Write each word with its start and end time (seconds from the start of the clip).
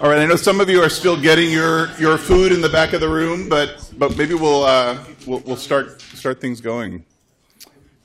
All 0.00 0.08
right, 0.08 0.20
I 0.20 0.26
know 0.26 0.36
some 0.36 0.60
of 0.60 0.70
you 0.70 0.80
are 0.80 0.88
still 0.88 1.20
getting 1.20 1.50
your, 1.50 1.90
your 1.98 2.18
food 2.18 2.52
in 2.52 2.60
the 2.60 2.68
back 2.68 2.92
of 2.92 3.00
the 3.00 3.08
room, 3.08 3.48
but 3.48 3.90
but 3.98 4.16
maybe 4.16 4.32
we'll 4.32 4.62
uh, 4.62 4.96
we'll, 5.26 5.40
we'll 5.40 5.56
start 5.56 6.00
start 6.00 6.40
things 6.40 6.60
going. 6.60 7.04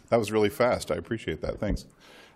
That 0.09 0.17
was 0.17 0.31
really 0.31 0.49
fast. 0.49 0.89
I 0.89 0.95
appreciate 0.95 1.39
that. 1.41 1.59
Thanks. 1.59 1.85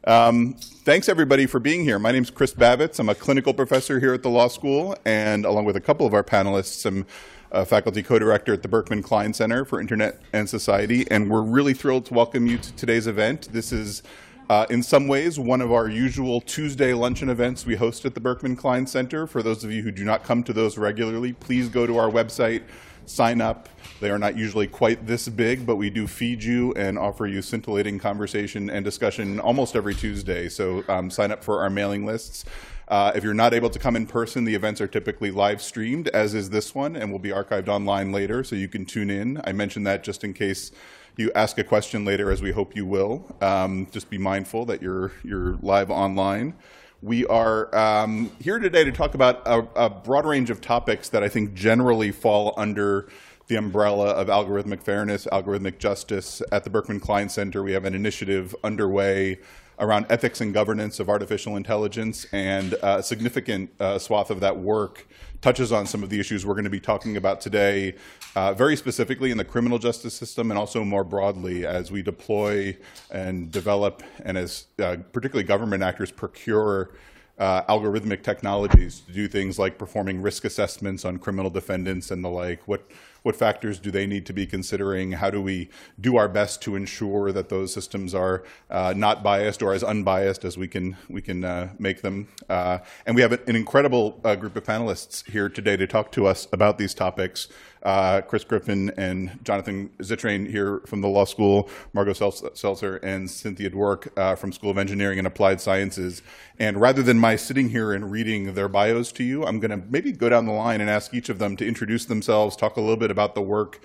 Um, 0.03 0.53
thanks 0.53 1.09
everybody 1.09 1.47
for 1.47 1.59
being 1.59 1.83
here. 1.83 1.97
My 1.97 2.11
name 2.11 2.21
is 2.21 2.29
Chris 2.29 2.53
Bavitz. 2.53 2.99
I'm 2.99 3.09
a 3.09 3.15
clinical 3.15 3.51
professor 3.51 3.99
here 3.99 4.13
at 4.13 4.21
the 4.21 4.29
law 4.29 4.47
school, 4.47 4.95
and 5.05 5.43
along 5.43 5.65
with 5.65 5.75
a 5.75 5.81
couple 5.81 6.05
of 6.05 6.13
our 6.13 6.23
panelists, 6.23 6.85
I'm 6.85 7.07
a 7.51 7.65
faculty 7.65 8.03
co-director 8.03 8.53
at 8.53 8.61
the 8.61 8.67
Berkman 8.67 9.01
Klein 9.01 9.33
Center 9.33 9.65
for 9.65 9.81
Internet 9.81 10.21
and 10.33 10.47
Society, 10.47 11.09
and 11.09 11.31
we're 11.31 11.41
really 11.41 11.73
thrilled 11.73 12.05
to 12.05 12.13
welcome 12.13 12.45
you 12.45 12.59
to 12.59 12.73
today's 12.73 13.07
event. 13.07 13.49
This 13.51 13.71
is 13.71 14.03
uh, 14.49 14.65
in 14.69 14.81
some 14.81 15.07
ways, 15.07 15.37
one 15.37 15.61
of 15.61 15.71
our 15.71 15.89
usual 15.89 16.39
Tuesday 16.39 16.93
luncheon 16.93 17.29
events 17.29 17.65
we 17.65 17.75
host 17.75 18.05
at 18.05 18.13
the 18.13 18.19
Berkman 18.21 18.55
Klein 18.55 18.87
Center. 18.87 19.27
For 19.27 19.43
those 19.43 19.63
of 19.63 19.71
you 19.71 19.83
who 19.83 19.91
do 19.91 20.05
not 20.05 20.23
come 20.23 20.43
to 20.43 20.53
those 20.53 20.77
regularly, 20.77 21.33
please 21.33 21.67
go 21.67 21.85
to 21.85 21.97
our 21.97 22.09
website, 22.09 22.63
sign 23.05 23.41
up. 23.41 23.67
They 23.99 24.09
are 24.09 24.19
not 24.19 24.37
usually 24.37 24.67
quite 24.67 25.05
this 25.05 25.27
big, 25.27 25.65
but 25.65 25.75
we 25.75 25.89
do 25.89 26.07
feed 26.07 26.43
you 26.43 26.73
and 26.73 26.97
offer 26.97 27.27
you 27.27 27.41
scintillating 27.41 27.99
conversation 27.99 28.69
and 28.69 28.85
discussion 28.85 29.39
almost 29.39 29.75
every 29.75 29.95
Tuesday. 29.95 30.47
So 30.47 30.83
um, 30.87 31.09
sign 31.09 31.31
up 31.31 31.43
for 31.43 31.61
our 31.61 31.69
mailing 31.69 32.05
lists. 32.05 32.45
Uh, 32.87 33.11
if 33.15 33.23
you're 33.23 33.33
not 33.33 33.53
able 33.53 33.69
to 33.69 33.79
come 33.79 33.97
in 33.97 34.07
person, 34.07 34.45
the 34.45 34.55
events 34.55 34.79
are 34.79 34.87
typically 34.87 35.29
live 35.29 35.61
streamed, 35.61 36.07
as 36.09 36.33
is 36.33 36.51
this 36.51 36.73
one, 36.73 36.95
and 36.95 37.11
will 37.11 37.19
be 37.19 37.31
archived 37.31 37.67
online 37.67 38.13
later, 38.13 38.45
so 38.45 38.55
you 38.55 38.69
can 38.69 38.85
tune 38.85 39.09
in. 39.09 39.41
I 39.43 39.51
mentioned 39.51 39.85
that 39.87 40.05
just 40.05 40.23
in 40.23 40.33
case 40.33 40.71
you 41.17 41.31
ask 41.33 41.57
a 41.57 41.63
question 41.63 42.05
later, 42.05 42.31
as 42.31 42.41
we 42.41 42.51
hope 42.51 42.75
you 42.75 42.85
will. 42.85 43.25
Um, 43.41 43.87
just 43.91 44.09
be 44.09 44.19
mindful 44.19 44.65
that 44.65 44.81
you're, 44.81 45.11
you're 45.23 45.57
live 45.61 45.89
online. 45.89 46.53
We 47.01 47.25
are 47.25 47.75
um, 47.75 48.31
here 48.39 48.59
today 48.59 48.83
to 48.83 48.91
talk 48.91 49.15
about 49.15 49.41
a, 49.45 49.67
a, 49.75 49.89
broad 49.89 50.25
range 50.25 50.49
of 50.49 50.61
topics 50.61 51.09
that 51.09 51.23
I 51.23 51.29
think 51.29 51.53
generally 51.53 52.11
fall 52.11 52.53
under 52.55 53.07
the 53.47 53.55
umbrella 53.55 54.09
of 54.09 54.27
algorithmic 54.27 54.83
fairness, 54.83 55.27
algorithmic 55.31 55.79
justice. 55.79 56.41
At 56.51 56.63
the 56.63 56.69
Berkman 56.69 56.99
Klein 56.99 57.29
Center, 57.29 57.63
we 57.63 57.71
have 57.73 57.85
an 57.85 57.95
initiative 57.95 58.55
underway 58.63 59.39
around 59.79 60.07
ethics 60.09 60.41
and 60.41 60.53
governance 60.53 60.99
of 60.99 61.09
artificial 61.09 61.55
intelligence, 61.55 62.25
and 62.31 62.73
a 62.81 63.01
significant 63.03 63.69
uh, 63.79 63.99
swath 63.99 64.31
of 64.31 64.39
that 64.39 64.57
work 64.57 65.07
touches 65.41 65.71
on 65.71 65.85
some 65.85 66.03
of 66.03 66.09
the 66.09 66.19
issues 66.19 66.45
we're 66.45 66.53
going 66.53 66.63
to 66.63 66.69
be 66.69 66.79
talking 66.79 67.15
about 67.15 67.41
today, 67.41 67.93
uh, 68.35 68.53
very 68.53 68.75
specifically 68.75 69.31
in 69.31 69.37
the 69.37 69.45
criminal 69.45 69.79
justice 69.79 70.13
system 70.13 70.51
and 70.51 70.57
also 70.57 70.83
more 70.83 71.03
broadly 71.03 71.65
as 71.65 71.91
we 71.91 72.01
deploy 72.01 72.77
and 73.11 73.51
develop 73.51 74.03
and 74.23 74.37
as 74.37 74.67
uh, 74.79 74.97
particularly 75.11 75.43
government 75.43 75.83
actors 75.83 76.11
procure 76.11 76.91
uh, 77.39 77.61
algorithmic 77.63 78.23
technologies 78.23 79.01
to 79.01 79.11
do 79.11 79.27
things 79.27 79.59
like 79.59 79.77
performing 79.77 80.21
risk 80.21 80.43
assessments 80.43 81.05
on 81.05 81.17
criminal 81.17 81.51
defendants 81.51 82.09
and 82.09 82.23
the 82.23 82.29
like. 82.29 82.67
What 82.67 82.89
what 83.23 83.35
factors 83.35 83.77
do 83.77 83.91
they 83.91 84.07
need 84.07 84.25
to 84.27 84.33
be 84.33 84.45
considering? 84.45 85.11
How 85.11 85.29
do 85.29 85.41
we 85.41 85.69
do 85.99 86.15
our 86.15 86.29
best 86.29 86.61
to 86.61 86.75
ensure 86.75 87.33
that 87.33 87.49
those 87.49 87.73
systems 87.73 88.15
are 88.15 88.43
uh, 88.69 88.93
not 88.95 89.21
biased 89.21 89.61
or 89.61 89.73
as 89.73 89.83
unbiased 89.83 90.45
as 90.45 90.57
we 90.57 90.67
can 90.67 90.97
we 91.09 91.21
can 91.21 91.43
uh, 91.43 91.69
make 91.77 92.01
them? 92.01 92.27
Uh, 92.49 92.79
and 93.05 93.15
we 93.15 93.21
have 93.21 93.33
an 93.33 93.55
incredible 93.55 94.19
uh, 94.23 94.35
group 94.35 94.55
of 94.55 94.63
panelists 94.63 95.29
here 95.29 95.49
today 95.49 95.75
to 95.77 95.85
talk 95.85 96.11
to 96.13 96.25
us 96.25 96.47
about 96.51 96.77
these 96.77 96.93
topics 96.93 97.49
uh, 97.87 98.19
Chris 98.19 98.43
Griffin 98.43 98.91
and 98.97 99.39
Jonathan 99.43 99.89
Zittrain 99.99 100.45
here 100.45 100.81
from 100.85 100.99
the 100.99 101.07
law 101.07 101.23
school, 101.23 101.69
Margo 101.93 102.11
Seltzer 102.11 102.97
and 102.97 103.31
Cynthia 103.31 103.69
Dwork 103.69 104.09
uh, 104.17 104.35
from 104.35 104.51
School 104.51 104.69
of 104.69 104.77
Engineering 104.77 105.19
and 105.19 105.25
Applied 105.25 105.61
Sciences. 105.61 106.21
And 106.59 106.81
rather 106.81 107.01
than 107.01 107.17
my 107.17 107.37
sitting 107.37 107.69
here 107.69 107.93
and 107.93 108.11
reading 108.11 108.55
their 108.55 108.67
bios 108.67 109.13
to 109.13 109.23
you, 109.23 109.45
I'm 109.45 109.61
going 109.61 109.71
to 109.71 109.87
maybe 109.89 110.11
go 110.11 110.27
down 110.27 110.45
the 110.45 110.51
line 110.51 110.81
and 110.81 110.89
ask 110.89 111.13
each 111.13 111.29
of 111.29 111.39
them 111.39 111.55
to 111.55 111.65
introduce 111.65 112.03
themselves, 112.03 112.57
talk 112.57 112.75
a 112.75 112.81
little 112.81 112.97
bit 112.97 113.09
about 113.09 113.35
the 113.35 113.41
work 113.41 113.79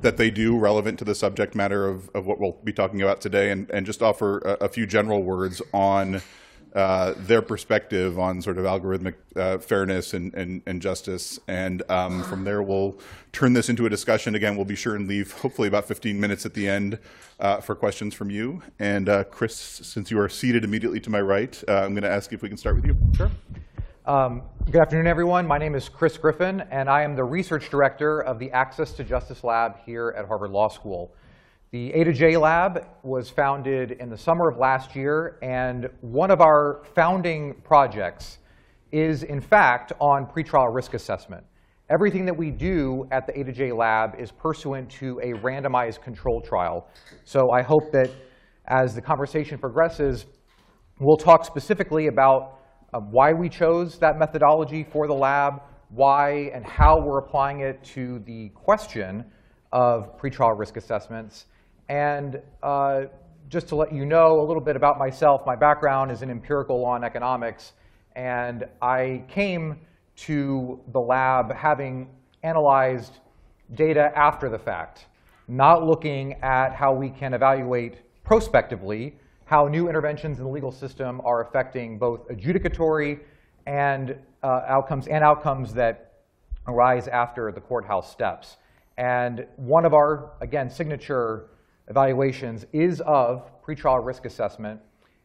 that 0.00 0.16
they 0.16 0.30
do 0.30 0.56
relevant 0.56 1.00
to 1.00 1.04
the 1.04 1.16
subject 1.16 1.56
matter 1.56 1.88
of, 1.88 2.08
of 2.14 2.26
what 2.26 2.38
we'll 2.38 2.56
be 2.62 2.72
talking 2.72 3.02
about 3.02 3.20
today, 3.20 3.50
and, 3.50 3.68
and 3.70 3.84
just 3.84 4.00
offer 4.00 4.38
a, 4.38 4.66
a 4.66 4.68
few 4.68 4.86
general 4.86 5.24
words 5.24 5.60
on 5.74 6.22
uh, 6.74 7.14
their 7.16 7.42
perspective 7.42 8.18
on 8.18 8.40
sort 8.40 8.58
of 8.58 8.64
algorithmic 8.64 9.14
uh, 9.36 9.58
fairness 9.58 10.14
and, 10.14 10.32
and, 10.34 10.62
and, 10.66 10.80
justice. 10.80 11.38
And 11.48 11.82
um, 11.90 12.22
from 12.22 12.44
there, 12.44 12.62
we'll 12.62 12.98
turn 13.32 13.54
this 13.54 13.68
into 13.68 13.86
a 13.86 13.90
discussion. 13.90 14.34
Again, 14.34 14.56
we'll 14.56 14.64
be 14.64 14.76
sure 14.76 14.94
and 14.94 15.08
leave 15.08 15.32
hopefully 15.32 15.66
about 15.68 15.86
15 15.86 16.20
minutes 16.20 16.46
at 16.46 16.54
the 16.54 16.68
end 16.68 16.98
uh, 17.40 17.60
for 17.60 17.74
questions 17.74 18.14
from 18.14 18.30
you. 18.30 18.62
And 18.78 19.08
uh, 19.08 19.24
Chris, 19.24 19.56
since 19.56 20.10
you 20.10 20.20
are 20.20 20.28
seated 20.28 20.62
immediately 20.62 21.00
to 21.00 21.10
my 21.10 21.20
right, 21.20 21.60
uh, 21.68 21.78
I'm 21.78 21.92
going 21.92 22.02
to 22.02 22.10
ask 22.10 22.32
if 22.32 22.42
we 22.42 22.48
can 22.48 22.58
start 22.58 22.76
with 22.76 22.86
you. 22.86 22.96
Sure. 23.16 23.30
Um, 24.06 24.42
good 24.66 24.80
afternoon, 24.80 25.06
everyone. 25.06 25.46
My 25.46 25.58
name 25.58 25.74
is 25.74 25.88
Chris 25.88 26.16
Griffin, 26.16 26.62
and 26.70 26.88
I 26.88 27.02
am 27.02 27.14
the 27.14 27.24
research 27.24 27.68
director 27.68 28.20
of 28.22 28.38
the 28.38 28.50
Access 28.52 28.92
to 28.92 29.04
Justice 29.04 29.44
Lab 29.44 29.76
here 29.84 30.14
at 30.16 30.26
Harvard 30.26 30.50
Law 30.50 30.68
School. 30.68 31.12
The 31.72 31.92
A 31.92 32.02
to 32.02 32.12
J 32.12 32.36
Lab 32.36 32.84
was 33.04 33.30
founded 33.30 33.92
in 33.92 34.10
the 34.10 34.18
summer 34.18 34.48
of 34.48 34.58
last 34.58 34.96
year, 34.96 35.38
and 35.40 35.88
one 36.00 36.32
of 36.32 36.40
our 36.40 36.82
founding 36.96 37.54
projects 37.62 38.38
is, 38.90 39.22
in 39.22 39.40
fact, 39.40 39.92
on 40.00 40.26
pretrial 40.26 40.74
risk 40.74 40.94
assessment. 40.94 41.44
Everything 41.88 42.26
that 42.26 42.36
we 42.36 42.50
do 42.50 43.06
at 43.12 43.24
the 43.24 43.38
A 43.38 43.44
to 43.44 43.52
J 43.52 43.70
Lab 43.70 44.18
is 44.18 44.32
pursuant 44.32 44.90
to 44.98 45.20
a 45.20 45.32
randomized 45.44 46.02
control 46.02 46.40
trial. 46.40 46.88
So 47.22 47.52
I 47.52 47.62
hope 47.62 47.92
that 47.92 48.10
as 48.66 48.96
the 48.96 49.00
conversation 49.00 49.56
progresses, 49.56 50.26
we'll 50.98 51.16
talk 51.16 51.44
specifically 51.44 52.08
about 52.08 52.58
uh, 52.92 52.98
why 52.98 53.32
we 53.32 53.48
chose 53.48 53.96
that 54.00 54.18
methodology 54.18 54.82
for 54.82 55.06
the 55.06 55.14
lab, 55.14 55.62
why 55.90 56.50
and 56.52 56.66
how 56.66 57.00
we're 57.00 57.18
applying 57.18 57.60
it 57.60 57.80
to 57.94 58.18
the 58.26 58.48
question 58.56 59.24
of 59.70 60.18
pretrial 60.18 60.58
risk 60.58 60.76
assessments, 60.76 61.46
and 61.90 62.40
uh, 62.62 63.02
just 63.48 63.66
to 63.66 63.74
let 63.74 63.92
you 63.92 64.06
know 64.06 64.40
a 64.40 64.46
little 64.46 64.62
bit 64.62 64.76
about 64.76 64.96
myself, 64.96 65.42
my 65.44 65.56
background 65.56 66.12
is 66.12 66.22
in 66.22 66.30
empirical 66.30 66.80
law 66.80 66.94
and 66.94 67.04
economics. 67.04 67.72
And 68.14 68.64
I 68.80 69.24
came 69.28 69.80
to 70.18 70.80
the 70.92 71.00
lab 71.00 71.52
having 71.52 72.08
analyzed 72.44 73.18
data 73.74 74.12
after 74.14 74.48
the 74.48 74.58
fact, 74.58 75.06
not 75.48 75.84
looking 75.84 76.34
at 76.42 76.72
how 76.72 76.94
we 76.94 77.10
can 77.10 77.34
evaluate 77.34 77.98
prospectively 78.22 79.16
how 79.44 79.66
new 79.66 79.88
interventions 79.88 80.38
in 80.38 80.44
the 80.44 80.50
legal 80.50 80.70
system 80.70 81.20
are 81.24 81.42
affecting 81.42 81.98
both 81.98 82.28
adjudicatory 82.28 83.18
and 83.66 84.16
uh, 84.44 84.62
outcomes 84.68 85.08
and 85.08 85.24
outcomes 85.24 85.74
that 85.74 86.12
arise 86.68 87.08
after 87.08 87.50
the 87.50 87.60
courthouse 87.60 88.12
steps. 88.12 88.58
And 88.96 89.44
one 89.56 89.84
of 89.84 89.92
our, 89.92 90.30
again, 90.40 90.70
signature 90.70 91.48
evaluations 91.90 92.64
is 92.72 93.02
of 93.02 93.50
pretrial 93.62 94.04
risk 94.04 94.24
assessment, 94.24 94.80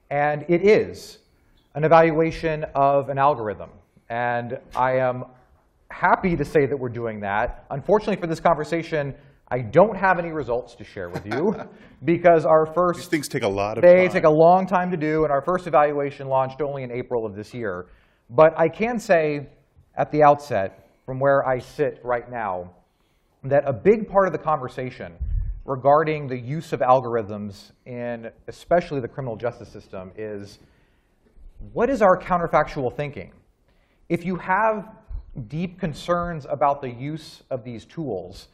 and 0.09 0.43
it 0.49 0.67
is 0.67 1.19
an 1.75 1.83
evaluation 1.83 2.65
of 2.73 3.09
an 3.09 3.17
algorithm. 3.17 3.69
And 4.09 4.59
I 4.75 4.97
am 4.97 5.25
happy 5.91 6.35
to 6.35 6.43
say 6.43 6.65
that 6.65 6.77
we're 6.77 6.89
doing 6.89 7.19
that. 7.21 7.65
Unfortunately 7.69 8.19
for 8.19 8.27
this 8.27 8.39
conversation, 8.39 9.13
I 9.49 9.59
don't 9.59 9.95
have 9.95 10.17
any 10.17 10.31
results 10.31 10.73
to 10.75 10.83
share 10.83 11.09
with 11.09 11.25
you 11.25 11.55
because 12.03 12.45
our 12.45 12.65
first 12.65 12.99
These 12.99 13.07
things 13.07 13.27
take 13.27 13.43
a 13.43 13.47
lot 13.47 13.77
of 13.77 13.83
they 13.83 14.05
time. 14.07 14.11
take 14.11 14.23
a 14.23 14.29
long 14.29 14.65
time 14.65 14.89
to 14.89 14.97
do, 14.97 15.23
and 15.23 15.31
our 15.31 15.41
first 15.41 15.67
evaluation 15.67 16.27
launched 16.27 16.61
only 16.61 16.81
in 16.83 16.91
April 16.91 17.25
of 17.25 17.35
this 17.35 17.53
year. 17.53 17.85
But 18.31 18.57
I 18.59 18.69
can 18.69 18.99
say 18.99 19.47
at 19.95 20.11
the 20.11 20.23
outset, 20.23 20.89
from 21.05 21.19
where 21.19 21.47
I 21.47 21.59
sit 21.59 21.99
right 22.03 22.29
now, 22.29 22.71
that 23.43 23.63
a 23.67 23.73
big 23.73 24.09
part 24.09 24.25
of 24.25 24.33
the 24.33 24.39
conversation 24.39 25.13
regarding 25.65 26.27
the 26.27 26.37
use 26.37 26.73
of 26.73 26.79
algorithms 26.79 27.71
in 27.85 28.29
especially 28.47 29.01
the 29.01 29.07
criminal 29.07 29.35
justice 29.35 29.69
system 29.69 30.11
is 30.15 30.59
what 31.73 31.89
is 31.89 32.01
our 32.01 32.17
counterfactual 32.17 32.95
thinking? 32.95 33.31
If 34.07 34.23
you 34.23 34.35
have 34.35 34.89
deep 35.47 35.79
concerns 35.79 36.45
about 36.50 36.81
the 36.81 36.89
use 36.89 37.41
of 37.50 37.63
these 37.63 37.85
tools, 37.85 38.50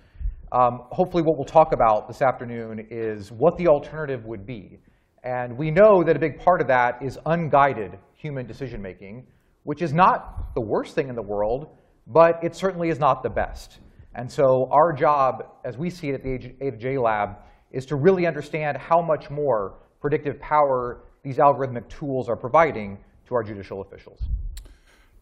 um, 0.53 0.83
hopefully 0.89 1.23
what 1.23 1.37
we'll 1.37 1.45
talk 1.45 1.73
about 1.73 2.07
this 2.07 2.21
afternoon 2.21 2.87
is 2.89 3.31
what 3.31 3.57
the 3.57 3.67
alternative 3.67 4.25
would 4.25 4.45
be. 4.45 4.79
And 5.23 5.57
we 5.57 5.69
know 5.69 6.03
that 6.03 6.15
a 6.15 6.19
big 6.19 6.39
part 6.39 6.61
of 6.61 6.67
that 6.67 7.01
is 7.01 7.19
unguided 7.25 7.97
human 8.15 8.47
decision 8.47 8.81
making, 8.81 9.27
which 9.63 9.81
is 9.81 9.93
not 9.93 10.53
the 10.55 10.61
worst 10.61 10.95
thing 10.95 11.09
in 11.09 11.15
the 11.15 11.21
world, 11.21 11.67
but 12.07 12.43
it 12.43 12.55
certainly 12.55 12.89
is 12.89 12.99
not 12.99 13.21
the 13.21 13.29
best. 13.29 13.79
And 14.15 14.29
so 14.29 14.67
our 14.71 14.91
job, 14.91 15.43
as 15.63 15.77
we 15.77 15.89
see 15.89 16.09
it 16.09 16.15
at 16.15 16.23
the 16.23 16.53
A 16.65 16.71
to 16.71 16.77
J 16.77 16.97
Lab, 16.97 17.37
is 17.71 17.85
to 17.87 17.95
really 17.95 18.27
understand 18.27 18.77
how 18.77 19.01
much 19.01 19.29
more 19.29 19.77
predictive 20.01 20.39
power 20.39 21.03
these 21.23 21.37
algorithmic 21.37 21.87
tools 21.87 22.27
are 22.27 22.35
providing 22.35 22.97
to 23.27 23.35
our 23.35 23.43
judicial 23.43 23.81
officials. 23.81 24.19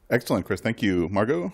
Excellent, 0.10 0.46
Chris. 0.46 0.60
Thank 0.60 0.82
you. 0.82 1.08
Margo? 1.10 1.52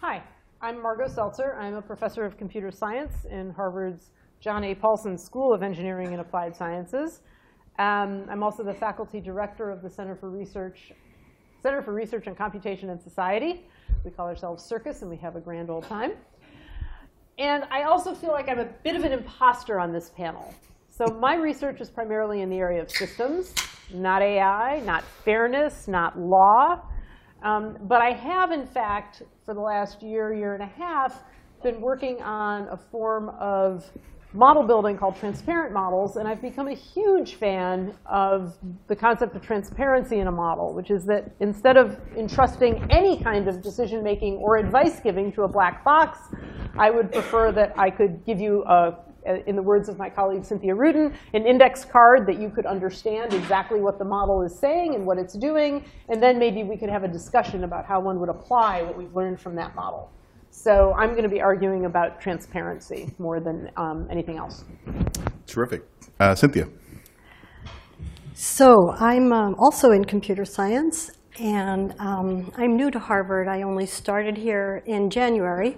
Hi, 0.00 0.22
I'm 0.60 0.80
Margo 0.80 1.08
Seltzer. 1.08 1.56
I'm 1.58 1.74
a 1.74 1.82
professor 1.82 2.24
of 2.24 2.36
computer 2.36 2.70
science 2.70 3.24
in 3.28 3.50
Harvard's 3.50 4.10
John 4.40 4.62
A. 4.62 4.74
Paulson 4.74 5.18
School 5.18 5.52
of 5.52 5.64
Engineering 5.64 6.12
and 6.12 6.20
Applied 6.20 6.54
Sciences. 6.54 7.22
Um, 7.80 8.26
I'm 8.30 8.42
also 8.44 8.62
the 8.62 8.74
faculty 8.74 9.20
director 9.20 9.70
of 9.70 9.82
the 9.82 9.90
Center 9.90 10.14
for 10.14 10.30
Research, 10.30 10.92
Center 11.60 11.82
for 11.82 11.92
Research 11.92 12.28
and 12.28 12.36
Computation 12.36 12.90
and 12.90 13.00
Society, 13.02 13.66
We 14.04 14.12
call 14.12 14.26
ourselves 14.26 14.64
Circus, 14.64 15.02
and 15.02 15.10
we 15.10 15.16
have 15.16 15.34
a 15.34 15.40
grand 15.40 15.70
old 15.70 15.84
time. 15.84 16.12
And 17.38 17.64
I 17.70 17.84
also 17.84 18.14
feel 18.14 18.32
like 18.32 18.48
I'm 18.48 18.58
a 18.58 18.64
bit 18.64 18.96
of 18.96 19.04
an 19.04 19.12
imposter 19.12 19.78
on 19.78 19.92
this 19.92 20.10
panel. 20.10 20.52
So 20.90 21.06
my 21.06 21.36
research 21.36 21.80
is 21.80 21.88
primarily 21.88 22.42
in 22.42 22.50
the 22.50 22.58
area 22.58 22.82
of 22.82 22.90
systems, 22.90 23.54
not 23.94 24.22
AI, 24.22 24.80
not 24.80 25.04
fairness, 25.24 25.86
not 25.86 26.18
law. 26.18 26.80
Um, 27.44 27.78
but 27.82 28.02
I 28.02 28.10
have, 28.10 28.50
in 28.50 28.66
fact, 28.66 29.22
for 29.44 29.54
the 29.54 29.60
last 29.60 30.02
year, 30.02 30.34
year 30.34 30.54
and 30.54 30.62
a 30.64 30.66
half, 30.66 31.22
been 31.62 31.80
working 31.80 32.20
on 32.22 32.66
a 32.68 32.76
form 32.76 33.28
of 33.28 33.88
model 34.34 34.62
building 34.62 34.96
called 34.96 35.16
transparent 35.16 35.72
models, 35.72 36.16
and 36.16 36.28
I've 36.28 36.42
become 36.42 36.68
a 36.68 36.74
huge 36.74 37.34
fan 37.36 37.94
of 38.04 38.56
the 38.86 38.94
concept 38.94 39.34
of 39.34 39.42
transparency 39.42 40.18
in 40.18 40.26
a 40.26 40.32
model, 40.32 40.74
which 40.74 40.90
is 40.90 41.04
that 41.06 41.30
instead 41.40 41.76
of 41.76 41.98
entrusting 42.16 42.86
any 42.90 43.22
kind 43.22 43.48
of 43.48 43.62
decision 43.62 44.02
making 44.02 44.34
or 44.36 44.58
advice 44.58 45.00
giving 45.00 45.32
to 45.32 45.44
a 45.44 45.48
black 45.48 45.82
box, 45.82 46.18
I 46.76 46.90
would 46.90 47.10
prefer 47.10 47.52
that 47.52 47.78
I 47.78 47.90
could 47.90 48.24
give 48.26 48.38
you 48.38 48.64
a 48.64 48.98
in 49.46 49.56
the 49.56 49.62
words 49.62 49.90
of 49.90 49.98
my 49.98 50.08
colleague 50.08 50.44
Cynthia 50.44 50.74
Rudin, 50.74 51.12
an 51.34 51.46
index 51.46 51.84
card 51.84 52.26
that 52.26 52.40
you 52.40 52.48
could 52.48 52.64
understand 52.64 53.34
exactly 53.34 53.78
what 53.78 53.98
the 53.98 54.04
model 54.04 54.42
is 54.42 54.58
saying 54.58 54.94
and 54.94 55.04
what 55.04 55.18
it's 55.18 55.34
doing, 55.34 55.84
and 56.08 56.22
then 56.22 56.38
maybe 56.38 56.62
we 56.64 56.78
could 56.78 56.88
have 56.88 57.04
a 57.04 57.08
discussion 57.08 57.64
about 57.64 57.84
how 57.84 58.00
one 58.00 58.20
would 58.20 58.30
apply 58.30 58.82
what 58.82 58.96
we've 58.96 59.14
learned 59.14 59.38
from 59.38 59.54
that 59.56 59.74
model. 59.74 60.10
So 60.64 60.92
I'm 60.94 61.10
going 61.10 61.22
to 61.22 61.28
be 61.28 61.40
arguing 61.40 61.84
about 61.84 62.20
transparency 62.20 63.14
more 63.20 63.38
than 63.38 63.70
um, 63.76 64.08
anything 64.10 64.38
else. 64.38 64.64
Terrific. 65.46 65.84
Uh, 66.18 66.34
Cynthia. 66.34 66.66
So 68.34 68.90
I'm 68.98 69.32
um, 69.32 69.54
also 69.56 69.92
in 69.92 70.04
computer 70.04 70.44
science, 70.44 71.12
and 71.38 71.94
um, 72.00 72.50
I'm 72.56 72.74
new 72.76 72.90
to 72.90 72.98
Harvard. 72.98 73.46
I 73.46 73.62
only 73.62 73.86
started 73.86 74.36
here 74.36 74.82
in 74.84 75.10
January. 75.10 75.76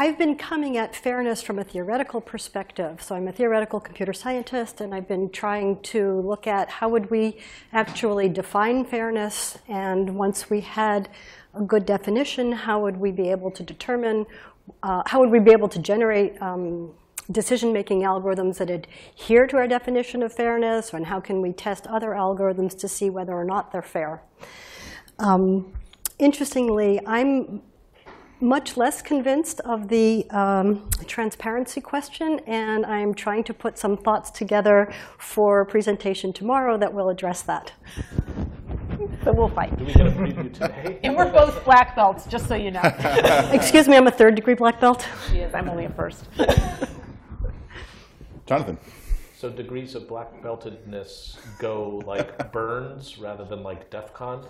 I've 0.00 0.16
been 0.16 0.36
coming 0.36 0.76
at 0.76 0.94
fairness 0.94 1.42
from 1.42 1.58
a 1.58 1.64
theoretical 1.64 2.20
perspective. 2.20 3.02
So 3.02 3.16
I'm 3.16 3.26
a 3.26 3.32
theoretical 3.32 3.80
computer 3.80 4.12
scientist, 4.12 4.80
and 4.80 4.94
I've 4.94 5.08
been 5.08 5.28
trying 5.28 5.82
to 5.94 6.20
look 6.20 6.46
at 6.46 6.70
how 6.70 6.88
would 6.90 7.10
we 7.10 7.38
actually 7.72 8.28
define 8.28 8.84
fairness. 8.84 9.58
And 9.66 10.14
once 10.14 10.48
we 10.48 10.60
had 10.60 11.08
a 11.52 11.62
good 11.62 11.84
definition, 11.84 12.52
how 12.52 12.80
would 12.80 12.96
we 12.96 13.10
be 13.10 13.28
able 13.32 13.50
to 13.50 13.64
determine, 13.64 14.26
uh, 14.84 15.02
how 15.04 15.18
would 15.18 15.30
we 15.30 15.40
be 15.40 15.50
able 15.50 15.68
to 15.68 15.80
generate 15.80 16.40
um, 16.40 16.92
decision-making 17.32 18.02
algorithms 18.02 18.58
that 18.58 18.70
adhere 18.70 19.48
to 19.48 19.56
our 19.56 19.66
definition 19.66 20.22
of 20.22 20.32
fairness, 20.32 20.94
and 20.94 21.06
how 21.06 21.18
can 21.18 21.42
we 21.42 21.52
test 21.52 21.88
other 21.88 22.10
algorithms 22.10 22.78
to 22.78 22.86
see 22.86 23.10
whether 23.10 23.32
or 23.32 23.44
not 23.44 23.72
they're 23.72 23.82
fair. 23.82 24.22
Um, 25.18 25.72
interestingly, 26.20 27.00
I'm 27.04 27.62
much 28.40 28.76
less 28.76 29.02
convinced 29.02 29.60
of 29.60 29.88
the 29.88 30.28
um, 30.30 30.88
transparency 31.06 31.80
question, 31.80 32.40
and 32.46 32.86
I'm 32.86 33.14
trying 33.14 33.44
to 33.44 33.54
put 33.54 33.78
some 33.78 33.96
thoughts 33.96 34.30
together 34.30 34.92
for 35.18 35.60
a 35.60 35.66
presentation 35.66 36.32
tomorrow 36.32 36.76
that 36.78 36.92
will 36.92 37.08
address 37.08 37.42
that. 37.42 37.72
So 39.24 39.32
we'll 39.32 39.48
fight. 39.48 39.76
Do 39.76 39.84
we 39.84 39.92
get 39.92 40.06
a 40.06 40.10
preview 40.10 40.52
today? 40.52 40.98
And 41.02 41.16
we're 41.16 41.30
both 41.30 41.64
black 41.64 41.94
belts, 41.94 42.26
just 42.26 42.48
so 42.48 42.54
you 42.54 42.70
know. 42.70 42.80
Excuse 43.52 43.88
me, 43.88 43.96
I'm 43.96 44.06
a 44.06 44.12
third 44.12 44.34
degree 44.34 44.54
black 44.54 44.80
belt. 44.80 45.06
She 45.30 45.38
is. 45.38 45.54
I'm 45.54 45.68
only 45.68 45.84
a 45.84 45.90
first. 45.90 46.24
Jonathan. 48.46 48.78
So 49.36 49.48
degrees 49.48 49.94
of 49.94 50.08
black 50.08 50.42
beltedness 50.42 51.36
go 51.60 52.02
like 52.04 52.50
burns 52.52 53.18
rather 53.18 53.44
than 53.44 53.62
like 53.62 53.88
DEF 53.88 54.12
CON? 54.12 54.44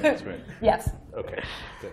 That's 0.00 0.22
right. 0.22 0.40
Yes. 0.62 0.90
Okay, 1.14 1.42
good. 1.82 1.92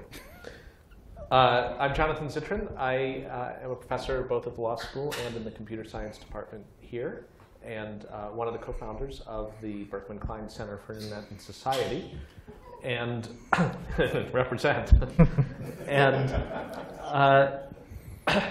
Uh, 1.32 1.78
I'm 1.80 1.96
Jonathan 1.96 2.28
Zittrain. 2.28 2.68
I 2.78 3.24
uh, 3.32 3.64
am 3.64 3.72
a 3.72 3.76
professor 3.76 4.22
both 4.24 4.48
at 4.48 4.56
the 4.56 4.60
law 4.60 4.76
school 4.76 5.16
and 5.26 5.34
in 5.38 5.46
the 5.46 5.52
computer 5.52 5.86
science 5.86 6.18
department 6.18 6.66
here, 6.82 7.26
and 7.64 8.06
uh, 8.12 8.26
one 8.28 8.50
of 8.50 8.54
the 8.54 8.60
co-founders 8.60 9.22
of 9.26 9.54
the 9.62 9.86
Berkman 9.86 10.20
Klein 10.20 10.50
Center 10.50 10.82
for 10.86 10.92
Internet 10.92 11.24
and 11.30 11.40
Society, 11.40 12.12
and 12.84 13.30
represent. 14.34 14.92
and 15.88 16.32
uh, 17.02 17.60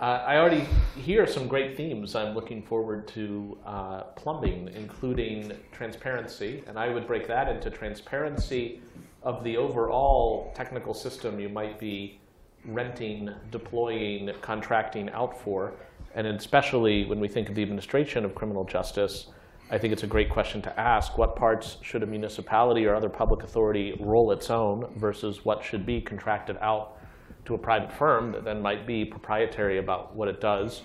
Uh, 0.00 0.24
I 0.26 0.38
already 0.38 0.66
hear 0.96 1.26
some 1.26 1.46
great 1.46 1.76
themes 1.76 2.14
I'm 2.14 2.34
looking 2.34 2.62
forward 2.62 3.06
to 3.08 3.58
uh, 3.66 4.00
plumbing, 4.16 4.70
including 4.74 5.52
transparency. 5.72 6.64
And 6.66 6.78
I 6.78 6.88
would 6.88 7.06
break 7.06 7.28
that 7.28 7.50
into 7.50 7.68
transparency 7.68 8.80
of 9.22 9.44
the 9.44 9.56
overall 9.56 10.52
technical 10.54 10.94
system 10.94 11.38
you 11.38 11.48
might 11.48 11.78
be 11.78 12.20
renting, 12.64 13.30
deploying, 13.50 14.30
contracting 14.40 15.10
out 15.10 15.38
for. 15.38 15.72
And 16.14 16.26
especially 16.26 17.04
when 17.04 17.20
we 17.20 17.28
think 17.28 17.48
of 17.48 17.54
the 17.54 17.62
administration 17.62 18.24
of 18.24 18.34
criminal 18.34 18.64
justice, 18.64 19.28
I 19.70 19.78
think 19.78 19.92
it's 19.92 20.02
a 20.02 20.08
great 20.08 20.30
question 20.30 20.60
to 20.62 20.80
ask. 20.80 21.16
What 21.16 21.36
parts 21.36 21.76
should 21.82 22.02
a 22.02 22.06
municipality 22.06 22.86
or 22.86 22.94
other 22.94 23.08
public 23.08 23.44
authority 23.44 23.96
roll 24.00 24.32
its 24.32 24.50
own 24.50 24.92
versus 24.96 25.44
what 25.44 25.62
should 25.62 25.86
be 25.86 26.00
contracted 26.00 26.56
out 26.60 26.96
to 27.44 27.54
a 27.54 27.58
private 27.58 27.92
firm 27.92 28.32
that 28.32 28.44
then 28.44 28.60
might 28.60 28.86
be 28.86 29.04
proprietary 29.04 29.78
about 29.78 30.14
what 30.14 30.28
it 30.28 30.40
does. 30.40 30.82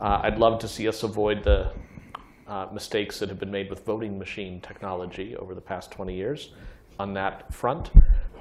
Uh, 0.00 0.20
I'd 0.22 0.38
love 0.38 0.58
to 0.60 0.68
see 0.68 0.86
us 0.88 1.02
avoid 1.02 1.42
the 1.42 1.72
uh, 2.46 2.66
mistakes 2.72 3.18
that 3.18 3.28
have 3.28 3.38
been 3.38 3.50
made 3.50 3.68
with 3.68 3.84
voting 3.84 4.18
machine 4.18 4.60
technology 4.60 5.36
over 5.36 5.54
the 5.54 5.60
past 5.60 5.90
20 5.90 6.14
years 6.14 6.52
on 7.00 7.14
that 7.14 7.52
front. 7.52 7.90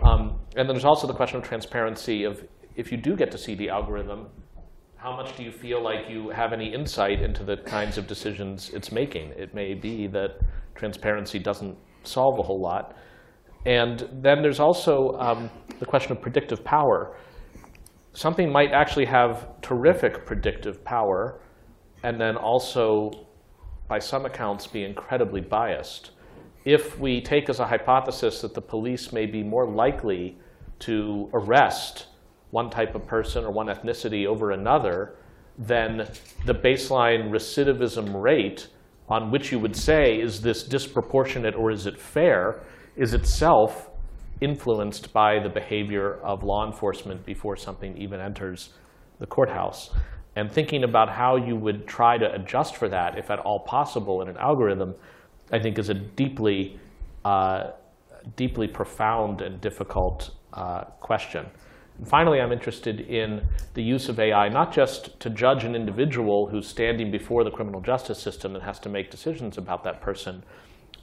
Um, 0.04 0.40
and 0.56 0.68
then 0.68 0.76
there's 0.76 0.86
also 0.86 1.08
the 1.08 1.14
question 1.14 1.38
of 1.40 1.44
transparency 1.44 2.24
of 2.24 2.44
if 2.76 2.92
you 2.92 2.98
do 2.98 3.16
get 3.16 3.32
to 3.32 3.38
see 3.38 3.56
the 3.56 3.70
algorithm, 3.70 4.28
how 4.96 5.16
much 5.16 5.36
do 5.38 5.44
you 5.44 5.52
feel 5.52 5.84
like 5.84 6.10
you 6.10 6.30
have 6.30 6.52
any 6.54 6.74
insight 6.74 7.22
into 7.22 7.44
the 7.44 7.58
kinds 7.58 7.98
of 7.98 8.06
decisions 8.08 8.70
it's 8.74 8.92
making? 8.92 9.32
It 9.38 9.54
may 9.54 9.74
be 9.74 10.08
that 10.08 10.32
transparency 10.76 11.40
doesn't 11.40 11.78
solve 12.04 12.40
a 12.40 12.44
whole 12.44 12.62
lot. 12.62 12.96
And 13.66 14.08
then 14.22 14.42
there's 14.42 14.60
also 14.60 15.18
um, 15.20 15.50
the 15.80 15.86
question 15.86 16.12
of 16.12 16.22
predictive 16.22 16.64
power 16.64 17.16
something 18.14 18.52
might 18.52 18.72
actually 18.72 19.06
have 19.06 19.48
terrific 19.62 20.26
predictive 20.26 20.84
power 20.84 21.40
and 22.04 22.20
then 22.20 22.36
also, 22.38 23.12
by 23.88 24.00
some 24.00 24.26
accounts, 24.26 24.68
be 24.68 24.84
incredibly 24.84 25.42
biased. 25.42 26.12
If 26.66 27.00
we 27.00 27.22
take 27.22 27.50
as 27.50 27.60
a 27.60 27.68
hypothesis 27.68 28.42
that 28.42 28.54
the 28.54 28.62
police 28.62 29.14
may 29.14 29.26
be 29.26 29.44
more 29.44 29.68
likely 29.68 30.38
to 30.80 31.30
arrest 31.34 32.08
one 32.52 32.70
type 32.70 32.96
of 32.96 33.06
person 33.06 33.46
or 33.46 33.52
one 33.52 33.68
ethnicity 33.68 34.26
over 34.26 34.52
another, 34.52 35.16
then 35.58 36.10
the 36.46 36.54
baseline 36.54 37.30
recidivism 37.30 38.22
rate 38.22 38.68
on 39.08 39.32
which 39.32 39.52
you 39.52 39.60
would 39.60 39.76
say, 39.76 40.20
is 40.20 40.42
this 40.42 40.64
disproportionate 40.64 41.56
or 41.56 41.72
is 41.72 41.86
it 41.86 42.00
fair, 42.00 42.62
is 42.96 43.14
itself 43.14 43.90
influenced 44.42 45.12
by 45.12 45.40
the 45.40 45.50
behavior 45.50 46.16
of 46.22 46.44
law 46.44 46.66
enforcement 46.66 47.26
before 47.26 47.58
something 47.58 47.98
even 47.98 48.20
enters 48.20 48.70
the 49.20 49.26
courthouse. 49.26 49.90
And 50.36 50.52
thinking 50.52 50.84
about 50.84 51.10
how 51.10 51.36
you 51.36 51.56
would 51.56 51.88
try 51.88 52.18
to 52.18 52.34
adjust 52.34 52.78
for 52.78 52.88
that, 52.90 53.18
if 53.18 53.30
at 53.30 53.40
all 53.40 53.60
possible, 53.60 54.22
in 54.22 54.30
an 54.30 54.38
algorithm, 54.38 54.96
I 55.52 55.60
think 55.60 55.80
is 55.80 55.90
a 55.90 55.94
deeply, 55.94 56.80
uh, 57.26 57.72
deeply 58.36 58.68
profound 58.68 59.42
and 59.42 59.60
difficult 59.62 60.32
uh, 60.54 60.84
question. 61.00 61.46
And 61.98 62.08
finally, 62.08 62.40
I'm 62.40 62.52
interested 62.52 63.02
in 63.02 63.46
the 63.74 63.84
use 63.84 64.08
of 64.10 64.20
AI, 64.20 64.50
not 64.50 64.72
just 64.72 65.20
to 65.20 65.30
judge 65.30 65.64
an 65.66 65.76
individual 65.76 66.48
who's 66.48 66.68
standing 66.68 67.12
before 67.12 67.44
the 67.44 67.52
criminal 67.52 67.82
justice 67.82 68.20
system 68.20 68.56
and 68.56 68.64
has 68.64 68.80
to 68.80 68.90
make 68.90 69.12
decisions 69.12 69.58
about 69.58 69.84
that 69.84 70.02
person, 70.02 70.44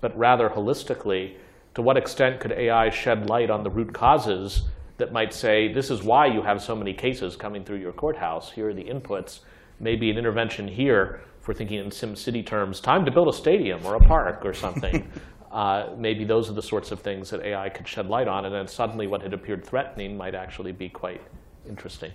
but 0.00 0.16
rather 0.16 0.48
holistically 0.48 1.34
to 1.74 1.82
what 1.82 1.98
extent 1.98 2.40
could 2.40 2.52
AI 2.52 2.88
shed 2.88 3.28
light 3.28 3.50
on 3.50 3.62
the 3.62 3.70
root 3.70 3.92
causes 3.92 4.62
that 4.96 5.12
might 5.12 5.34
say, 5.34 5.70
this 5.70 5.90
is 5.90 6.02
why 6.02 6.24
you 6.24 6.40
have 6.40 6.62
so 6.62 6.74
many 6.74 6.94
cases 6.94 7.36
coming 7.36 7.62
through 7.62 7.76
your 7.76 7.92
courthouse. 7.92 8.50
Here 8.50 8.70
are 8.70 8.74
the 8.74 8.84
inputs. 8.84 9.40
Maybe 9.78 10.08
an 10.08 10.16
intervention 10.16 10.66
here, 10.66 11.20
if 11.46 11.48
we're 11.48 11.54
thinking 11.54 11.78
in 11.78 11.90
SimCity 11.90 12.44
terms, 12.44 12.80
time 12.80 13.04
to 13.04 13.12
build 13.12 13.28
a 13.28 13.32
stadium 13.32 13.86
or 13.86 13.94
a 13.94 14.00
park 14.00 14.44
or 14.44 14.52
something. 14.52 15.08
uh, 15.52 15.90
maybe 15.96 16.24
those 16.24 16.50
are 16.50 16.54
the 16.54 16.62
sorts 16.62 16.90
of 16.90 16.98
things 16.98 17.30
that 17.30 17.40
AI 17.42 17.68
could 17.68 17.86
shed 17.86 18.08
light 18.08 18.26
on. 18.26 18.46
And 18.46 18.52
then 18.52 18.66
suddenly 18.66 19.06
what 19.06 19.22
had 19.22 19.32
appeared 19.32 19.64
threatening 19.64 20.16
might 20.16 20.34
actually 20.34 20.72
be 20.72 20.88
quite 20.88 21.22
interesting. 21.68 22.10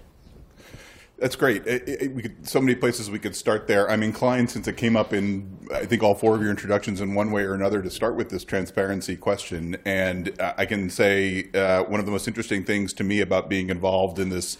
That's 1.17 1.38
great. 1.38 1.65
It, 1.65 1.88
it, 1.88 2.13
we 2.13 2.23
could, 2.23 2.45
so 2.45 2.59
many 2.59 2.75
places 2.75 3.09
we 3.09 3.19
could 3.19 3.33
start 3.33 3.67
there. 3.67 3.89
I'm 3.89 4.03
inclined, 4.03 4.50
since 4.50 4.67
it 4.67 4.75
came 4.75 4.97
up 4.97 5.13
in, 5.13 5.65
I 5.73 5.85
think, 5.85 6.03
all 6.03 6.15
four 6.15 6.35
of 6.35 6.41
your 6.41 6.51
introductions 6.51 7.00
in 7.00 7.13
one 7.13 7.31
way 7.31 7.43
or 7.43 7.53
another, 7.53 7.81
to 7.81 7.89
start 7.89 8.17
with 8.17 8.29
this 8.29 8.43
transparency 8.43 9.15
question. 9.15 9.77
And 9.85 10.35
I 10.57 10.65
can 10.65 10.89
say 10.89 11.50
uh, 11.53 11.83
one 11.83 12.01
of 12.01 12.05
the 12.05 12.11
most 12.11 12.27
interesting 12.27 12.65
things 12.65 12.91
to 12.93 13.05
me 13.05 13.21
about 13.21 13.50
being 13.50 13.69
involved 13.69 14.19
in 14.19 14.27
this 14.27 14.57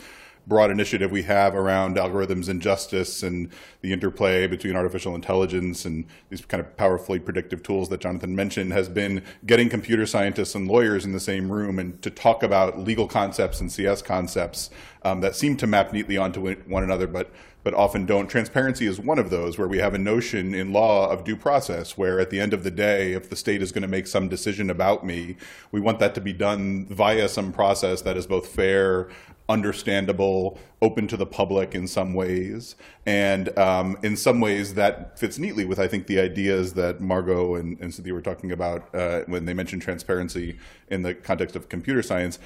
broad 0.48 0.72
initiative 0.72 1.12
we 1.12 1.24
have 1.24 1.56
around 1.56 1.98
algorithms 1.98 2.50
and 2.50 2.62
justice 2.62 3.24
and 3.24 3.50
the 3.82 3.94
interplay 3.94 4.48
between 4.48 4.76
artificial 4.76 5.16
intelligence 5.16 5.86
and 5.86 6.06
these 6.30 6.44
kind 6.46 6.60
of 6.60 6.76
powerfully 6.78 7.20
predictive 7.20 7.62
tools 7.64 7.90
that 7.90 8.00
Jonathan 8.00 8.36
mentioned 8.36 8.74
has 8.74 8.90
been 8.90 9.24
getting 9.46 9.70
computer 9.70 10.06
scientists 10.06 10.56
and 10.56 10.68
lawyers 10.68 11.06
in 11.06 11.12
the 11.12 11.20
same 11.20 11.52
room 11.52 11.80
and 11.80 12.02
to 12.02 12.10
talk 12.10 12.44
about 12.44 12.80
legal 12.80 13.08
concepts 13.08 13.62
and 13.62 13.72
CS 13.72 14.02
concepts 14.02 14.70
um, 15.04 15.22
that 15.22 15.36
seem 15.36 15.58
to 15.58 15.68
map 15.68 15.94
neatly 15.94 16.18
onto 16.18 16.54
one 16.68 16.84
another, 16.84 17.08
but 17.08 17.32
but 17.64 17.74
often 17.74 18.06
don't. 18.06 18.28
Transparency 18.28 18.88
is 18.88 19.00
one 19.00 19.20
of 19.20 19.30
those 19.30 19.58
where 19.58 19.68
we 19.68 19.78
have 19.78 19.94
a 19.94 19.98
notion 19.98 20.54
in 20.54 20.74
law 20.74 21.10
of 21.10 21.24
due 21.24 21.36
process 21.36 21.98
where 21.98 22.20
at 22.20 22.30
the 22.30 22.40
end 22.40 22.54
of 22.54 22.64
the 22.64 22.72
day, 22.72 23.14
if 23.14 23.30
the 23.30 23.36
state 23.36 23.62
is 23.62 23.72
going 23.72 23.84
to 23.84 23.88
make 23.88 24.08
some 24.08 24.28
decision 24.28 24.70
about 24.70 25.06
me, 25.06 25.36
we 25.72 25.80
want 25.80 26.00
that 26.00 26.16
to 26.16 26.22
be 26.22 26.34
done 26.34 26.86
via 26.88 27.30
some 27.30 27.52
process 27.52 28.02
that 28.02 28.18
is 28.18 28.26
both 28.26 28.48
fair, 28.48 29.10
understandable, 29.48 30.58
open 30.82 31.08
to 31.08 31.18
the 31.18 31.26
public 31.26 31.76
in 31.76 31.88
some 31.88 32.14
ways. 32.14 32.76
And 33.06 33.56
um, 33.60 33.98
in 34.02 34.16
some 34.16 34.40
ways, 34.40 34.74
that 34.76 35.20
fits 35.20 35.38
neatly 35.38 35.66
with, 35.66 35.80
I 35.80 35.88
think, 35.88 36.08
the 36.08 36.20
ideas 36.20 36.74
that 36.74 37.02
Margo 37.02 37.56
and, 37.56 37.80
and 37.80 37.94
Cynthia 37.94 38.14
were 38.14 38.22
talking 38.22 38.52
about 38.52 38.94
uh, 38.96 39.22
when 39.28 39.46
they 39.46 39.54
mentioned 39.54 39.82
transparency 39.82 40.58
in 40.90 41.04
the 41.04 41.14
context 41.14 41.56
of 41.56 41.70
computer 41.70 42.02
science 42.02 42.40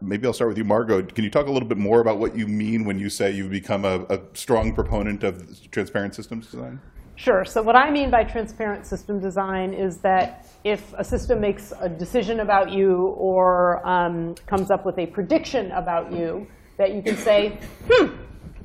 maybe 0.00 0.26
I'll 0.26 0.32
start 0.32 0.48
with 0.48 0.58
you, 0.58 0.64
Margo. 0.64 1.02
Can 1.02 1.24
you 1.24 1.30
talk 1.30 1.46
a 1.46 1.50
little 1.50 1.68
bit 1.68 1.78
more 1.78 2.00
about 2.00 2.18
what 2.18 2.36
you 2.36 2.46
mean 2.46 2.84
when 2.84 2.98
you 2.98 3.08
say 3.08 3.30
you've 3.30 3.50
become 3.50 3.84
a, 3.84 4.04
a 4.08 4.20
strong 4.34 4.74
proponent 4.74 5.24
of 5.24 5.70
transparent 5.70 6.14
systems 6.14 6.50
design? 6.50 6.80
Sure. 7.16 7.44
So 7.46 7.62
what 7.62 7.76
I 7.76 7.90
mean 7.90 8.10
by 8.10 8.24
transparent 8.24 8.86
system 8.86 9.20
design 9.20 9.72
is 9.72 9.98
that 9.98 10.46
if 10.64 10.92
a 10.98 11.04
system 11.04 11.40
makes 11.40 11.72
a 11.80 11.88
decision 11.88 12.40
about 12.40 12.70
you 12.70 13.06
or 13.16 13.86
um, 13.88 14.34
comes 14.46 14.70
up 14.70 14.84
with 14.84 14.98
a 14.98 15.06
prediction 15.06 15.70
about 15.72 16.12
you, 16.12 16.46
that 16.76 16.94
you 16.94 17.00
can 17.00 17.16
say, 17.16 17.58
hmm, 17.90 18.14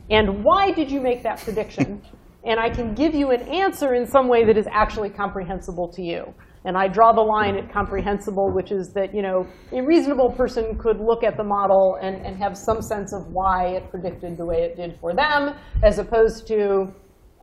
and 0.09 0.43
why 0.43 0.71
did 0.71 0.91
you 0.91 0.99
make 0.99 1.23
that 1.23 1.39
prediction? 1.39 2.01
And 2.43 2.59
I 2.59 2.69
can 2.69 2.93
give 2.93 3.13
you 3.13 3.31
an 3.31 3.41
answer 3.43 3.93
in 3.93 4.05
some 4.05 4.27
way 4.27 4.43
that 4.43 4.57
is 4.57 4.67
actually 4.71 5.11
comprehensible 5.11 5.87
to 5.89 6.01
you. 6.01 6.33
And 6.63 6.77
I 6.77 6.87
draw 6.87 7.11
the 7.11 7.21
line 7.21 7.55
at 7.55 7.71
comprehensible, 7.71 8.51
which 8.51 8.71
is 8.71 8.93
that 8.93 9.15
you 9.15 9.21
know 9.21 9.47
a 9.71 9.81
reasonable 9.81 10.31
person 10.31 10.77
could 10.77 10.99
look 10.99 11.23
at 11.23 11.37
the 11.37 11.43
model 11.43 11.97
and, 12.01 12.25
and 12.25 12.37
have 12.37 12.57
some 12.57 12.81
sense 12.81 13.13
of 13.13 13.27
why 13.27 13.67
it 13.69 13.89
predicted 13.89 14.37
the 14.37 14.45
way 14.45 14.61
it 14.61 14.75
did 14.75 14.97
for 14.99 15.13
them, 15.13 15.55
as 15.83 15.97
opposed 15.97 16.47
to 16.47 16.93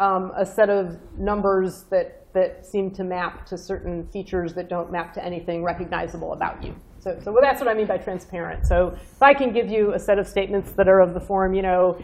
um, 0.00 0.32
a 0.36 0.46
set 0.46 0.70
of 0.70 0.98
numbers 1.18 1.84
that, 1.90 2.26
that 2.34 2.64
seem 2.64 2.90
to 2.92 3.04
map 3.04 3.46
to 3.46 3.58
certain 3.58 4.06
features 4.12 4.54
that 4.54 4.68
don't 4.68 4.92
map 4.92 5.12
to 5.14 5.24
anything 5.24 5.64
recognizable 5.64 6.32
about 6.32 6.62
you. 6.62 6.74
So, 7.00 7.18
so 7.22 7.36
that's 7.40 7.60
what 7.60 7.68
I 7.68 7.74
mean 7.74 7.86
by 7.86 7.98
transparent. 7.98 8.66
So 8.66 8.88
if 8.88 9.22
I 9.22 9.34
can 9.34 9.52
give 9.52 9.68
you 9.68 9.94
a 9.94 9.98
set 9.98 10.18
of 10.18 10.26
statements 10.26 10.72
that 10.72 10.88
are 10.88 11.00
of 11.00 11.14
the 11.14 11.20
form, 11.20 11.54
you 11.54 11.62
know, 11.62 12.00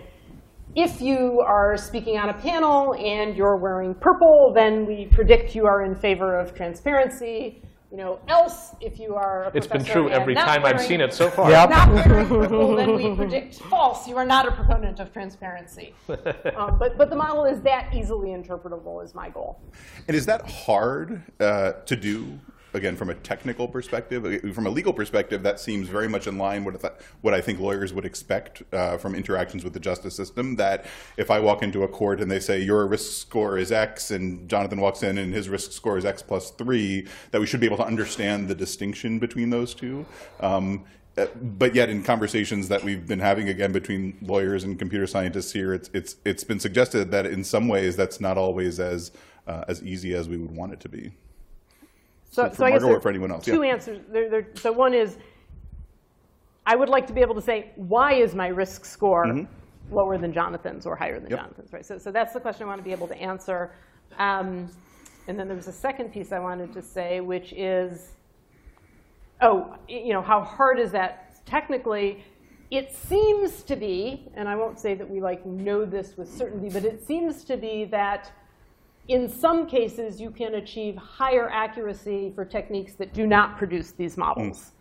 if 0.77 1.01
you 1.01 1.41
are 1.41 1.77
speaking 1.77 2.19
on 2.19 2.31
a 2.31 2.35
panel 2.35 2.95
and 2.95 3.37
you're 3.37 3.57
wearing 3.57 3.95
purple, 3.95 4.53
then 4.55 4.87
we 4.87 5.07
predict 5.07 5.55
you 5.55 5.67
are 5.67 5.85
in 5.85 5.95
favor 5.95 6.39
of 6.39 6.55
transparency. 6.55 7.63
You 7.93 7.99
know, 7.99 8.19
else, 8.27 8.75
if 8.81 8.99
you 8.99 9.15
are 9.15 9.45
a 9.45 9.57
It's 9.57 9.69
been 9.69 9.85
true 9.85 10.11
every 10.11 10.35
not 10.35 10.47
time 10.47 10.65
I've 10.65 10.81
seen 10.81 11.01
it 11.01 11.15
so 11.15 11.31
far. 11.31 11.49
Yep. 11.49 11.71
Not 11.71 11.93
wearing 11.93 12.27
purple, 12.29 12.75
then 12.75 12.97
we 12.97 13.15
predict 13.15 13.61
false. 13.61 14.09
You 14.09 14.17
are 14.17 14.25
not 14.25 14.49
a 14.49 14.51
proponent 14.51 14.99
of 14.99 15.13
transparency. 15.13 15.95
Um, 16.57 16.79
but, 16.79 16.97
but 16.97 17.11
the 17.11 17.17
model 17.17 17.45
is 17.45 17.61
that 17.63 17.93
easily 17.93 18.29
interpretable 18.29 19.03
is 19.03 19.15
my 19.15 19.29
goal. 19.29 19.61
And 20.07 20.17
is 20.17 20.25
that 20.27 20.49
hard 20.49 21.23
uh, 21.41 21.73
to 21.73 21.97
do? 21.97 22.39
Again, 22.75 22.97
from 22.97 23.09
a 23.09 23.15
technical 23.15 23.69
perspective, 23.69 24.25
Uh, 24.25 24.53
from 24.53 24.67
a 24.67 24.71
legal 24.71 24.93
perspective, 24.93 25.43
that 25.45 25.61
seems 25.61 25.89
very 25.89 26.09
much 26.09 26.27
in 26.27 26.37
line 26.39 26.65
with 26.65 26.85
what 27.21 27.33
I 27.33 27.41
think 27.41 27.61
lawyers 27.61 27.93
would 27.93 28.05
expect 28.05 28.63
uh, 28.73 28.99
from 28.99 29.15
interactions 29.15 29.63
with 29.63 29.73
the 29.73 29.81
justice 29.81 30.15
system. 30.17 30.57
That 30.57 30.85
if 31.17 31.31
I 31.31 31.39
walk 31.39 31.63
into 31.63 31.85
a 31.85 31.89
court 31.89 32.21
and 32.21 32.29
they 32.31 32.41
say 32.41 32.61
your 32.61 32.87
risk 32.87 33.13
score 33.13 33.59
is 33.59 33.71
X, 33.71 34.11
and 34.11 34.49
Jonathan 34.49 34.81
walks 34.81 35.03
in 35.03 35.19
and 35.19 35.33
his 35.33 35.49
risk 35.49 35.71
score 35.73 35.97
is 35.99 36.05
X 36.05 36.21
plus 36.23 36.51
three, 36.51 37.07
that 37.31 37.41
we 37.41 37.47
should 37.47 37.61
be 37.61 37.67
able 37.67 37.77
to 37.77 37.87
understand 37.87 38.49
the 38.49 38.55
distinction 38.55 39.19
between 39.21 39.51
those 39.51 39.73
two. 39.75 40.05
Um, 40.41 40.85
uh, 41.17 41.27
but 41.41 41.77
yet, 41.77 41.89
in 41.89 42.03
conversations 42.03 42.69
that 42.69 42.83
we've 42.83 43.07
been 43.07 43.21
having 43.21 43.49
again 43.49 43.71
between 43.71 44.19
lawyers 44.21 44.65
and 44.65 44.77
computer 44.79 45.07
scientists 45.07 45.53
here, 45.53 45.73
it's 45.73 45.89
it's 45.95 46.17
it's 46.25 46.43
been 46.43 46.59
suggested 46.59 47.13
that 47.13 47.25
in 47.25 47.45
some 47.45 47.69
ways 47.69 47.95
that's 47.95 48.21
not 48.21 48.37
always 48.37 48.81
as 48.81 49.13
uh, 49.47 49.65
as 49.69 49.81
easy 49.85 50.13
as 50.13 50.29
we 50.29 50.37
would 50.37 50.51
want 50.51 50.73
it 50.73 50.81
to 50.81 50.89
be. 50.89 51.13
So, 52.35 52.51
for 52.51 52.65
I 52.65 52.73
guess 52.73 52.83
there 52.83 53.01
for 53.01 53.09
anyone 53.09 53.31
else, 53.31 53.45
Two 53.45 53.63
yeah. 53.63 53.75
answers. 53.75 54.01
There, 54.11 54.29
there, 54.29 54.49
so 54.57 54.73
one 54.73 54.93
is, 54.93 55.19
I 56.67 56.75
would 56.75 56.89
like 56.89 57.07
to 57.07 57.13
be 57.13 57.21
able 57.21 57.37
to 57.37 57.41
say, 57.41 57.71
why 57.77 58.15
is 58.15 58.35
my 58.35 58.49
risk 58.49 58.85
score 58.85 59.47
lower 59.93 60.19
than 60.19 60.33
Jonathan's 60.33 60.85
or 60.85 60.97
higher 60.97 61.21
than 61.21 61.31
Yep. 61.31 61.39
Jonathan's? 61.39 61.73
Right. 61.73 61.87
So, 61.87 61.97
so 61.97 62.11
that's 62.11 62.33
the 62.33 62.41
question 62.41 62.65
I 62.65 62.67
want 62.67 62.81
to 62.81 62.85
be 62.85 62.91
able 62.91 63.07
to 63.07 63.17
answer. 63.17 63.71
Um, 64.19 64.69
and 65.29 65.39
then 65.39 65.47
there 65.47 65.57
was 65.57 65.69
a 65.69 65.73
second 65.73 66.13
piece 66.13 66.33
I 66.33 66.41
wanted 66.41 66.73
to 66.73 66.83
say, 66.83 67.21
which 67.21 67.53
is, 67.53 68.15
oh, 69.41 69.77
you 69.87 70.13
know, 70.13 70.23
how 70.23 70.41
hard 70.43 70.81
is 70.81 70.91
that 70.91 71.47
technically? 71.47 72.25
It 72.73 72.93
seems 72.93 73.63
to 73.63 73.77
be, 73.77 74.29
and 74.35 74.49
I 74.49 74.57
won't 74.57 74.81
say 74.81 74.95
that 74.95 75.09
we 75.09 75.21
like 75.21 75.47
know 75.47 75.85
this 75.85 76.17
with 76.17 76.29
certainty, 76.37 76.69
but 76.69 76.85
it 76.85 77.07
seems 77.07 77.45
to 77.45 77.57
be 77.57 77.85
that 77.85 78.33
in 79.09 79.29
some 79.29 79.67
cases 79.67 80.21
you 80.21 80.31
can 80.31 80.55
achieve 80.55 80.97
higher 80.97 81.51
accuracy 81.51 82.33
for 82.35 82.45
techniques 82.45 82.95
that 82.95 83.13
do 83.13 83.27
not 83.27 83.59
produce 83.59 83.93
these 83.93 84.17
models. 84.17 84.73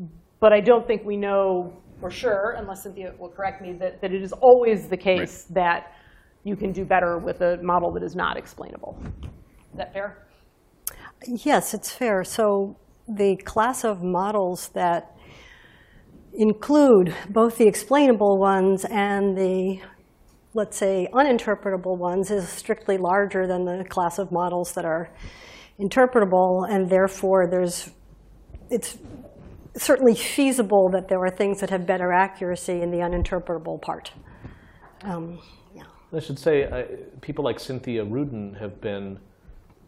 Mm. 0.00 0.08
But 0.40 0.52
I 0.52 0.60
don't 0.60 0.86
think 0.86 1.04
we 1.04 1.16
know 1.16 1.72
for 2.00 2.10
sure, 2.10 2.56
unless 2.58 2.82
Cynthia 2.82 3.14
will 3.18 3.30
correct 3.30 3.62
me, 3.62 3.72
that, 3.80 4.00
that 4.02 4.12
it 4.12 4.22
is 4.22 4.32
always 4.32 4.88
the 4.88 4.96
case 4.96 5.44
that 5.50 5.92
you 6.42 6.56
can 6.56 6.72
do 6.72 6.84
better 6.84 7.18
with 7.18 7.40
a 7.40 7.56
model 7.62 7.92
that 7.92 8.02
is 8.02 8.14
not 8.14 8.36
explainable. 8.36 8.98
Is 9.22 9.78
that 9.78 9.92
fair? 9.92 10.26
Yes, 11.26 11.72
it's 11.72 11.90
fair. 11.90 12.24
So 12.24 12.76
the 13.08 13.36
class 13.44 13.84
of 13.84 14.02
models 14.02 14.68
that 14.74 15.16
include 16.34 17.14
both 17.30 17.56
the 17.56 17.66
explainable 17.66 18.38
ones 18.38 18.84
and 18.90 19.36
the, 19.36 19.80
let's 20.54 20.76
say, 20.76 21.08
uninterpretable 21.12 21.98
ones 21.98 22.30
is 22.30 22.48
strictly 22.48 22.96
larger 22.96 23.46
than 23.46 23.64
the 23.64 23.84
class 23.88 24.18
of 24.18 24.30
models 24.30 24.72
that 24.72 24.84
are 24.84 25.10
interpretable, 25.80 26.68
and 26.70 26.88
therefore 26.88 27.48
there's, 27.50 27.90
it's 28.70 28.98
certainly 29.76 30.14
feasible 30.14 30.88
that 30.92 31.08
there 31.08 31.18
are 31.24 31.30
things 31.30 31.60
that 31.60 31.70
have 31.70 31.86
better 31.86 32.12
accuracy 32.12 32.80
in 32.80 32.90
the 32.90 32.98
uninterpretable 32.98 33.82
part. 33.82 34.12
Um, 35.02 35.40
yeah. 35.74 35.82
I 36.12 36.20
should 36.20 36.38
say, 36.38 36.64
uh, 36.64 36.84
people 37.20 37.44
like 37.44 37.58
Cynthia 37.58 38.04
Rudin 38.04 38.54
have 38.54 38.80
been 38.80 39.18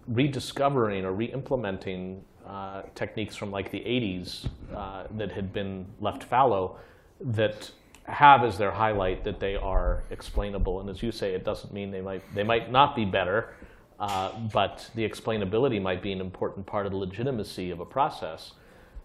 rediscovering 0.09 1.05
or 1.05 1.13
re-implementing 1.13 2.25
uh, 2.47 2.83
techniques 2.95 3.37
from 3.37 3.51
like 3.51 3.71
the 3.71 3.81
80s 3.81 4.49
uh, 4.75 5.05
that 5.13 5.33
had 5.33 5.53
been 5.53 5.87
left 6.01 6.25
fallow 6.25 6.79
that 7.21 7.71
have 8.09 8.45
as 8.45 8.57
their 8.57 8.71
highlight 8.71 9.25
that 9.25 9.41
they 9.41 9.57
are 9.57 10.03
explainable. 10.11 10.81
And 10.81 10.89
as 10.89 11.03
you 11.03 11.13
say, 11.13 11.35
it 11.35 11.45
doesn't 11.45 11.73
mean 11.73 11.91
they 11.91 12.01
might, 12.01 12.23
they 12.35 12.45
might 12.45 12.71
not 12.71 12.95
be 12.95 13.05
better, 13.05 13.55
uh, 13.99 14.31
but 14.53 14.89
the 14.95 15.09
explainability 15.09 15.81
might 15.81 16.03
be 16.03 16.13
an 16.13 16.21
important 16.21 16.67
part 16.67 16.87
of 16.87 16.93
the 16.93 16.99
legitimacy 16.99 17.71
of 17.71 17.81
a 17.81 17.85
process. 17.85 18.53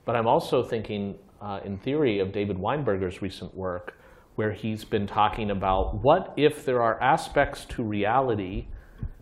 But 0.06 0.16
I'm 0.16 0.28
also 0.28 0.64
thinking, 0.64 1.18
uh, 1.42 1.62
in 1.64 1.78
theory, 1.78 2.20
of 2.20 2.32
David 2.32 2.58
Weinberger's 2.58 3.22
recent 3.22 3.56
work, 3.56 3.98
where 4.36 4.52
he's 4.52 4.86
been 4.86 5.08
talking 5.08 5.52
about 5.52 5.96
what 5.96 6.34
if 6.38 6.66
there 6.66 6.82
are 6.82 7.00
aspects 7.02 7.66
to 7.66 7.84
reality 7.84 8.68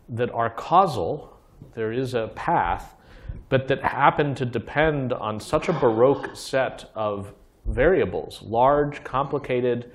that 0.08 0.32
are 0.32 0.50
causal, 0.50 1.38
there 1.74 1.92
is 1.92 2.14
a 2.14 2.30
path, 2.36 2.96
but 3.48 3.68
that 3.68 3.84
happen 3.84 4.36
to 4.36 4.46
depend 4.46 5.14
on 5.14 5.40
such 5.40 5.70
a 5.70 5.74
baroque 5.74 6.36
set 6.36 6.90
of 6.96 7.34
variables, 7.66 8.42
large, 8.44 9.04
complicated, 9.04 9.92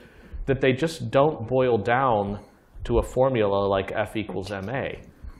that 0.46 0.60
they 0.60 0.72
just 0.72 1.10
don't 1.10 1.48
boil 1.48 1.78
down 1.78 2.38
to 2.84 2.98
a 2.98 3.02
formula 3.02 3.66
like 3.66 3.92
F 3.92 4.16
equals 4.16 4.50
ma. 4.50 4.88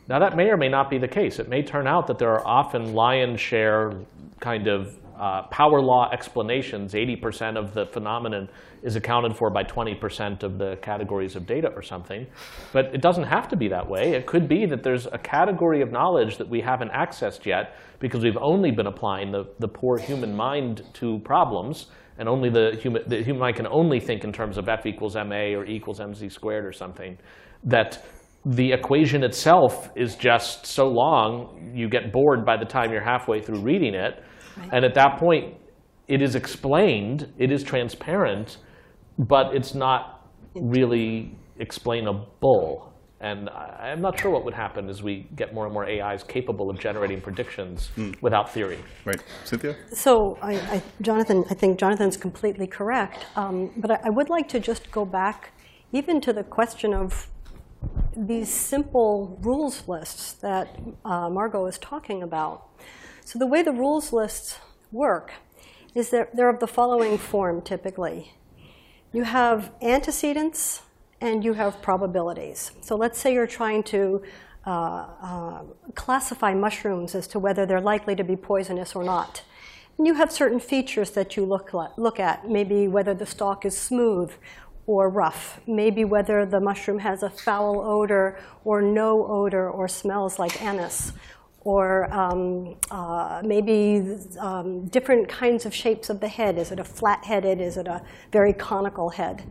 Now, 0.06 0.18
that 0.18 0.36
may 0.36 0.50
or 0.50 0.56
may 0.56 0.68
not 0.68 0.90
be 0.90 0.98
the 0.98 1.08
case. 1.08 1.38
It 1.38 1.48
may 1.48 1.62
turn 1.62 1.86
out 1.86 2.06
that 2.08 2.18
there 2.18 2.30
are 2.30 2.46
often 2.46 2.94
lion's 2.94 3.40
share 3.40 3.92
kind 4.40 4.66
of 4.66 4.98
uh, 5.18 5.42
power 5.44 5.80
law 5.80 6.10
explanations. 6.10 6.92
80% 6.92 7.56
of 7.56 7.72
the 7.72 7.86
phenomenon 7.86 8.48
is 8.82 8.96
accounted 8.96 9.36
for 9.36 9.48
by 9.48 9.64
20% 9.64 10.42
of 10.42 10.58
the 10.58 10.76
categories 10.82 11.36
of 11.36 11.46
data 11.46 11.68
or 11.68 11.82
something. 11.82 12.26
But 12.72 12.86
it 12.94 13.00
doesn't 13.00 13.24
have 13.24 13.48
to 13.48 13.56
be 13.56 13.68
that 13.68 13.88
way. 13.88 14.12
It 14.12 14.26
could 14.26 14.48
be 14.48 14.66
that 14.66 14.82
there's 14.82 15.06
a 15.06 15.18
category 15.18 15.80
of 15.80 15.90
knowledge 15.90 16.36
that 16.38 16.48
we 16.48 16.60
haven't 16.60 16.90
accessed 16.92 17.46
yet 17.46 17.76
because 18.00 18.22
we've 18.22 18.36
only 18.36 18.70
been 18.70 18.86
applying 18.86 19.30
the, 19.30 19.46
the 19.58 19.68
poor 19.68 19.96
human 19.96 20.36
mind 20.36 20.82
to 20.94 21.20
problems. 21.20 21.86
And 22.18 22.28
only 22.28 22.48
the 22.48 22.78
human, 22.80 23.02
the 23.06 23.22
human 23.22 23.40
mind 23.40 23.56
can 23.56 23.66
only 23.66 23.98
think 24.00 24.24
in 24.24 24.32
terms 24.32 24.56
of 24.56 24.68
f 24.68 24.86
equals 24.86 25.16
ma 25.16 25.34
or 25.34 25.64
e 25.66 25.74
equals 25.74 26.00
mc 26.00 26.28
squared 26.28 26.64
or 26.64 26.72
something. 26.72 27.18
That 27.64 28.04
the 28.46 28.72
equation 28.72 29.24
itself 29.24 29.90
is 29.96 30.16
just 30.16 30.66
so 30.66 30.86
long, 30.86 31.72
you 31.74 31.88
get 31.88 32.12
bored 32.12 32.44
by 32.44 32.56
the 32.56 32.64
time 32.64 32.92
you're 32.92 33.02
halfway 33.02 33.40
through 33.40 33.60
reading 33.60 33.94
it. 33.94 34.22
And 34.70 34.84
at 34.84 34.94
that 34.94 35.18
point, 35.18 35.56
it 36.06 36.22
is 36.22 36.34
explained, 36.34 37.32
it 37.38 37.50
is 37.50 37.62
transparent, 37.62 38.58
but 39.18 39.54
it's 39.56 39.74
not 39.74 40.28
really 40.54 41.34
explainable. 41.58 42.93
And 43.24 43.48
I- 43.48 43.90
I'm 43.90 44.02
not 44.02 44.20
sure 44.20 44.30
what 44.30 44.44
would 44.44 44.52
happen 44.52 44.90
as 44.90 45.02
we 45.02 45.26
get 45.34 45.54
more 45.54 45.64
and 45.64 45.72
more 45.72 45.86
AIs 45.88 46.22
capable 46.22 46.68
of 46.68 46.78
generating 46.78 47.22
predictions 47.22 47.90
without 48.20 48.50
theory. 48.50 48.78
Right. 49.06 49.22
Cynthia? 49.44 49.76
So, 49.92 50.36
I, 50.42 50.54
I, 50.74 50.82
Jonathan, 51.00 51.44
I 51.48 51.54
think 51.54 51.78
Jonathan's 51.78 52.18
completely 52.18 52.66
correct. 52.66 53.24
Um, 53.34 53.70
but 53.78 53.90
I, 53.90 53.98
I 54.04 54.10
would 54.10 54.28
like 54.28 54.46
to 54.50 54.60
just 54.60 54.90
go 54.90 55.06
back 55.06 55.52
even 55.90 56.20
to 56.20 56.34
the 56.34 56.44
question 56.44 56.92
of 56.92 57.28
these 58.14 58.50
simple 58.50 59.38
rules 59.40 59.88
lists 59.88 60.34
that 60.34 60.78
uh, 61.04 61.30
Margo 61.30 61.64
is 61.64 61.78
talking 61.78 62.22
about. 62.22 62.68
So, 63.24 63.38
the 63.38 63.46
way 63.46 63.62
the 63.62 63.72
rules 63.72 64.12
lists 64.12 64.58
work 64.92 65.32
is 65.94 66.10
that 66.10 66.36
they're 66.36 66.50
of 66.50 66.60
the 66.60 66.66
following 66.66 67.16
form 67.16 67.62
typically 67.62 68.34
you 69.14 69.22
have 69.22 69.70
antecedents 69.80 70.82
and 71.24 71.42
you 71.42 71.54
have 71.54 71.80
probabilities. 71.80 72.70
So, 72.82 72.96
let's 72.96 73.18
say 73.18 73.32
you're 73.32 73.46
trying 73.46 73.82
to 73.84 74.22
uh, 74.66 74.70
uh, 74.70 75.62
classify 75.94 76.52
mushrooms 76.54 77.14
as 77.14 77.26
to 77.28 77.38
whether 77.38 77.64
they're 77.64 77.80
likely 77.80 78.14
to 78.14 78.24
be 78.24 78.36
poisonous 78.36 78.94
or 78.94 79.02
not. 79.02 79.42
And 79.96 80.06
you 80.06 80.14
have 80.14 80.30
certain 80.30 80.60
features 80.60 81.12
that 81.12 81.36
you 81.36 81.44
look, 81.44 81.72
look 81.96 82.20
at, 82.20 82.48
maybe 82.48 82.88
whether 82.88 83.14
the 83.14 83.26
stalk 83.26 83.64
is 83.64 83.76
smooth 83.78 84.32
or 84.86 85.08
rough, 85.08 85.60
maybe 85.66 86.04
whether 86.04 86.44
the 86.44 86.60
mushroom 86.60 86.98
has 86.98 87.22
a 87.22 87.30
foul 87.30 87.80
odor 87.80 88.38
or 88.64 88.82
no 88.82 89.26
odor 89.26 89.70
or 89.70 89.88
smells 89.88 90.38
like 90.38 90.60
anise, 90.62 91.12
or 91.64 92.12
um, 92.12 92.76
uh, 92.90 93.42
maybe 93.44 94.16
um, 94.38 94.86
different 94.88 95.28
kinds 95.28 95.64
of 95.64 95.74
shapes 95.74 96.10
of 96.10 96.20
the 96.20 96.28
head. 96.28 96.58
Is 96.58 96.70
it 96.70 96.78
a 96.78 96.84
flat-headed? 96.84 97.60
Is 97.60 97.76
it 97.78 97.86
a 97.86 98.02
very 98.32 98.52
conical 98.52 99.10
head? 99.10 99.42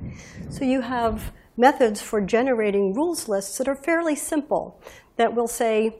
So 0.50 0.64
you 0.64 0.82
have 0.82 1.32
methods 1.58 2.02
for 2.02 2.22
generating 2.22 2.94
rules 2.94 3.28
lists 3.28 3.58
that 3.58 3.68
are 3.68 3.76
fairly 3.76 4.16
simple 4.16 4.80
that 5.18 5.34
will 5.36 5.48
say, 5.48 5.96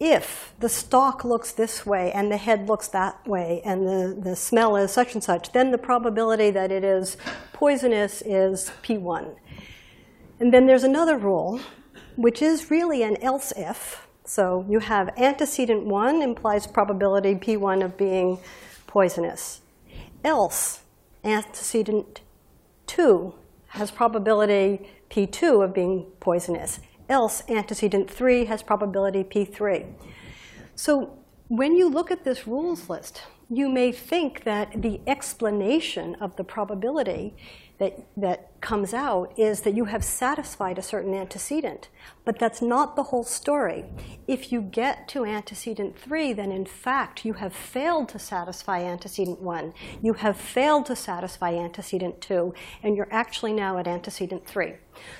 if 0.00 0.52
the 0.58 0.68
stalk 0.68 1.24
looks 1.24 1.52
this 1.52 1.86
way 1.86 2.10
and 2.12 2.30
the 2.30 2.36
head 2.36 2.68
looks 2.68 2.88
that 2.88 3.26
way 3.26 3.62
and 3.64 3.86
the, 3.86 4.18
the 4.20 4.36
smell 4.36 4.76
is 4.76 4.90
such 4.90 5.14
and 5.14 5.22
such, 5.22 5.52
then 5.52 5.70
the 5.70 5.78
probability 5.78 6.50
that 6.50 6.72
it 6.72 6.84
is 6.84 7.16
poisonous 7.52 8.22
is 8.22 8.70
P1. 8.82 9.36
And 10.40 10.52
then 10.52 10.66
there's 10.66 10.84
another 10.84 11.16
rule, 11.16 11.60
which 12.16 12.42
is 12.42 12.70
really 12.70 13.02
an 13.02 13.22
else 13.22 13.52
if. 13.56 14.03
So 14.26 14.64
you 14.68 14.78
have 14.78 15.10
antecedent 15.18 15.84
1 15.84 16.22
implies 16.22 16.66
probability 16.66 17.34
P1 17.34 17.84
of 17.84 17.96
being 17.98 18.38
poisonous. 18.86 19.60
Else, 20.24 20.80
antecedent 21.22 22.22
2 22.86 23.34
has 23.68 23.90
probability 23.90 24.88
P2 25.10 25.62
of 25.62 25.74
being 25.74 26.06
poisonous. 26.20 26.80
Else, 27.08 27.42
antecedent 27.50 28.10
3 28.10 28.46
has 28.46 28.62
probability 28.62 29.24
P3. 29.24 29.92
So 30.74 31.18
when 31.48 31.76
you 31.76 31.90
look 31.90 32.10
at 32.10 32.24
this 32.24 32.46
rules 32.46 32.88
list, 32.88 33.22
you 33.50 33.68
may 33.68 33.92
think 33.92 34.44
that 34.44 34.80
the 34.80 35.00
explanation 35.06 36.14
of 36.14 36.34
the 36.36 36.44
probability 36.44 37.36
that, 37.78 38.06
that 38.16 38.60
comes 38.60 38.94
out 38.94 39.32
is 39.36 39.62
that 39.62 39.74
you 39.74 39.86
have 39.86 40.04
satisfied 40.04 40.78
a 40.78 40.82
certain 40.82 41.12
antecedent. 41.12 41.88
But 42.24 42.38
that's 42.38 42.62
not 42.62 42.96
the 42.96 43.04
whole 43.04 43.24
story. 43.24 43.84
If 44.28 44.52
you 44.52 44.62
get 44.62 45.08
to 45.08 45.24
antecedent 45.24 45.98
3, 45.98 46.32
then 46.32 46.52
in 46.52 46.64
fact 46.64 47.24
you 47.24 47.34
have 47.34 47.52
failed 47.52 48.08
to 48.10 48.18
satisfy 48.18 48.82
antecedent 48.82 49.40
1. 49.40 49.74
You 50.02 50.14
have 50.14 50.36
failed 50.36 50.86
to 50.86 50.96
satisfy 50.96 51.54
antecedent 51.54 52.20
2, 52.20 52.54
and 52.82 52.96
you're 52.96 53.12
actually 53.12 53.52
now 53.52 53.78
at 53.78 53.86
antecedent 53.86 54.46
3. 54.46 54.74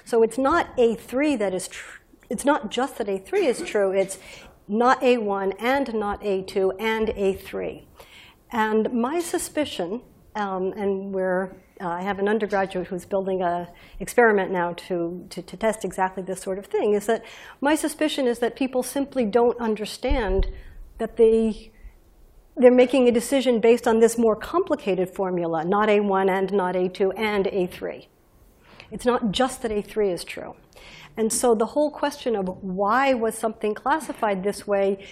So 0.04 0.22
it's 0.22 0.38
not 0.38 0.76
A3 0.76 1.38
that 1.38 1.52
is 1.52 1.68
true. 1.68 2.00
It's 2.30 2.44
not 2.44 2.70
just 2.70 2.98
that 2.98 3.06
A3 3.06 3.32
is 3.44 3.62
true, 3.62 3.90
it's 3.92 4.18
not 4.66 5.00
A1 5.02 5.54
and 5.58 5.92
not 5.94 6.22
A2 6.22 6.80
and 6.80 7.08
A3. 7.08 7.84
And 8.50 8.92
my 8.92 9.20
suspicion, 9.20 10.00
um, 10.34 10.72
and 10.72 11.12
we're, 11.12 11.54
uh, 11.80 11.88
I 11.88 12.02
have 12.02 12.18
an 12.18 12.28
undergraduate 12.28 12.86
who's 12.88 13.04
building 13.04 13.42
an 13.42 13.66
experiment 13.98 14.50
now 14.50 14.74
to, 14.86 15.26
to, 15.30 15.42
to 15.42 15.56
test 15.56 15.84
exactly 15.84 16.22
this 16.22 16.40
sort 16.40 16.58
of 16.58 16.66
thing, 16.66 16.94
is 16.94 17.06
that 17.06 17.24
my 17.60 17.74
suspicion 17.74 18.26
is 18.26 18.38
that 18.38 18.56
people 18.56 18.82
simply 18.82 19.24
don't 19.24 19.58
understand 19.58 20.46
that 20.98 21.16
they, 21.16 21.72
they're 22.56 22.70
making 22.70 23.08
a 23.08 23.12
decision 23.12 23.60
based 23.60 23.88
on 23.88 23.98
this 23.98 24.16
more 24.16 24.36
complicated 24.36 25.10
formula, 25.10 25.64
not 25.64 25.88
A1 25.88 26.30
and 26.30 26.52
not 26.52 26.74
A2 26.76 27.18
and 27.18 27.46
A3. 27.46 28.06
It's 28.92 29.04
not 29.04 29.32
just 29.32 29.62
that 29.62 29.72
A3 29.72 30.12
is 30.12 30.22
true. 30.22 30.54
And 31.16 31.32
so 31.32 31.54
the 31.54 31.66
whole 31.66 31.90
question 31.90 32.36
of 32.36 32.48
why 32.62 33.14
was 33.14 33.36
something 33.36 33.74
classified 33.74 34.42
this 34.42 34.66
way, 34.66 35.04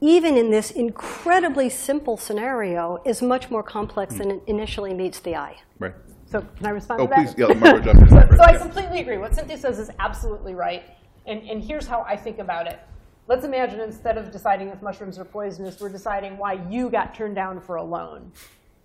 even 0.00 0.36
in 0.36 0.50
this 0.50 0.70
incredibly 0.70 1.68
simple 1.68 2.16
scenario, 2.16 3.00
is 3.04 3.22
much 3.22 3.50
more 3.50 3.62
complex 3.62 4.16
than 4.16 4.30
it 4.30 4.42
initially 4.46 4.92
meets 4.92 5.20
the 5.20 5.36
eye. 5.36 5.56
Right. 5.78 5.94
So 6.26 6.40
can 6.56 6.66
I 6.66 6.70
respond 6.70 7.00
Oh, 7.00 7.06
to 7.06 7.10
that? 7.10 7.16
please, 7.16 7.34
yeah, 7.36 7.80
jump 7.82 8.02
in. 8.30 8.36
So 8.36 8.42
I 8.42 8.56
completely 8.56 9.00
agree. 9.00 9.18
What 9.18 9.34
Cynthia 9.34 9.56
says 9.58 9.78
is 9.78 9.90
absolutely 9.98 10.54
right. 10.54 10.82
And, 11.26 11.42
and 11.48 11.62
here's 11.62 11.86
how 11.86 12.02
I 12.02 12.16
think 12.16 12.38
about 12.38 12.66
it. 12.66 12.80
Let's 13.28 13.44
imagine 13.44 13.80
instead 13.80 14.18
of 14.18 14.30
deciding 14.30 14.68
if 14.68 14.82
mushrooms 14.82 15.18
are 15.18 15.24
poisonous, 15.24 15.80
we're 15.80 15.88
deciding 15.88 16.36
why 16.36 16.54
you 16.68 16.90
got 16.90 17.14
turned 17.14 17.34
down 17.34 17.60
for 17.60 17.76
a 17.76 17.82
loan. 17.82 18.30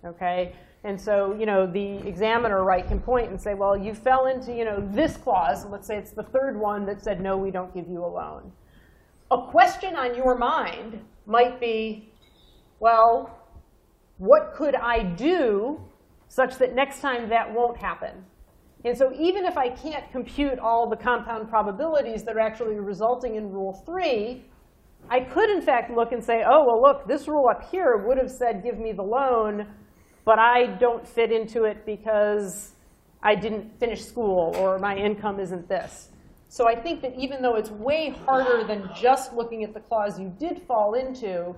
Okay? 0.04 0.54
And 0.84 0.98
so, 0.98 1.34
you 1.34 1.44
know, 1.44 1.66
the 1.66 1.98
examiner, 2.08 2.64
right, 2.64 2.86
can 2.86 3.00
point 3.00 3.28
and 3.28 3.38
say, 3.38 3.52
well, 3.52 3.76
you 3.76 3.94
fell 3.94 4.26
into, 4.26 4.54
you 4.54 4.64
know, 4.64 4.80
this 4.92 5.18
clause. 5.18 5.66
Let's 5.66 5.86
say 5.86 5.98
it's 5.98 6.12
the 6.12 6.22
third 6.22 6.58
one 6.58 6.86
that 6.86 7.02
said, 7.02 7.20
no, 7.20 7.36
we 7.36 7.50
don't 7.50 7.74
give 7.74 7.86
you 7.86 8.02
a 8.02 8.06
loan. 8.08 8.50
A 9.32 9.46
question 9.48 9.94
on 9.94 10.16
your 10.16 10.36
mind 10.36 11.00
might 11.24 11.60
be, 11.60 12.12
well, 12.80 13.38
what 14.18 14.54
could 14.54 14.74
I 14.74 15.04
do 15.04 15.80
such 16.26 16.58
that 16.58 16.74
next 16.74 17.00
time 17.00 17.28
that 17.28 17.52
won't 17.54 17.76
happen? 17.76 18.24
And 18.84 18.96
so 18.96 19.12
even 19.16 19.44
if 19.44 19.56
I 19.56 19.68
can't 19.68 20.10
compute 20.10 20.58
all 20.58 20.88
the 20.88 20.96
compound 20.96 21.48
probabilities 21.48 22.24
that 22.24 22.36
are 22.36 22.40
actually 22.40 22.76
resulting 22.80 23.36
in 23.36 23.52
rule 23.52 23.72
three, 23.86 24.44
I 25.08 25.20
could 25.20 25.48
in 25.48 25.62
fact 25.62 25.90
look 25.90 26.12
and 26.12 26.22
say, 26.22 26.42
oh, 26.46 26.64
well, 26.66 26.82
look, 26.82 27.06
this 27.06 27.28
rule 27.28 27.48
up 27.48 27.70
here 27.70 27.96
would 27.98 28.18
have 28.18 28.30
said 28.30 28.62
give 28.64 28.78
me 28.78 28.92
the 28.92 29.02
loan, 29.02 29.66
but 30.24 30.38
I 30.38 30.66
don't 30.78 31.06
fit 31.06 31.30
into 31.30 31.64
it 31.64 31.86
because 31.86 32.72
I 33.22 33.34
didn't 33.34 33.78
finish 33.78 34.04
school 34.04 34.54
or 34.56 34.78
my 34.78 34.96
income 34.96 35.40
isn't 35.40 35.68
this. 35.68 36.09
So 36.50 36.66
I 36.66 36.74
think 36.74 37.00
that 37.02 37.14
even 37.16 37.42
though 37.42 37.54
it's 37.54 37.70
way 37.70 38.08
harder 38.26 38.64
than 38.64 38.90
just 38.92 39.32
looking 39.34 39.62
at 39.62 39.72
the 39.72 39.78
clause 39.78 40.18
you 40.18 40.34
did 40.36 40.60
fall 40.66 40.94
into, 40.94 41.54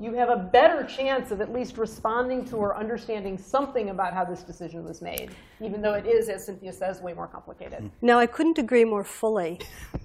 you 0.00 0.14
have 0.14 0.28
a 0.30 0.36
better 0.36 0.84
chance 0.84 1.32
of 1.32 1.40
at 1.40 1.52
least 1.52 1.76
responding 1.76 2.44
to 2.44 2.54
or 2.54 2.76
understanding 2.76 3.36
something 3.36 3.90
about 3.90 4.14
how 4.14 4.24
this 4.24 4.44
decision 4.44 4.84
was 4.84 5.02
made, 5.02 5.32
even 5.60 5.82
though 5.82 5.94
it 5.94 6.06
is, 6.06 6.28
as 6.28 6.46
Cynthia 6.46 6.72
says, 6.72 7.00
way 7.02 7.12
more 7.12 7.26
complicated. 7.26 7.80
Hmm. 7.80 7.88
Now, 8.02 8.20
I 8.20 8.26
couldn't 8.26 8.56
agree 8.56 8.84
more 8.84 9.02
fully, 9.02 9.58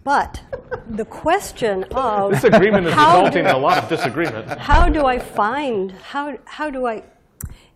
but 0.04 0.42
the 0.90 1.06
question 1.06 1.84
of 1.94 2.32
This 2.32 2.46
agreement 2.46 2.88
is 2.88 2.96
resulting 2.96 3.44
do- 3.44 3.50
in 3.50 3.56
a 3.56 3.60
lot 3.60 3.78
of 3.78 3.88
disagreement. 3.88 4.48
how 4.58 4.90
do 4.90 5.06
I 5.06 5.20
find, 5.20 5.92
how, 5.92 6.36
how 6.46 6.72
do 6.72 6.88
I, 6.88 7.04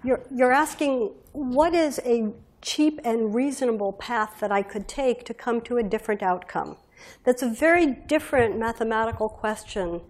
you're, 0.04 0.22
you're 0.32 0.52
asking 0.52 1.12
what 1.34 1.76
is 1.76 2.02
a 2.06 2.34
cheap 2.62 3.00
and 3.04 3.34
reasonable 3.34 3.94
path 3.94 4.40
that 4.40 4.52
I 4.52 4.62
could 4.62 4.88
take 4.88 5.26
to 5.26 5.34
come 5.34 5.62
to 5.62 5.78
a 5.78 5.84
different 5.84 6.22
outcome? 6.22 6.78
That's 7.24 7.42
a 7.42 7.50
very 7.50 7.86
different 7.88 8.58
mathematical 8.58 9.30
question 9.30 10.02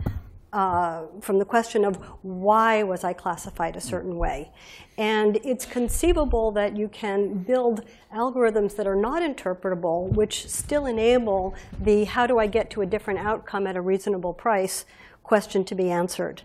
uh, 0.51 1.03
from 1.21 1.37
the 1.37 1.45
question 1.45 1.85
of 1.85 1.97
why 2.23 2.81
was 2.81 3.03
I 3.03 3.13
classified 3.13 3.75
a 3.75 3.81
certain 3.81 4.17
way. 4.17 4.49
And 4.97 5.37
it's 5.43 5.65
conceivable 5.65 6.51
that 6.53 6.75
you 6.75 6.87
can 6.87 7.35
build 7.35 7.85
algorithms 8.13 8.75
that 8.75 8.87
are 8.87 8.95
not 8.95 9.21
interpretable, 9.21 10.11
which 10.11 10.49
still 10.49 10.87
enable 10.87 11.55
the 11.79 12.05
how 12.05 12.25
do 12.25 12.39
I 12.39 12.47
get 12.47 12.69
to 12.71 12.81
a 12.81 12.85
different 12.85 13.19
outcome 13.19 13.67
at 13.67 13.75
a 13.75 13.81
reasonable 13.81 14.33
price 14.33 14.85
question 15.23 15.63
to 15.65 15.75
be 15.75 15.91
answered. 15.91 16.41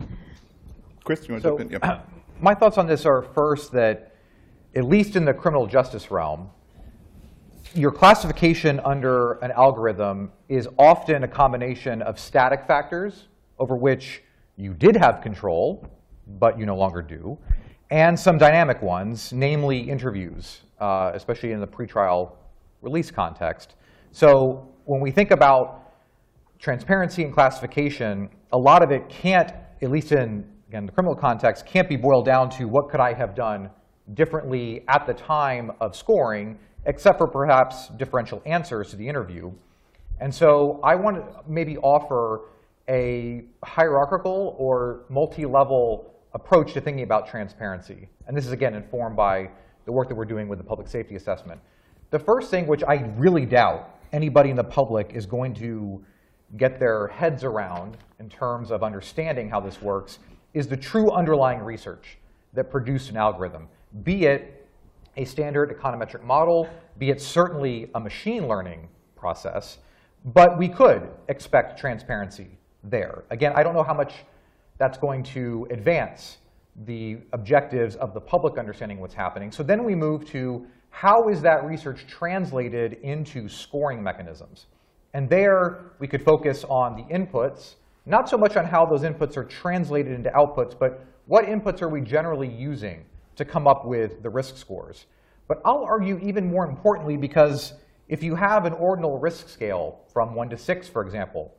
Chris, 1.05 1.27
you 1.27 1.35
want 1.35 1.43
to 1.43 1.49
So, 1.49 1.59
jump 1.59 1.73
in? 1.73 1.81
Yeah. 1.83 2.01
my 2.41 2.55
thoughts 2.55 2.79
on 2.79 2.87
this 2.87 3.07
are 3.07 3.23
first 3.23 3.73
that, 3.73 4.14
at 4.77 4.85
least 4.85 5.17
in 5.17 5.25
the 5.25 5.33
criminal 5.33 5.67
justice 5.67 6.11
realm, 6.11 6.51
your 7.75 7.91
classification 7.91 8.81
under 8.85 9.33
an 9.35 9.51
algorithm 9.53 10.31
is 10.49 10.69
often 10.79 11.25
a 11.25 11.29
combination 11.29 12.03
of 12.03 12.19
static 12.19 12.67
factors 12.67 13.29
over 13.59 13.77
which 13.77 14.23
you 14.57 14.73
did 14.75 14.97
have 14.97 15.21
control, 15.21 15.89
but 16.39 16.59
you 16.59 16.67
no 16.67 16.77
longer 16.77 17.03
do, 17.03 17.39
and 17.91 18.19
some 18.19 18.39
dynamic 18.39 18.81
ones, 18.83 19.33
namely 19.33 19.79
interviews, 19.79 20.63
uh, 20.81 21.11
especially 21.15 21.53
in 21.53 21.61
the 21.61 21.67
pretrial 21.67 22.33
release 22.81 23.11
context. 23.11 23.75
So 24.13 24.69
when 24.85 25.01
we 25.01 25.11
think 25.11 25.31
about 25.31 25.93
transparency 26.59 27.25
and 27.25 27.33
classification, 27.33 28.31
a 28.53 28.59
lot 28.59 28.83
of 28.83 28.91
it 28.91 29.09
can't, 29.09 29.53
at 29.83 29.91
least 29.91 30.13
in 30.13 30.49
again, 30.69 30.87
the 30.87 30.93
criminal 30.93 31.15
context, 31.15 31.67
can't 31.67 31.89
be 31.89 31.97
boiled 31.97 32.25
down 32.25 32.51
to 32.51 32.67
what 32.67 32.89
could 32.89 33.01
I 33.01 33.13
have 33.13 33.35
done 33.35 33.71
differently 34.13 34.85
at 34.89 35.07
the 35.07 35.15
time 35.15 35.73
of 35.81 35.97
scoring, 35.97 36.59
except 36.85 37.19
for 37.19 37.27
perhaps 37.27 37.89
differential 37.97 38.43
answers 38.45 38.91
to 38.91 38.97
the 38.97 39.09
interview. 39.09 39.51
And 40.21 40.33
so 40.35 40.81
I 40.85 40.95
want 40.95 41.17
to 41.17 41.41
maybe 41.49 41.79
offer 41.79 42.43
a 42.89 43.45
hierarchical 43.65 44.55
or 44.59 45.05
multi-level 45.09 46.15
approach 46.35 46.75
to 46.75 46.81
thinking 46.81 47.03
about 47.03 47.27
transparency. 47.27 48.09
And 48.27 48.37
this 48.37 48.45
is, 48.45 48.53
again, 48.53 48.75
informed 48.75 49.17
by 49.17 49.51
the 49.87 49.93
work 49.93 50.09
that 50.09 50.15
we're 50.15 50.25
doing 50.27 50.49
with 50.49 50.59
the 50.59 50.65
public 50.65 50.89
safety 50.89 51.17
assessment. 51.17 51.61
The 52.11 52.19
first 52.19 52.51
thing, 52.51 52.67
which 52.67 52.83
I 52.85 52.97
really 53.17 53.47
doubt 53.47 53.99
anybody 54.13 54.51
in 54.51 54.57
the 54.57 54.65
public 54.65 55.13
is 55.15 55.27
going 55.27 55.55
to 55.55 56.05
get 56.57 56.79
their 56.79 57.09
heads 57.09 57.43
around 57.43 57.97
in 58.21 58.29
terms 58.29 58.71
of 58.71 58.83
understanding 58.83 59.49
how 59.49 59.61
this 59.61 59.81
works, 59.81 60.19
is 60.53 60.69
the 60.69 60.77
true 60.77 61.11
underlying 61.11 61.61
research 61.61 62.19
that 62.53 62.71
produced 62.71 63.11
an 63.11 63.17
algorithm, 63.17 63.69
be 64.03 64.27
it 64.27 64.67
a 65.17 65.25
standard 65.25 65.77
econometric 65.77 66.23
model, 66.25 66.69
be 66.99 67.11
it 67.11 67.21
certainly 67.21 67.91
a 67.95 68.01
machine 68.01 68.49
learning 68.49 68.89
process, 69.15 69.79
but 70.25 70.59
we 70.59 70.69
could 70.69 71.09
expect 71.29 71.79
transparency 71.79 72.59
there. 72.83 73.25
Again, 73.31 73.53
I 73.55 73.63
don't 73.63 73.75
know 73.75 73.83
how 73.83 73.95
much 73.95 74.15
that's 74.79 74.99
going 74.99 75.23
to 75.23 75.67
advance 75.71 76.39
the 76.87 77.19
objectives 77.33 77.95
of 77.97 78.15
the 78.15 78.21
public 78.21 78.59
understanding 78.59 78.99
what's 78.99 79.15
happening. 79.15 79.53
So 79.53 79.63
then 79.63 79.85
we 79.85 79.95
move 79.95 80.25
to 80.31 80.67
how 80.91 81.29
is 81.29 81.41
that 81.43 81.65
research 81.65 82.07
translated 82.09 82.95
into 83.03 83.49
scoring 83.49 84.03
mechanisms? 84.03 84.67
And 85.13 85.29
there 85.29 85.93
we 86.01 86.09
could 86.09 86.25
focus 86.25 86.65
on 86.69 86.97
the 86.97 87.03
inputs, 87.15 87.75
not 88.07 88.29
so 88.29 88.37
much 88.37 88.57
on 88.57 88.65
how 88.65 88.85
those 88.85 89.03
inputs 89.03 89.37
are 89.37 89.45
translated 89.45 90.13
into 90.13 90.31
outputs, 90.31 90.77
but 90.79 91.05
what 91.27 91.47
inputs 91.47 91.83
are 91.83 91.89
we 91.89 92.01
generally 92.01 92.49
using 92.49 93.05
to 93.37 93.45
come 93.45 93.67
up 93.67 93.85
with 93.85 94.23
the 94.23 94.31
risk 94.31 94.57
scores? 94.57 95.07
But 95.47 95.61
I'll 95.65 95.85
argue 95.85 96.19
even 96.19 96.51
more 96.51 96.67
importantly 96.67 97.17
because 97.17 97.75
if 98.09 98.23
you 98.23 98.35
have 98.35 98.65
an 98.65 98.73
ordinal 98.75 99.19
risk 99.19 99.49
scale 99.49 100.01
from 100.13 100.35
1 100.35 100.51
to 100.51 100.59
6, 100.59 100.89
for 100.89 101.03
example, 101.03 101.55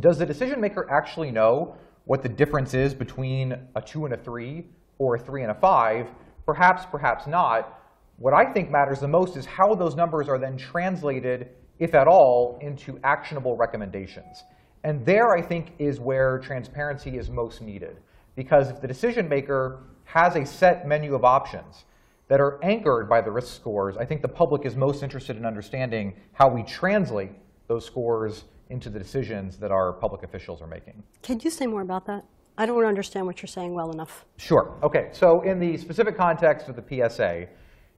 does 0.00 0.18
the 0.18 0.26
decision 0.26 0.60
maker 0.60 0.88
actually 0.90 1.30
know 1.30 1.76
what 2.04 2.22
the 2.22 2.28
difference 2.28 2.74
is 2.74 2.94
between 2.94 3.56
a 3.74 3.80
2 3.80 4.04
and 4.04 4.14
a 4.14 4.16
3 4.16 4.66
or 4.98 5.16
a 5.16 5.18
3 5.18 5.42
and 5.42 5.50
a 5.50 5.54
5? 5.54 6.10
Perhaps, 6.46 6.86
perhaps 6.90 7.26
not. 7.26 7.80
What 8.18 8.34
I 8.34 8.52
think 8.52 8.70
matters 8.70 9.00
the 9.00 9.08
most 9.08 9.36
is 9.36 9.46
how 9.46 9.74
those 9.74 9.96
numbers 9.96 10.28
are 10.28 10.38
then 10.38 10.56
translated, 10.56 11.50
if 11.78 11.94
at 11.94 12.06
all, 12.06 12.58
into 12.60 12.98
actionable 13.02 13.56
recommendations. 13.56 14.44
And 14.84 15.04
there, 15.04 15.30
I 15.30 15.40
think, 15.40 15.72
is 15.78 15.98
where 15.98 16.38
transparency 16.38 17.16
is 17.16 17.30
most 17.30 17.62
needed. 17.62 17.98
Because 18.36 18.70
if 18.70 18.80
the 18.80 18.86
decision 18.86 19.28
maker 19.28 19.80
has 20.14 20.36
a 20.36 20.46
set 20.46 20.86
menu 20.86 21.12
of 21.16 21.24
options 21.24 21.86
that 22.28 22.40
are 22.40 22.60
anchored 22.62 23.08
by 23.08 23.20
the 23.20 23.32
risk 23.32 23.52
scores, 23.52 23.96
I 23.96 24.04
think 24.04 24.22
the 24.22 24.28
public 24.28 24.64
is 24.64 24.76
most 24.76 25.02
interested 25.02 25.36
in 25.36 25.44
understanding 25.44 26.14
how 26.32 26.48
we 26.48 26.62
translate 26.62 27.32
those 27.66 27.84
scores 27.84 28.44
into 28.70 28.90
the 28.90 28.98
decisions 29.00 29.56
that 29.56 29.72
our 29.72 29.92
public 29.92 30.22
officials 30.22 30.62
are 30.62 30.68
making. 30.68 31.02
Can 31.22 31.40
you 31.40 31.50
say 31.50 31.66
more 31.66 31.82
about 31.82 32.06
that? 32.06 32.24
I 32.56 32.64
don't 32.64 32.84
understand 32.84 33.26
what 33.26 33.42
you're 33.42 33.48
saying 33.48 33.74
well 33.74 33.90
enough. 33.90 34.24
Sure. 34.36 34.78
OK, 34.84 35.08
so 35.10 35.40
in 35.40 35.58
the 35.58 35.76
specific 35.78 36.16
context 36.16 36.68
of 36.68 36.76
the 36.76 37.08
PSA, 37.08 37.48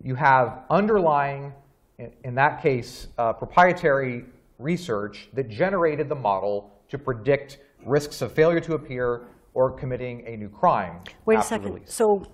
you 0.02 0.14
have 0.14 0.62
underlying, 0.70 1.52
in, 2.24 2.34
that 2.34 2.62
case, 2.62 3.08
uh, 3.18 3.34
proprietary 3.34 4.24
research 4.58 5.28
that 5.34 5.50
generated 5.50 6.08
the 6.08 6.14
model 6.14 6.70
to 6.88 6.96
predict 6.96 7.58
risks 7.84 8.22
of 8.22 8.32
failure 8.32 8.60
to 8.60 8.72
appear 8.72 9.26
or 9.56 9.70
committing 9.70 10.22
a 10.26 10.36
new 10.36 10.50
crime 10.50 11.00
Wait 11.24 11.38
a 11.38 11.42
second. 11.42 11.72
release. 11.72 11.92
So 11.92 12.26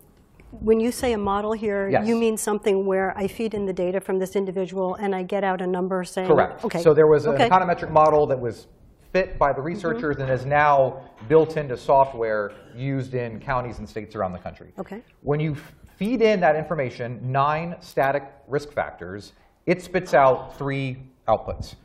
when 0.50 0.80
you 0.80 0.90
say 0.90 1.12
a 1.12 1.18
model 1.18 1.52
here, 1.52 1.88
Yes. 1.88 2.06
you 2.06 2.16
mean 2.16 2.36
something 2.36 2.84
where 2.84 3.16
I 3.16 3.28
feed 3.28 3.54
in 3.54 3.64
the 3.64 3.72
data 3.72 4.00
from 4.00 4.18
this 4.18 4.34
individual 4.34 4.96
and 4.96 5.14
I 5.14 5.22
get 5.22 5.44
out 5.44 5.60
a 5.62 5.66
number 5.66 6.02
saying, 6.02 6.26
Correct. 6.26 6.64
Okay. 6.64 6.82
So 6.82 6.92
there 6.92 7.06
was 7.06 7.24
an 7.26 7.34
Okay. 7.34 7.48
Mm-hmm. 7.48 7.70
econometric 7.70 7.90
model 7.92 8.26
that 8.26 8.38
was 8.40 8.66
fit 9.12 9.38
by 9.38 9.52
the 9.52 9.60
researchers 9.62 10.16
and 10.16 10.28
is 10.30 10.44
now 10.44 11.00
built 11.28 11.56
into 11.56 11.76
software 11.76 12.52
used 12.74 13.14
in 13.14 13.38
counties 13.38 13.78
and 13.78 13.88
states 13.88 14.16
around 14.16 14.32
the 14.32 14.38
country. 14.40 14.72
Okay. 14.80 15.00
When 15.20 15.38
you 15.38 15.54
feed 15.96 16.22
in 16.22 16.40
that 16.40 16.56
information, 16.56 17.20
nine 17.22 17.76
static 17.80 18.24
risk 18.48 18.72
factors, 18.72 19.32
it 19.66 19.80
spits 19.80 20.12
out 20.12 20.58
three 20.58 20.96
outputs. 21.28 21.76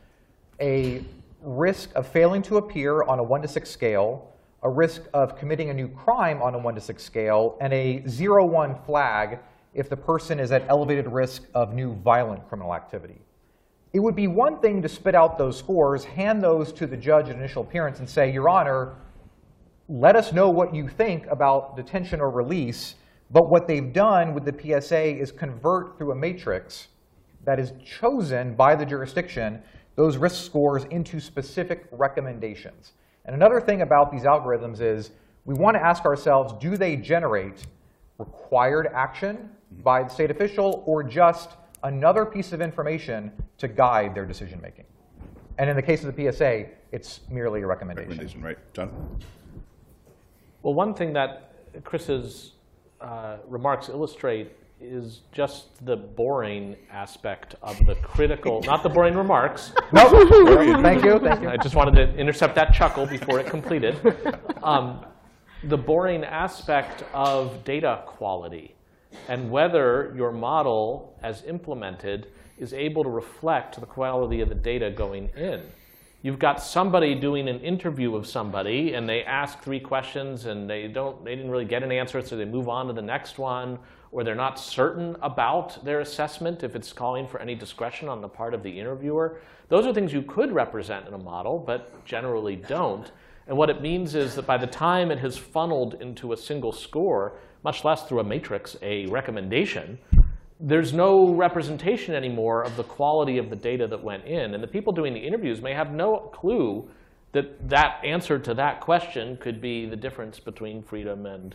A 0.60 1.04
risk 1.42 1.90
of 1.94 2.08
failing 2.08 2.42
to 2.42 2.56
appear 2.56 3.04
on 3.04 3.20
a 3.20 3.22
1 3.22 3.42
to 3.42 3.48
6 3.48 3.70
scale, 3.70 4.32
a 4.62 4.70
risk 4.70 5.02
of 5.14 5.36
committing 5.36 5.70
a 5.70 5.74
new 5.74 5.88
crime 5.88 6.42
on 6.42 6.54
a 6.54 6.58
1 6.58 6.74
to 6.74 6.80
6 6.80 7.02
scale, 7.02 7.56
and 7.60 7.72
a 7.72 8.02
0 8.08 8.44
1 8.46 8.74
flag 8.84 9.38
if 9.74 9.88
the 9.88 9.96
person 9.96 10.40
is 10.40 10.50
at 10.50 10.64
elevated 10.68 11.06
risk 11.06 11.44
of 11.54 11.74
new 11.74 11.94
violent 11.94 12.46
criminal 12.48 12.74
activity. 12.74 13.20
It 13.92 14.00
would 14.00 14.16
be 14.16 14.26
one 14.26 14.60
thing 14.60 14.82
to 14.82 14.88
spit 14.88 15.14
out 15.14 15.38
those 15.38 15.58
scores, 15.58 16.04
hand 16.04 16.42
those 16.42 16.72
to 16.74 16.86
the 16.86 16.96
judge 16.96 17.28
at 17.28 17.36
initial 17.36 17.62
appearance, 17.62 18.00
and 18.00 18.08
say, 18.08 18.32
Your 18.32 18.48
Honor, 18.48 18.96
let 19.88 20.16
us 20.16 20.32
know 20.32 20.50
what 20.50 20.74
you 20.74 20.88
think 20.88 21.26
about 21.26 21.76
detention 21.76 22.20
or 22.20 22.30
release. 22.30 22.96
But 23.30 23.50
what 23.50 23.66
they've 23.66 23.92
done 23.92 24.34
with 24.34 24.44
the 24.44 24.52
PSA 24.80 25.18
is 25.18 25.32
convert 25.32 25.96
through 25.96 26.12
a 26.12 26.14
matrix 26.14 26.88
that 27.44 27.58
is 27.58 27.72
chosen 27.84 28.54
by 28.54 28.74
the 28.74 28.84
jurisdiction 28.84 29.62
those 29.96 30.16
risk 30.16 30.44
scores 30.44 30.84
into 30.84 31.18
specific 31.18 31.88
recommendations. 31.90 32.92
And 33.28 33.34
another 33.34 33.60
thing 33.60 33.82
about 33.82 34.10
these 34.10 34.22
algorithms 34.22 34.80
is 34.80 35.10
we 35.44 35.54
want 35.54 35.76
to 35.76 35.84
ask 35.84 36.06
ourselves, 36.06 36.54
do 36.62 36.78
they 36.78 36.96
generate 36.96 37.66
required 38.16 38.88
action 38.94 39.50
by 39.84 40.02
the 40.02 40.08
state 40.08 40.30
official 40.30 40.82
or 40.86 41.02
just 41.02 41.50
another 41.82 42.24
piece 42.24 42.54
of 42.54 42.62
information 42.62 43.30
to 43.58 43.68
guide 43.68 44.14
their 44.14 44.24
decision 44.24 44.58
making? 44.62 44.86
And 45.58 45.68
in 45.68 45.76
the 45.76 45.82
case 45.82 46.02
of 46.04 46.16
the 46.16 46.32
PSA, 46.32 46.68
it's 46.90 47.20
merely 47.28 47.60
a 47.60 47.66
recommendation. 47.66 48.08
Recommendation, 48.08 48.42
right. 48.42 48.56
John? 48.72 49.20
Well, 50.62 50.72
one 50.72 50.94
thing 50.94 51.12
that 51.12 51.52
Chris's 51.84 52.52
uh, 53.02 53.36
remarks 53.46 53.90
illustrate 53.90 54.52
is 54.80 55.20
just 55.32 55.84
the 55.84 55.96
boring 55.96 56.76
aspect 56.90 57.56
of 57.62 57.78
the 57.86 57.96
critical, 57.96 58.62
not 58.62 58.82
the 58.82 58.88
boring 58.88 59.16
remarks. 59.16 59.72
No, 59.92 60.10
thank 60.82 61.02
you, 61.02 61.18
thank 61.18 61.42
you. 61.42 61.48
I 61.48 61.56
just 61.56 61.74
wanted 61.74 61.94
to 61.94 62.14
intercept 62.18 62.54
that 62.56 62.74
chuckle 62.74 63.06
before 63.06 63.40
it 63.40 63.46
completed. 63.46 63.96
Um, 64.62 65.04
the 65.64 65.78
boring 65.78 66.24
aspect 66.24 67.04
of 67.14 67.64
data 67.64 68.02
quality 68.04 68.74
and 69.28 69.50
whether 69.50 70.12
your 70.14 70.30
model, 70.30 71.16
as 71.22 71.42
implemented, 71.44 72.28
is 72.58 72.74
able 72.74 73.02
to 73.02 73.08
reflect 73.08 73.80
the 73.80 73.86
quality 73.86 74.40
of 74.40 74.48
the 74.50 74.54
data 74.54 74.90
going 74.90 75.30
in. 75.36 75.62
You've 76.22 76.38
got 76.38 76.60
somebody 76.62 77.14
doing 77.14 77.48
an 77.48 77.60
interview 77.60 78.16
of 78.16 78.26
somebody, 78.26 78.94
and 78.94 79.08
they 79.08 79.22
ask 79.22 79.62
three 79.62 79.80
questions, 79.80 80.46
and 80.46 80.68
they 80.68 80.88
don't, 80.88 81.24
they 81.24 81.36
didn't 81.36 81.50
really 81.50 81.64
get 81.64 81.82
an 81.82 81.92
answer, 81.92 82.20
so 82.20 82.36
they 82.36 82.44
move 82.44 82.68
on 82.68 82.88
to 82.88 82.92
the 82.92 83.02
next 83.02 83.38
one, 83.38 83.78
or 84.10 84.24
they're 84.24 84.34
not 84.34 84.58
certain 84.58 85.16
about 85.22 85.84
their 85.84 86.00
assessment 86.00 86.62
if 86.62 86.74
it's 86.74 86.92
calling 86.92 87.26
for 87.26 87.40
any 87.40 87.54
discretion 87.54 88.08
on 88.08 88.20
the 88.20 88.28
part 88.28 88.54
of 88.54 88.62
the 88.62 88.80
interviewer. 88.80 89.40
Those 89.68 89.86
are 89.86 89.92
things 89.92 90.12
you 90.12 90.22
could 90.22 90.52
represent 90.52 91.06
in 91.06 91.14
a 91.14 91.18
model, 91.18 91.58
but 91.58 92.04
generally 92.04 92.56
don't. 92.56 93.10
And 93.46 93.56
what 93.56 93.70
it 93.70 93.82
means 93.82 94.14
is 94.14 94.34
that 94.34 94.46
by 94.46 94.56
the 94.56 94.66
time 94.66 95.10
it 95.10 95.18
has 95.18 95.36
funneled 95.36 95.94
into 96.00 96.32
a 96.32 96.36
single 96.36 96.72
score, 96.72 97.34
much 97.62 97.84
less 97.84 98.04
through 98.04 98.20
a 98.20 98.24
matrix, 98.24 98.76
a 98.82 99.06
recommendation, 99.06 99.98
there's 100.60 100.92
no 100.92 101.32
representation 101.34 102.14
anymore 102.14 102.62
of 102.62 102.76
the 102.76 102.82
quality 102.82 103.38
of 103.38 103.48
the 103.48 103.56
data 103.56 103.86
that 103.86 104.02
went 104.02 104.24
in. 104.24 104.54
And 104.54 104.62
the 104.62 104.68
people 104.68 104.92
doing 104.92 105.14
the 105.14 105.20
interviews 105.20 105.60
may 105.60 105.72
have 105.72 105.92
no 105.92 106.30
clue 106.32 106.88
that 107.32 107.68
that 107.68 108.00
answer 108.04 108.38
to 108.38 108.54
that 108.54 108.80
question 108.80 109.36
could 109.36 109.60
be 109.60 109.86
the 109.86 109.96
difference 109.96 110.40
between 110.40 110.82
freedom 110.82 111.26
and 111.26 111.54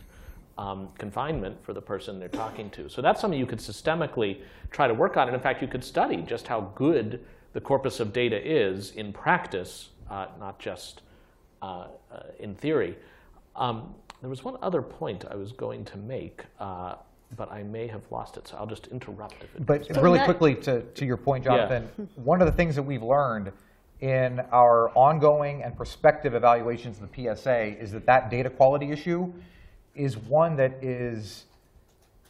um, 0.58 0.88
confinement 0.98 1.56
for 1.64 1.72
the 1.72 1.80
person 1.82 2.18
they're 2.18 2.28
talking 2.28 2.70
to. 2.70 2.88
So 2.88 3.02
that's 3.02 3.20
something 3.20 3.38
you 3.38 3.46
could 3.46 3.58
systemically 3.58 4.40
try 4.70 4.86
to 4.86 4.94
work 4.94 5.16
on. 5.16 5.26
And 5.28 5.34
in 5.34 5.40
fact, 5.42 5.62
you 5.62 5.68
could 5.68 5.84
study 5.84 6.18
just 6.22 6.46
how 6.46 6.72
good 6.74 7.24
the 7.52 7.60
corpus 7.60 8.00
of 8.00 8.12
data 8.12 8.40
is 8.40 8.92
in 8.92 9.12
practice, 9.12 9.90
uh, 10.10 10.26
not 10.38 10.58
just 10.58 11.02
uh, 11.62 11.86
uh, 12.12 12.20
in 12.38 12.54
theory. 12.54 12.96
Um, 13.56 13.94
there 14.20 14.30
was 14.30 14.42
one 14.44 14.56
other 14.62 14.82
point 14.82 15.24
I 15.30 15.36
was 15.36 15.52
going 15.52 15.84
to 15.86 15.98
make, 15.98 16.44
uh, 16.58 16.96
but 17.36 17.50
I 17.50 17.62
may 17.62 17.86
have 17.88 18.02
lost 18.10 18.36
it, 18.36 18.48
so 18.48 18.56
I'll 18.56 18.66
just 18.66 18.86
interrupt 18.88 19.34
if 19.42 19.54
it 19.54 19.66
But 19.66 19.88
goes 19.88 20.02
really 20.02 20.18
that- 20.18 20.24
quickly 20.24 20.54
to, 20.56 20.82
to 20.82 21.04
your 21.04 21.16
point, 21.16 21.44
Yeah. 21.44 21.66
Jonathan, 21.68 22.08
one 22.16 22.40
of 22.40 22.46
the 22.46 22.52
things 22.52 22.74
that 22.76 22.82
we've 22.82 23.02
learned 23.02 23.52
in 24.00 24.40
our 24.52 24.90
ongoing 24.90 25.62
and 25.62 25.76
prospective 25.76 26.34
evaluations 26.34 27.00
of 27.00 27.08
the 27.10 27.14
PSA 27.14 27.78
is 27.80 27.92
that 27.92 28.06
that 28.06 28.30
data 28.30 28.50
quality 28.50 28.90
issue 28.90 29.32
is 29.94 30.16
one 30.16 30.56
that 30.56 30.82
is 30.82 31.44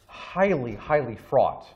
highly, 0.07 0.75
highly 0.75 1.17
fraught 1.17 1.67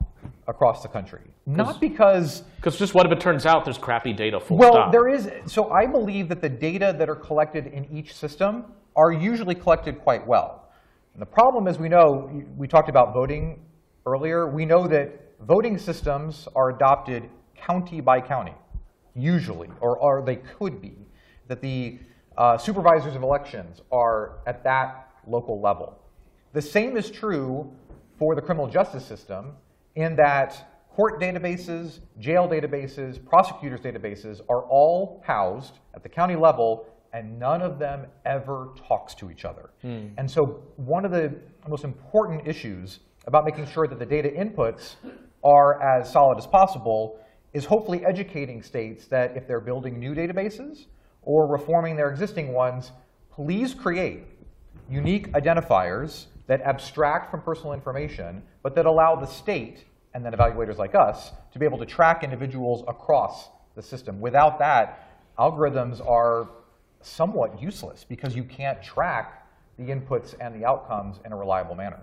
across 0.47 0.83
the 0.83 0.89
country. 0.89 1.21
Not 1.47 1.81
because 1.81 2.43
Because 2.57 2.79
just 2.79 2.95
what 2.95 3.07
if 3.07 3.13
it 3.13 3.21
turns 3.21 3.47
out 3.47 3.65
there's 3.65 3.79
crappy 3.79 4.13
data 4.13 4.39
full 4.39 4.59
well, 4.59 4.73
stop? 4.73 4.93
there 4.93 5.09
is. 5.09 5.31
So 5.47 5.71
I 5.71 5.87
believe 5.87 6.29
that 6.29 6.43
the 6.43 6.49
data 6.49 6.95
that 6.99 7.09
are 7.09 7.17
collected 7.17 7.67
in 7.69 7.87
each 7.91 8.15
system 8.15 8.65
are 8.95 9.13
usually 9.13 9.55
collected 9.55 9.99
quite 10.01 10.27
well. 10.27 10.69
And 11.15 11.23
the 11.23 11.27
problem, 11.27 11.67
as 11.67 11.79
we 11.79 11.89
know, 11.89 12.31
we 12.57 12.69
talked 12.69 12.89
about 12.89 13.15
voting 13.15 13.61
earlier, 14.07 14.49
we 14.49 14.65
know 14.65 14.87
that 14.89 15.09
voting 15.41 15.79
systems 15.79 16.49
are 16.55 16.71
adopted 16.71 17.29
county 17.57 18.01
by 18.01 18.21
county, 18.21 18.55
usually, 19.15 19.69
or, 19.81 19.97
or 19.99 20.23
they 20.25 20.37
could 20.37 20.81
be, 20.81 20.95
that 21.49 21.61
the 21.61 21.99
uh, 22.37 22.57
supervisors 22.57 23.17
of 23.17 23.23
elections 23.23 23.83
are 23.91 24.39
at 24.47 24.63
that 24.65 25.08
local 25.29 25.61
level. 25.61 25.99
The 26.53 26.63
same 26.63 26.97
is 26.97 27.11
true 27.11 27.71
for 28.19 28.35
the 28.35 28.43
criminal 28.43 28.69
justice 28.69 29.05
system 29.05 29.53
in 29.95 30.17
that 30.17 30.69
court 30.91 31.21
databases, 31.21 32.01
jail 32.19 32.49
databases, 32.49 33.25
prosecutors' 33.25 33.81
databases 33.81 34.41
are 34.49 34.63
all 34.63 35.23
housed 35.25 35.79
at 35.95 36.03
the 36.03 36.09
county 36.09 36.37
level 36.37 36.87
and 37.13 37.39
none 37.39 37.63
of 37.63 37.79
them 37.79 38.07
ever 38.27 38.71
talks 38.87 39.15
to 39.15 39.31
each 39.31 39.45
other. 39.45 39.71
Hmm. 39.83 40.09
And 40.19 40.31
so 40.31 40.63
one 40.77 41.05
of 41.05 41.11
the 41.11 41.35
most 41.69 41.85
important 41.85 42.47
issues 42.47 43.01
about 43.27 43.45
making 43.45 43.67
sure 43.67 43.87
that 43.87 43.99
the 43.99 44.07
data 44.07 44.29
inputs 44.29 44.97
are 45.45 45.83
as 45.83 46.11
solid 46.11 46.39
as 46.39 46.47
possible 46.47 47.21
is 47.53 47.65
hopefully 47.65 48.05
educating 48.05 48.63
states 48.63 49.07
that 49.07 49.37
if 49.37 49.47
they're 49.47 49.61
building 49.61 49.99
new 49.99 50.15
databases 50.15 50.87
or 51.23 51.47
reforming 51.47 51.97
their 51.97 52.11
existing 52.11 52.53
ones, 52.53 52.93
please 53.31 53.75
create 53.75 54.25
unique 54.89 55.33
identifiers 55.33 56.27
that 56.47 56.61
abstract 56.63 57.31
from 57.31 57.43
personal 57.43 57.73
information, 57.73 58.43
but 58.63 58.75
that 58.75 58.87
allow 58.87 59.15
the 59.15 59.27
state 59.27 59.85
and 60.15 60.25
then 60.25 60.33
evaluators 60.33 60.79
like 60.79 60.95
us 60.95 61.33
to 61.53 61.59
be 61.59 61.65
able 61.65 61.79
to 61.79 61.87
track 61.87 62.25
individuals 62.25 62.83
across 62.89 63.49
the 63.75 63.83
system. 63.83 64.21
Without 64.21 64.59
that, 64.59 65.09
algorithms 65.39 66.05
are 66.07 66.49
somewhat 67.01 67.61
useless 67.61 68.05
because 68.05 68.35
you 68.35 68.43
can't 68.43 68.83
track 68.83 69.47
the 69.79 69.85
inputs 69.85 70.35
and 70.41 70.61
the 70.61 70.67
outcomes 70.67 71.21
in 71.25 71.33
a 71.33 71.37
reliable 71.37 71.75
manner. 71.75 72.01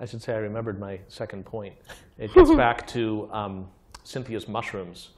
I 0.00 0.04
should 0.06 0.20
say 0.20 0.32
I 0.32 0.38
remembered 0.38 0.80
my 0.80 0.98
second 1.06 1.44
point. 1.46 1.74
It 2.18 2.34
gets 2.34 2.50
back 2.56 2.86
to 2.88 3.28
um, 3.30 3.68
Cynthia's 4.02 4.48
mushrooms, 4.48 5.10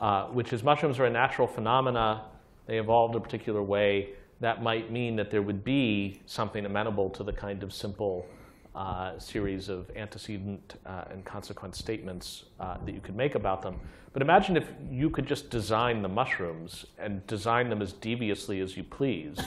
uh, 0.00 0.24
which 0.26 0.52
is 0.52 0.64
mushrooms 0.64 0.98
are 0.98 1.04
a 1.04 1.10
natural 1.10 1.46
phenomena. 1.46 2.24
They 2.66 2.78
evolved 2.78 3.14
a 3.14 3.20
particular 3.20 3.62
way. 3.62 4.08
That 4.40 4.62
might 4.62 4.90
mean 4.90 5.16
that 5.16 5.30
there 5.30 5.42
would 5.42 5.64
be 5.64 6.20
something 6.26 6.66
amenable 6.66 7.10
to 7.10 7.22
the 7.22 7.32
kind 7.32 7.62
of 7.62 7.72
simple 7.72 8.26
uh, 8.74 9.16
series 9.18 9.68
of 9.68 9.90
antecedent 9.96 10.74
uh, 10.84 11.04
and 11.10 11.24
consequent 11.24 11.76
statements 11.76 12.44
uh, 12.58 12.76
that 12.84 12.92
you 12.92 13.00
could 13.00 13.16
make 13.16 13.36
about 13.36 13.62
them. 13.62 13.78
But 14.12 14.22
imagine 14.22 14.56
if 14.56 14.68
you 14.90 15.10
could 15.10 15.26
just 15.26 15.50
design 15.50 16.02
the 16.02 16.08
mushrooms 16.08 16.86
and 16.98 17.24
design 17.26 17.68
them 17.68 17.82
as 17.82 17.92
deviously 17.92 18.60
as 18.60 18.76
you 18.76 18.84
pleased, 18.84 19.42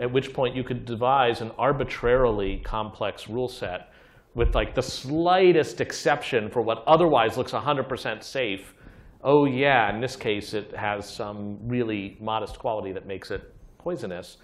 at 0.00 0.10
which 0.10 0.32
point 0.32 0.56
you 0.56 0.64
could 0.64 0.84
devise 0.84 1.40
an 1.40 1.52
arbitrarily 1.58 2.58
complex 2.58 3.28
rule 3.28 3.48
set 3.48 3.90
with 4.34 4.54
like 4.54 4.74
the 4.74 4.82
slightest 4.82 5.80
exception 5.80 6.50
for 6.50 6.60
what 6.60 6.82
otherwise 6.86 7.36
looks 7.36 7.52
100% 7.52 8.22
safe. 8.22 8.74
Oh 9.22 9.44
yeah, 9.44 9.94
in 9.94 10.00
this 10.00 10.16
case 10.16 10.52
it 10.52 10.74
has 10.76 11.08
some 11.08 11.58
really 11.62 12.16
modest 12.20 12.58
quality 12.58 12.92
that 12.92 13.06
makes 13.06 13.30
it 13.30 13.53
poisonous. 13.84 14.38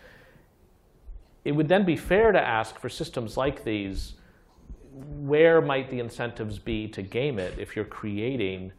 It 1.45 1.53
would 1.53 1.69
then 1.69 1.87
be 1.87 1.97
fair 1.97 2.31
to 2.33 2.41
ask 2.41 2.79
for 2.79 2.91
systems 2.91 3.37
like 3.37 3.65
these, 3.65 4.15
where 4.93 5.63
might 5.63 5.91
the 5.91 5.99
incentives 5.99 6.59
be 6.59 6.87
to 6.89 7.03
game 7.03 7.39
it 7.39 7.59
if 7.59 7.75
you're 7.75 7.87
creating 7.87 8.73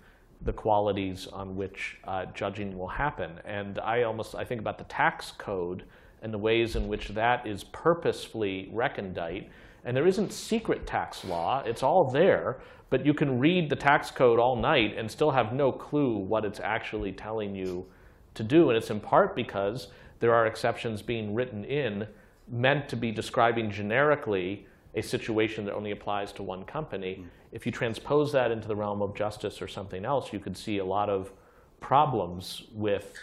the 0.44 0.54
qualities 0.54 1.28
on 1.28 1.56
which 1.56 1.98
uh, 2.08 2.26
judging 2.36 2.78
will 2.78 2.88
happen? 2.88 3.32
And 3.46 3.80
I 3.80 4.04
almost 4.04 4.36
I 4.36 4.44
think 4.44 4.62
about 4.62 4.78
the 4.78 4.84
tax 4.86 5.32
code 5.32 5.84
and 6.22 6.32
the 6.32 6.38
ways 6.38 6.76
in 6.76 6.88
which 6.88 7.10
that 7.10 7.48
is 7.48 7.64
purposefully 7.64 8.70
recondite. 8.72 9.50
And 9.84 9.98
there 9.98 10.06
isn't 10.06 10.32
secret 10.32 10.86
tax 10.86 11.26
law, 11.26 11.64
it's 11.66 11.82
all 11.82 12.12
there, 12.12 12.62
but 12.92 13.04
you 13.04 13.16
can 13.16 13.40
read 13.40 13.70
the 13.70 13.76
tax 13.76 14.12
code 14.12 14.38
all 14.38 14.56
night 14.56 14.96
and 14.96 15.10
still 15.10 15.32
have 15.32 15.54
no 15.54 15.72
clue 15.72 16.18
what 16.18 16.46
it's 16.46 16.60
actually 16.60 17.14
telling 17.14 17.56
you 17.56 17.88
to 18.36 18.44
do. 18.44 18.70
And 18.70 18.78
it's 18.78 18.92
in 18.92 19.00
part 19.00 19.36
because 19.36 19.88
there 20.22 20.34
are 20.34 20.48
exceptions 20.48 21.02
being 21.02 21.34
written 21.34 21.66
in 21.66 22.08
meant 22.48 22.88
to 22.90 22.96
be 22.96 23.12
describing 23.12 23.70
generically 23.70 24.66
a 24.96 25.02
situation 25.02 25.66
that 25.66 25.74
only 25.74 25.92
applies 25.92 26.32
to 26.34 26.44
one 26.44 26.64
company. 26.64 27.16
Hmm. 27.16 27.24
If 27.52 27.66
you 27.66 27.72
transpose 27.72 28.32
that 28.32 28.52
into 28.52 28.68
the 28.68 28.76
realm 28.76 29.02
of 29.02 29.16
justice 29.16 29.62
or 29.62 29.68
something 29.68 30.06
else, 30.06 30.32
you 30.32 30.40
could 30.40 30.56
see 30.56 30.78
a 30.78 30.86
lot 30.86 31.10
of 31.10 31.32
problems 31.80 32.64
with 32.74 33.14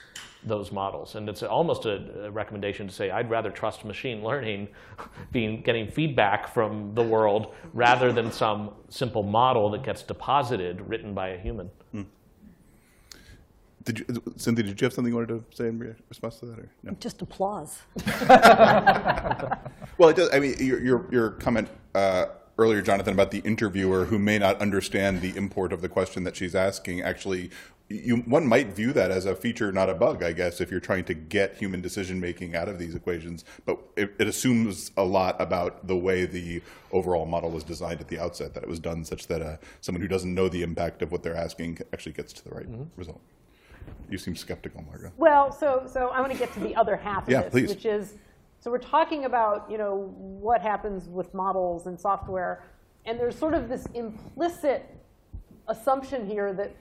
those 0.45 0.71
models. 0.73 1.15
And 1.15 1.29
it's 1.29 1.43
almost 1.43 1.85
a, 1.85 2.27
a 2.27 2.31
recommendation 2.31 2.87
to 2.87 2.95
say, 2.95 3.11
I'd 3.11 3.31
rather 3.31 3.51
trust 3.51 3.85
machine 3.85 4.23
learning 4.23 4.69
being 5.33 5.63
getting 5.63 5.89
feedback 5.89 6.53
from 6.53 6.95
the 6.95 7.03
world 7.03 7.55
rather 7.73 8.13
than 8.13 8.31
some 8.33 8.71
simple 8.89 9.23
model 9.23 9.71
that 9.71 9.83
gets 9.83 10.03
deposited 10.03 10.81
written 10.83 11.15
by 11.15 11.29
a 11.29 11.39
human. 11.39 11.71
Hmm. 11.93 12.03
Did 13.89 14.01
you, 14.01 14.23
Cynthia, 14.37 14.65
did 14.65 14.79
you 14.79 14.85
have 14.85 14.93
something 14.93 15.11
you 15.11 15.17
wanted 15.17 15.51
to 15.51 15.57
say 15.57 15.67
in 15.67 15.79
re- 15.79 15.95
response 16.11 16.41
to 16.41 16.47
that? 16.47 16.59
Or? 16.59 16.69
No. 16.83 16.93
Just 17.01 17.23
applause. 17.23 17.79
Well, 19.97 20.11
it 20.11 20.17
does. 20.17 20.29
I 20.33 20.39
mean, 20.39 20.55
your 20.61 20.81
your, 20.81 21.07
your 21.11 21.31
comment 21.31 21.69
uh, 21.93 22.27
earlier, 22.57 22.83
Jonathan, 22.83 23.15
about 23.15 23.33
the 23.33 23.41
interviewer 23.41 24.05
who 24.05 24.17
may 24.17 24.39
not 24.39 24.61
understand 24.61 25.23
the 25.23 25.37
import 25.37 25.73
of 25.73 25.81
the 25.81 25.89
question 25.89 26.23
that 26.23 26.37
she's 26.37 26.55
asking. 26.55 27.01
Actually, 27.03 27.51
you 27.89 28.19
one 28.19 28.47
might 28.47 28.69
view 28.69 28.93
that 28.93 29.11
as 29.11 29.27
a 29.27 29.35
feature, 29.35 29.73
not 29.73 29.89
a 29.91 29.95
bug. 29.95 30.23
I 30.23 30.33
guess 30.33 30.61
if 30.61 30.71
you're 30.71 30.79
trying 30.79 31.05
to 31.07 31.15
get 31.15 31.57
human 31.57 31.81
decision 31.81 32.21
making 32.21 32.55
out 32.55 32.69
of 32.69 32.79
these 32.79 32.95
equations, 32.95 33.45
but 33.67 33.81
it, 33.97 34.15
it 34.21 34.29
assumes 34.29 34.93
a 34.97 35.03
lot 35.03 35.35
about 35.41 35.89
the 35.89 35.97
way 35.97 36.25
the 36.27 36.63
overall 36.93 37.27
model 37.27 37.51
was 37.51 37.65
designed 37.65 38.01
at 38.01 38.07
the 38.07 38.21
outset. 38.21 38.55
That 38.55 38.63
it 38.63 38.69
was 38.69 38.79
done 38.79 39.05
such 39.05 39.27
that 39.27 39.43
uh, 39.43 39.57
someone 39.81 40.03
who 40.03 40.09
doesn't 40.09 40.33
know 40.33 40.49
the 40.49 40.63
impact 40.63 41.03
of 41.03 41.11
what 41.11 41.25
they're 41.25 41.37
asking 41.37 41.79
actually 41.93 42.13
gets 42.13 42.33
to 42.35 42.45
the 42.45 42.55
right 42.55 42.67
result. 42.97 43.21
You 44.11 44.19
seem 44.19 44.37
skeptical, 44.37 44.83
Margo. 44.83 45.13
Well, 45.17 45.53
so, 45.53 45.89
so 45.91 46.09
I 46.09 46.21
want 46.21 46.33
to 46.33 46.39
get 46.39 46.53
to 46.55 46.61
the 46.61 46.75
other 46.77 46.97
half 46.97 47.25
of 47.25 47.31
Yeah, 47.31 47.43
this, 47.43 47.51
please. 47.51 47.69
which 47.69 47.87
is, 47.87 48.15
so 48.61 48.71
we're 48.71 48.79
talking 48.79 49.25
about, 49.25 49.71
you 49.71 49.79
know, 49.79 50.13
what 50.17 50.61
happens 50.61 51.09
with 51.09 51.33
models 51.35 51.87
and 51.87 51.99
software, 51.99 52.65
and 53.05 53.19
there's 53.19 53.37
sort 53.39 53.55
of 53.55 53.69
this 53.69 53.87
implicit 53.95 54.85
assumption 55.69 56.27
here 56.27 56.53
that, 56.55 56.75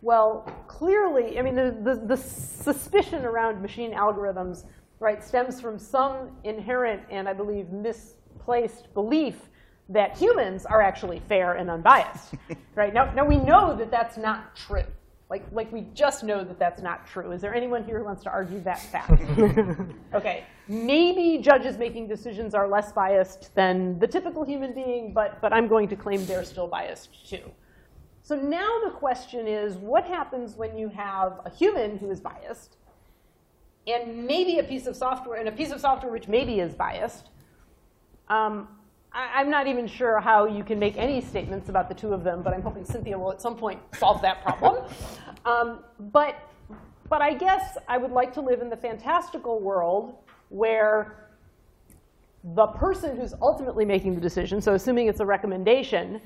well, 0.00 0.42
clearly, 0.66 1.38
I 1.38 1.42
mean, 1.42 1.54
the, 1.54 1.76
the, 1.82 1.94
the 1.94 2.16
suspicion 2.16 3.24
around 3.24 3.62
machine 3.62 3.92
algorithms, 3.92 4.64
right, 5.00 5.22
stems 5.22 5.60
from 5.60 5.78
some 5.78 6.30
inherent 6.44 7.02
and 7.10 7.28
I 7.28 7.32
believe 7.32 7.70
misplaced 7.70 8.92
belief 8.94 9.36
that 9.88 10.16
humans 10.16 10.64
are 10.66 10.80
actually 10.80 11.20
fair 11.28 11.54
and 11.54 11.70
unbiased, 11.70 12.34
right? 12.74 12.92
Now, 12.94 13.12
now 13.12 13.24
we 13.24 13.36
know 13.36 13.76
that 13.76 13.90
that's 13.90 14.16
not 14.16 14.54
true. 14.56 14.84
Like, 15.30 15.44
like 15.50 15.72
we 15.72 15.86
just 15.94 16.24
know 16.24 16.44
that 16.44 16.58
that's 16.58 16.82
not 16.82 17.06
true. 17.06 17.32
Is 17.32 17.40
there 17.40 17.54
anyone 17.54 17.84
here 17.84 17.98
who 17.98 18.04
wants 18.04 18.22
to 18.24 18.30
argue 18.30 18.60
that 18.60 18.78
fact? 18.78 19.22
okay, 20.14 20.44
maybe 20.68 21.38
judges 21.42 21.78
making 21.78 22.06
decisions 22.08 22.54
are 22.54 22.68
less 22.68 22.92
biased 22.92 23.54
than 23.54 23.98
the 23.98 24.06
typical 24.06 24.44
human 24.44 24.74
being, 24.74 25.12
but, 25.14 25.40
but 25.40 25.52
I'm 25.52 25.68
going 25.68 25.88
to 25.88 25.96
claim 25.96 26.26
they're 26.26 26.44
still 26.44 26.68
biased 26.68 27.28
too. 27.28 27.50
So 28.22 28.36
now 28.36 28.80
the 28.84 28.90
question 28.90 29.48
is, 29.48 29.76
what 29.76 30.04
happens 30.04 30.54
when 30.54 30.76
you 30.76 30.88
have 30.90 31.40
a 31.44 31.50
human 31.50 31.98
who 31.98 32.10
is 32.10 32.20
biased, 32.20 32.76
and 33.86 34.24
maybe 34.26 34.58
a 34.58 34.62
piece 34.62 34.86
of 34.86 34.94
software, 34.94 35.40
and 35.40 35.48
a 35.48 35.52
piece 35.52 35.72
of 35.72 35.80
software 35.80 36.12
which 36.12 36.28
maybe 36.28 36.60
is 36.60 36.74
biased? 36.74 37.30
Um, 38.28 38.68
I, 39.14 39.30
I'm 39.34 39.50
not 39.50 39.66
even 39.66 39.86
sure 39.86 40.20
how 40.20 40.46
you 40.46 40.64
can 40.64 40.78
make 40.78 40.96
any 40.96 41.20
statements 41.20 41.68
about 41.68 41.88
the 41.88 41.94
two 41.94 42.12
of 42.12 42.24
them, 42.24 42.42
but 42.42 42.54
I'm 42.54 42.62
hoping 42.62 42.84
Cynthia 42.84 43.18
will 43.18 43.32
at 43.32 43.40
some 43.40 43.56
point 43.56 43.80
solve 43.96 44.22
that 44.22 44.42
problem. 44.42 44.84
Um, 45.44 45.80
but, 45.98 46.36
but 47.08 47.20
I 47.20 47.34
guess 47.34 47.76
I 47.88 47.98
would 47.98 48.12
like 48.12 48.32
to 48.34 48.40
live 48.40 48.60
in 48.60 48.70
the 48.70 48.76
fantastical 48.76 49.58
world 49.58 50.14
where 50.50 51.30
the 52.54 52.68
person 52.68 53.16
who's 53.16 53.34
ultimately 53.42 53.84
making 53.84 54.14
the 54.14 54.20
decision, 54.20 54.60
so 54.60 54.74
assuming 54.74 55.08
it's 55.08 55.18
a 55.18 55.26
recommendation, 55.26 56.20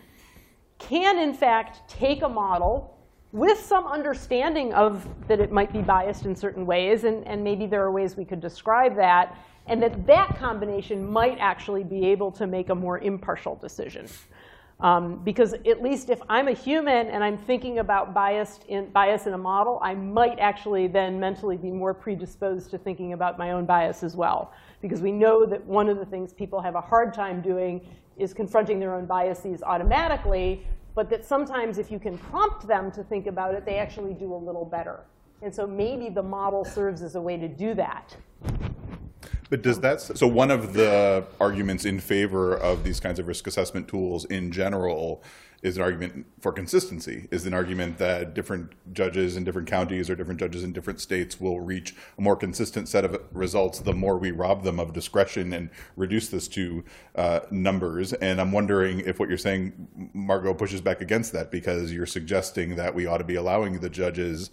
can 0.79 1.18
in 1.18 1.33
fact 1.33 1.88
take 1.88 2.20
a 2.20 2.29
model 2.29 2.99
with 3.33 3.59
some 3.59 3.87
understanding 3.87 4.72
of 4.75 5.09
that 5.29 5.40
it 5.40 5.51
might 5.51 5.72
be 5.72 5.81
biased 5.81 6.27
in 6.27 6.37
certain 6.37 6.66
ways, 6.66 7.05
and, 7.05 7.27
and 7.27 7.42
maybe 7.42 7.66
there 7.66 7.83
are 7.83 7.90
ways 7.90 8.16
we 8.16 8.25
could 8.27 8.40
describe 8.40 8.94
that, 8.96 9.38
and 9.68 9.83
that 9.83 10.07
that 10.07 10.37
combination 10.38 11.11
might 11.11 11.38
actually 11.38 11.85
be 11.85 12.07
able 12.07 12.31
to 12.33 12.46
make 12.46 12.70
a 12.70 12.74
more 12.74 12.98
impartial 12.98 13.57
decision. 13.57 14.07
Um, 14.79 15.24
because 15.24 15.55
at 15.55 15.83
least 15.83 16.11
if 16.11 16.20
I'm 16.29 16.48
a 16.48 16.52
human 16.52 17.07
and 17.09 17.24
I'm 17.24 17.38
thinking 17.38 17.79
about 17.79 18.12
bias 18.12 18.61
in, 18.68 18.90
bias 18.90 19.26
in 19.26 19.33
a 19.33 19.38
model, 19.38 19.81
I 19.83 19.94
might 19.94 20.38
actually 20.38 20.87
then 20.87 21.18
mentally 21.18 21.57
be 21.57 21.70
more 21.70 21.94
predisposed 21.94 22.70
to 22.72 22.79
thinking 22.79 23.14
about 23.14 23.38
my 23.38 23.52
own 23.52 23.64
bias 23.64 24.02
as 24.02 24.16
well. 24.16 24.52
Because 24.83 25.00
we 25.00 25.12
know 25.12 25.46
that 25.46 25.64
one 25.64 25.88
of 25.88 25.98
the 25.98 26.05
things 26.05 26.35
people 26.35 26.61
have 26.61 26.74
a 26.74 26.81
hard 26.81 27.14
time 27.14 27.40
doing 27.40 27.81
is 28.18 28.35
confronting 28.35 28.79
their 28.79 28.94
own 28.94 29.07
biases 29.07 29.62
automatically, 29.62 30.66
but 30.94 31.09
that 31.09 31.24
sometimes 31.24 31.79
if 31.79 31.90
you 31.90 31.98
can 31.98 32.18
prompt 32.18 32.66
them 32.66 32.90
to 32.92 33.02
think 33.02 33.26
about 33.26 33.55
it, 33.55 33.64
they 33.64 33.79
actually 33.79 34.12
do 34.12 34.35
a 34.35 34.37
little 34.37 34.64
better. 34.64 35.00
And 35.40 35.55
so 35.55 35.66
maybe 35.66 36.11
the 36.11 36.22
model 36.22 36.66
serves 36.66 37.00
as 37.00 37.14
a 37.14 37.20
way 37.20 37.38
to 37.38 37.48
do 37.48 37.72
that. 37.74 38.14
But 39.48 39.62
does 39.62 39.80
that, 39.80 40.00
so 40.00 40.26
one 40.26 40.50
of 40.50 40.74
the 40.74 41.24
arguments 41.40 41.85
in 41.85 42.00
favor 42.00 42.56
of 42.56 42.82
these 42.85 42.98
kinds 43.00 43.18
of 43.18 43.28
risk 43.28 43.46
assessment 43.46 43.88
tools 43.88 44.24
in 44.24 44.50
general 44.50 45.22
is 45.62 45.76
an 45.76 45.82
argument 45.82 46.26
for 46.40 46.52
consistency, 46.52 47.28
is 47.30 47.46
an 47.46 47.54
argument 47.54 47.98
that 47.98 48.35
different 48.35 48.72
judges 48.92 49.37
in 49.37 49.44
different 49.44 49.66
counties 49.66 50.11
or 50.11 50.14
different 50.14 50.38
judges 50.38 50.62
in 50.62 50.72
different 50.72 51.00
states 51.00 51.40
will 51.40 51.61
reach 51.61 51.94
a 52.18 52.20
more 52.20 52.37
consistent 52.37 52.88
set 52.88 53.04
of 53.04 53.20
results 53.32 53.80
the 53.80 53.92
more 53.92 54.18
we 54.18 54.30
rob 54.30 54.64
them 54.64 54.78
of 54.78 54.92
discretion 54.92 55.52
and 55.52 55.70
reduce 55.96 56.28
this 56.28 56.46
to 56.46 56.85
uh, 57.14 57.40
numbers. 57.50 58.12
And 58.14 58.40
I'm 58.40 58.52
wondering 58.52 59.00
if 59.00 59.18
what 59.18 59.28
you're 59.28 59.38
saying, 59.38 60.11
Margo, 60.12 60.52
pushes 60.54 60.80
back 60.80 61.00
against 61.00 61.32
that 61.32 61.50
because 61.50 61.92
you're 61.92 62.06
suggesting 62.06 62.76
that 62.76 62.94
we 62.94 63.06
ought 63.06 63.18
to 63.18 63.24
be 63.24 63.37
allowing 63.37 63.80
the 63.80 63.90
judges 63.90 64.50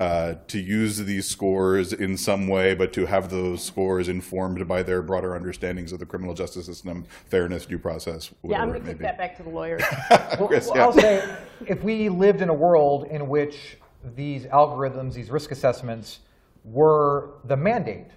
uh, 0.00 0.34
to 0.48 0.58
use 0.58 0.98
these 0.98 1.26
scores 1.26 1.92
in 1.92 2.16
some 2.16 2.48
way, 2.48 2.74
but 2.74 2.92
to 2.92 3.06
have 3.06 3.30
those 3.30 3.62
scores 3.62 4.08
informed 4.08 4.66
by 4.66 4.82
their 4.82 5.00
broader 5.02 5.36
understandings 5.36 5.92
of 5.92 6.00
the 6.00 6.06
criminal 6.06 6.34
justice 6.34 6.66
system, 6.66 7.04
fairness, 7.26 7.64
due 7.64 7.78
process, 7.78 8.32
Yeah, 8.42 8.60
I'm 8.60 8.70
going 8.70 8.80
to 8.80 8.86
may 8.86 8.92
kick 8.92 9.02
that 9.02 9.18
back 9.18 9.36
to 9.36 9.44
the 9.44 9.50
lawyers. 9.50 9.82
Chris, 10.46 10.66
Well, 10.66 10.76
yeah. 10.76 10.84
I'll 10.84 10.92
say, 10.92 11.36
if 11.66 11.82
we 11.84 12.08
lived 12.08 12.40
in 12.42 12.48
a 12.48 12.54
world 12.54 13.06
in 13.10 13.28
which 13.28 13.76
these 14.16 14.46
algorithms, 14.46 15.14
these 15.14 15.30
risk 15.30 15.52
assessments, 15.52 16.20
were 16.64 17.34
the 17.44 17.56
mandate 17.56 18.08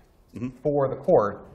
for 0.63 0.87
the 0.87 0.95
court, 0.95 1.45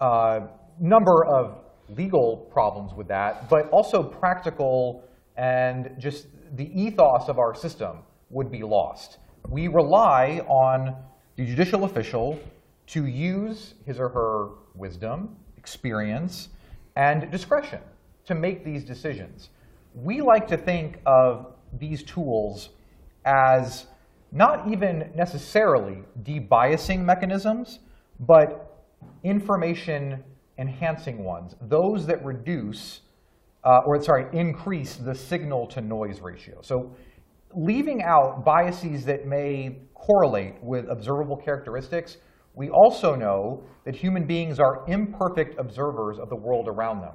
uh, 0.00 0.40
number 0.78 1.24
of 1.24 1.58
legal 1.96 2.48
problems 2.52 2.92
with 2.92 3.08
that, 3.08 3.48
but 3.48 3.68
also 3.70 4.02
practical 4.02 5.02
and 5.36 5.94
just 5.98 6.26
the 6.56 6.68
ethos 6.78 7.28
of 7.28 7.38
our 7.38 7.54
system 7.54 7.98
would 8.30 8.50
be 8.50 8.62
lost. 8.62 9.18
We 9.48 9.68
rely 9.68 10.44
on 10.48 10.96
the 11.36 11.46
judicial 11.46 11.84
official 11.84 12.38
to 12.88 13.06
use 13.06 13.74
his 13.86 13.98
or 13.98 14.08
her 14.08 14.48
wisdom, 14.74 15.36
experience, 15.56 16.48
and 16.96 17.30
discretion 17.30 17.80
to 18.24 18.34
make 18.34 18.64
these 18.64 18.84
decisions. 18.84 19.50
We 19.94 20.20
like 20.20 20.46
to 20.48 20.56
think 20.56 20.98
of 21.06 21.54
these 21.78 22.02
tools 22.02 22.70
as 23.24 23.86
not 24.32 24.68
even 24.68 25.10
necessarily 25.14 26.02
debiasing 26.22 27.00
mechanisms, 27.00 27.80
but 28.20 28.84
information 29.22 30.22
enhancing 30.58 31.24
ones, 31.24 31.54
those 31.62 32.06
that 32.06 32.22
reduce, 32.24 33.00
uh, 33.64 33.78
or 33.86 34.02
sorry, 34.02 34.26
increase 34.32 34.96
the 34.96 35.14
signal 35.14 35.66
to 35.68 35.80
noise 35.80 36.20
ratio. 36.20 36.58
So 36.62 36.94
leaving 37.54 38.02
out 38.02 38.44
biases 38.44 39.04
that 39.06 39.26
may 39.26 39.78
correlate 39.94 40.62
with 40.62 40.88
observable 40.88 41.36
characteristics, 41.36 42.18
we 42.54 42.70
also 42.70 43.14
know 43.14 43.62
that 43.84 43.94
human 43.94 44.26
beings 44.26 44.58
are 44.58 44.84
imperfect 44.88 45.58
observers 45.58 46.18
of 46.18 46.28
the 46.28 46.36
world 46.36 46.68
around 46.68 47.00
them. 47.00 47.14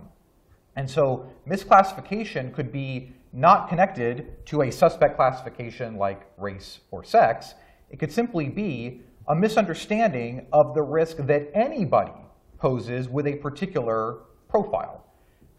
And 0.76 0.90
so 0.90 1.28
misclassification 1.48 2.54
could 2.54 2.72
be 2.72 3.14
not 3.32 3.68
connected 3.68 4.46
to 4.46 4.62
a 4.62 4.72
suspect 4.72 5.16
classification 5.16 5.98
like 5.98 6.26
race 6.38 6.80
or 6.92 7.04
sex. 7.04 7.56
It 7.90 8.00
could 8.00 8.12
simply 8.12 8.48
be 8.50 9.02
a 9.28 9.36
misunderstanding 9.36 10.48
of 10.52 10.74
the 10.74 10.82
risk 10.82 11.18
that 11.18 11.50
anybody 11.54 12.14
poses 12.58 13.10
with 13.10 13.28
a 13.28 13.36
particular 13.36 14.20
profile. 14.50 15.06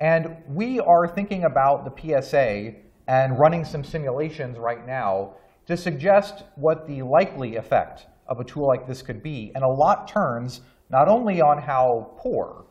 And 0.01 0.37
we 0.49 0.81
are 0.81 1.07
thinking 1.07 1.45
about 1.45 1.85
the 1.85 2.21
PSA 2.23 2.75
and 3.07 3.39
running 3.39 3.65
some 3.65 3.85
simulations 3.85 4.59
right 4.59 4.87
now 4.87 5.35
to 5.67 5.77
suggest 5.77 6.45
what 6.57 6.87
the 6.87 7.03
likely 7.03 7.57
effect 7.57 8.07
of 8.29 8.41
a 8.41 8.45
tool 8.45 8.67
like 8.67 8.87
this 8.87 9.03
could 9.03 9.23
be. 9.23 9.53
And 9.55 9.65
a 9.65 9.69
lot 9.69 10.09
turns 10.09 10.61
not 10.91 11.09
only 11.09 11.41
on 11.41 11.59
how 11.61 12.13
poor 12.19 12.65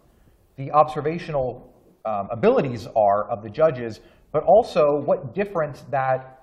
the 0.56 0.72
observational 0.72 1.74
um, 2.06 2.28
abilities 2.32 2.88
are 2.96 3.30
of 3.30 3.42
the 3.44 3.50
judges, 3.50 4.00
but 4.32 4.44
also 4.44 5.00
what 5.02 5.34
difference 5.34 5.84
that 5.90 6.42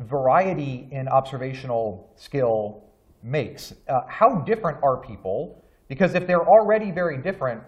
variety 0.00 0.88
in 0.92 1.08
observational 1.08 2.10
skill 2.16 2.84
makes. 3.22 3.74
Uh, 3.88 4.00
how 4.08 4.36
different 4.36 4.78
are 4.82 4.96
people? 4.96 5.64
Because 5.88 6.14
if 6.14 6.26
they're 6.26 6.46
already 6.46 6.90
very 6.90 7.18
different 7.18 7.62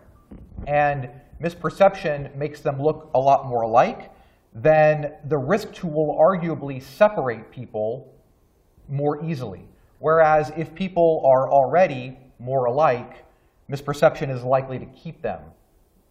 and 0.66 1.10
misperception 1.42 2.34
makes 2.36 2.60
them 2.60 2.80
look 2.80 3.10
a 3.14 3.18
lot 3.18 3.46
more 3.46 3.62
alike, 3.62 4.11
then 4.54 5.14
the 5.28 5.38
risk 5.38 5.72
tool 5.72 6.06
will 6.06 6.18
arguably 6.18 6.82
separate 6.82 7.50
people 7.50 8.14
more 8.88 9.24
easily. 9.24 9.66
Whereas 9.98 10.52
if 10.56 10.74
people 10.74 11.22
are 11.24 11.50
already 11.50 12.18
more 12.38 12.66
alike, 12.66 13.24
misperception 13.70 14.34
is 14.34 14.42
likely 14.42 14.78
to 14.78 14.86
keep 14.86 15.22
them 15.22 15.40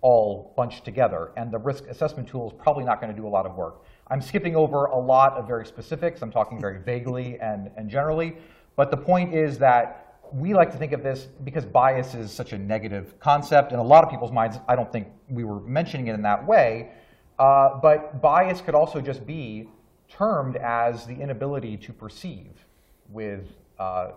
all 0.02 0.54
bunched 0.58 0.84
together, 0.84 1.32
and 1.38 1.52
the 1.52 1.60
risk 1.60 1.86
assessment 1.88 2.28
tool 2.28 2.48
is 2.50 2.54
probably 2.58 2.84
not 2.84 3.00
going 3.00 3.14
to 3.14 3.20
do 3.20 3.28
a 3.28 3.30
lot 3.30 3.46
of 3.46 3.56
work. 3.56 3.84
I'm 4.08 4.22
skipping 4.22 4.56
over 4.56 4.86
a 4.86 4.98
lot 4.98 5.34
of 5.34 5.48
very 5.48 5.66
specifics. 5.66 6.22
I'm 6.22 6.32
talking 6.32 6.60
very 6.60 6.80
vaguely 6.86 7.40
and, 7.40 7.70
and 7.78 7.90
generally, 7.90 8.36
but 8.76 8.90
the 8.90 8.98
point 8.98 9.34
is 9.34 9.60
that 9.60 10.20
we 10.34 10.54
like 10.54 10.72
to 10.72 10.78
think 10.78 10.94
of 10.94 11.04
this 11.04 11.28
because 11.44 11.66
bias 11.66 12.16
is 12.16 12.32
such 12.32 12.54
a 12.54 12.58
negative 12.58 13.20
concept 13.20 13.74
in 13.74 13.80
a 13.80 13.84
lot 13.84 14.04
of 14.04 14.10
people's 14.10 14.32
minds. 14.32 14.58
I 14.68 14.76
don't 14.76 14.92
think 14.92 15.08
we 15.30 15.44
were 15.44 15.60
mentioning 15.60 16.08
it 16.08 16.14
in 16.14 16.22
that 16.22 16.48
way, 16.48 16.92
uh, 17.40 17.80
but 17.80 18.22
bias 18.22 18.62
could 18.62 18.76
also 18.76 19.02
just 19.02 19.26
be 19.26 19.68
termed 20.10 20.58
as 20.58 21.06
the 21.06 21.16
inability 21.16 21.78
to 21.78 21.94
perceive 21.94 22.66
with, 23.10 23.46
uh, 23.80 24.12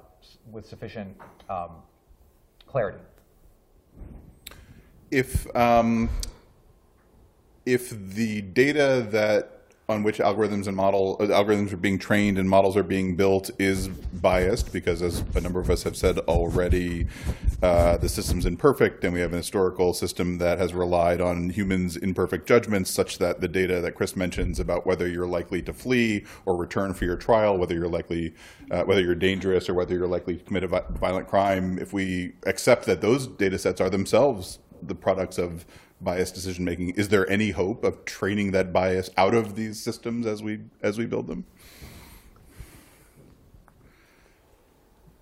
with 0.51 0.67
sufficient 0.67 1.17
um, 1.49 1.71
clarity. 2.67 2.99
if 5.15 5.47
um, 5.55 6.09
if 7.65 7.91
the 7.91 8.43
data 8.43 9.07
that 9.11 9.54
on 9.89 10.03
which 10.03 10.19
algorithms 10.19 10.67
and 10.67 10.77
model 10.77 11.17
uh, 11.21 11.27
algorithms 11.27 11.73
are 11.73 11.77
being 11.77 11.99
trained 11.99 12.39
and 12.39 12.49
models 12.49 12.77
are 12.77 12.83
being 12.83 13.17
built 13.17 13.51
is 13.59 13.89
biased 13.89 14.73
because 14.73 15.03
as 15.03 15.23
a 15.35 15.41
number 15.41 15.61
of 15.61 15.69
us 15.69 15.83
have 15.83 15.97
said 15.97 16.19
already 16.21 17.07
uh, 17.63 17.97
the 17.99 18.09
system's 18.09 18.47
imperfect 18.47 19.05
and 19.05 19.13
we 19.13 19.21
have 19.21 19.33
an 19.33 19.37
historical 19.37 19.93
system 19.93 20.39
that 20.39 20.59
has 20.59 20.73
relied 20.73 21.21
on 21.21 21.51
humans 21.51 21.97
imperfect 21.99 22.47
judgments 22.47 22.91
such 22.91 23.19
that 23.19 23.43
the 23.43 23.49
data 23.49 23.81
that 23.81 23.95
chris 23.95 24.17
mentions 24.17 24.59
about 24.59 24.87
whether 24.87 25.07
you're 25.07 25.27
likely 25.27 25.61
to 25.61 25.73
flee 25.73 26.25
or 26.47 26.57
return 26.57 26.95
for 26.95 27.05
your 27.05 27.17
trial 27.17 27.59
whether 27.59 27.75
you're 27.75 27.87
likely 27.87 28.35
uh, 28.71 28.83
whether 28.85 29.03
you're 29.03 29.15
dangerous 29.15 29.69
or 29.69 29.75
whether 29.75 29.95
you're 29.95 30.07
likely 30.07 30.37
to 30.37 30.45
commit 30.45 30.65
a 30.65 30.69
violent 30.69 31.29
crime 31.29 31.79
if 31.79 31.93
we 31.93 32.33
accept 32.47 32.87
that 32.87 33.03
those 33.03 33.27
data 33.27 33.59
sets 33.59 33.83
are 33.83 33.91
themselves 33.91 34.61
the 34.83 34.95
products 34.95 35.39
of 35.39 35.65
biased 36.05 36.35
decision 36.35 36.65
making. 36.65 36.91
Is 36.91 37.09
there 37.09 37.29
any 37.31 37.51
hope 37.51 37.83
of 37.83 38.05
training 38.05 38.53
that 38.53 38.73
bias 38.73 39.11
out 39.17 39.35
of 39.35 39.57
these 39.57 39.83
systems 39.83 40.27
as 40.27 40.43
we 40.43 40.61
as 40.83 40.99
we 40.99 41.07
build 41.07 41.27
them? 41.27 41.45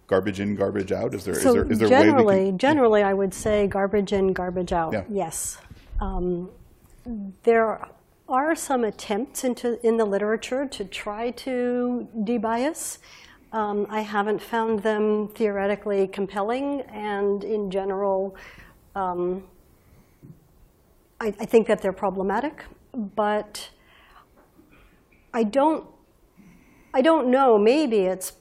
Garbage 0.09 0.41
in, 0.41 0.57
garbage 0.57 0.93
out. 0.93 1.15
Is 1.15 1.25
there 1.25 1.35
is 1.35 1.43
So 1.43 1.53
there 1.53 1.73
is 1.73 1.79
there 1.79 1.89
a 1.89 1.91
way 1.91 1.99
we 1.99 2.05
generally, 2.05 2.45
can? 2.47 2.59
generally, 2.59 3.03
I 3.03 3.15
would 3.15 3.33
say 3.33 3.67
garbage 3.67 4.13
in, 4.13 4.33
garbage 4.33 4.73
out. 4.73 4.93
Yeah. 4.93 5.05
Yes. 5.09 5.59
Um, 6.01 6.51
there 7.45 7.89
are 8.29 8.55
some 8.55 8.85
attempts 8.85 9.45
into 9.45 9.85
in 9.87 9.97
the 9.97 10.05
literature 10.05 10.67
to 10.67 10.85
try 10.85 11.31
to 11.31 12.09
debias. 12.19 12.99
Um, 13.53 13.87
I 13.91 14.01
haven't 14.01 14.41
found 14.41 14.83
them 14.83 15.29
theoretically 15.29 16.09
compelling, 16.09 16.81
and 16.83 17.45
in 17.45 17.71
general, 17.71 18.35
um, 18.95 19.45
I, 21.23 21.27
I 21.39 21.47
think 21.47 21.69
that 21.69 21.81
they're 21.81 21.93
problematic. 21.93 22.65
But 22.93 23.71
I 25.33 25.45
don't. 25.45 25.87
I 26.93 27.01
don't 27.01 27.31
know. 27.31 27.59
Maybe 27.59 28.01
it's 28.01 28.33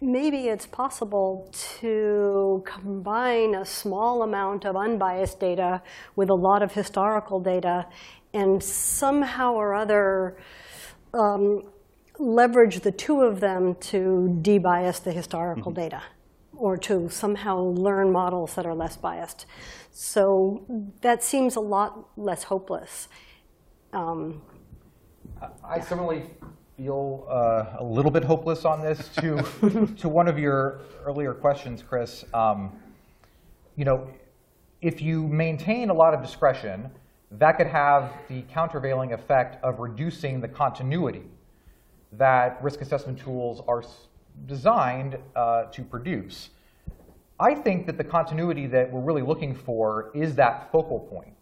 maybe 0.00 0.48
it's 0.48 0.66
possible 0.66 1.48
to 1.52 2.64
combine 2.66 3.54
a 3.54 3.64
small 3.64 4.22
amount 4.22 4.64
of 4.64 4.74
unbiased 4.74 5.38
data 5.38 5.80
with 6.16 6.28
a 6.28 6.34
lot 6.34 6.60
of 6.62 6.72
historical 6.72 7.38
data 7.38 7.86
and 8.34 8.60
somehow 8.60 9.52
or 9.52 9.74
other 9.74 10.36
um, 11.14 11.62
leverage 12.18 12.80
the 12.80 12.90
two 12.90 13.20
of 13.20 13.38
them 13.38 13.76
to 13.76 14.36
debias 14.42 15.04
the 15.04 15.12
historical 15.12 15.70
data 15.70 16.02
or 16.56 16.76
to 16.76 17.08
somehow 17.08 17.58
learn 17.58 18.10
models 18.10 18.54
that 18.54 18.66
are 18.66 18.74
less 18.74 18.96
biased. 18.96 19.46
So 19.92 20.64
that 21.02 21.22
seems 21.22 21.54
a 21.56 21.60
lot 21.60 22.08
less 22.16 22.44
hopeless. 22.44 23.08
Um, 23.92 24.40
I 25.62 25.80
similarly 25.80 26.24
feel 26.78 27.26
uh, 27.28 27.76
a 27.78 27.84
little 27.84 28.10
bit 28.10 28.24
hopeless 28.24 28.64
on 28.64 28.80
this. 28.80 29.10
To 29.16 29.92
to 29.98 30.08
one 30.08 30.28
of 30.28 30.38
your 30.38 30.80
earlier 31.04 31.34
questions, 31.34 31.82
Chris, 31.86 32.24
um, 32.32 32.72
you 33.76 33.84
know, 33.84 34.08
if 34.80 35.02
you 35.02 35.28
maintain 35.28 35.90
a 35.90 35.94
lot 35.94 36.14
of 36.14 36.22
discretion, 36.22 36.90
that 37.32 37.52
could 37.52 37.66
have 37.66 38.12
the 38.28 38.42
countervailing 38.42 39.12
effect 39.12 39.62
of 39.62 39.78
reducing 39.78 40.40
the 40.40 40.48
continuity 40.48 41.24
that 42.12 42.62
risk 42.62 42.80
assessment 42.80 43.18
tools 43.18 43.62
are 43.68 43.84
designed 44.46 45.18
uh, 45.36 45.64
to 45.64 45.82
produce. 45.82 46.48
I 47.42 47.56
think 47.56 47.86
that 47.86 47.98
the 47.98 48.04
continuity 48.04 48.68
that 48.68 48.92
we're 48.92 49.00
really 49.00 49.22
looking 49.22 49.52
for 49.52 50.12
is 50.14 50.36
that 50.36 50.70
focal 50.70 51.00
point 51.00 51.34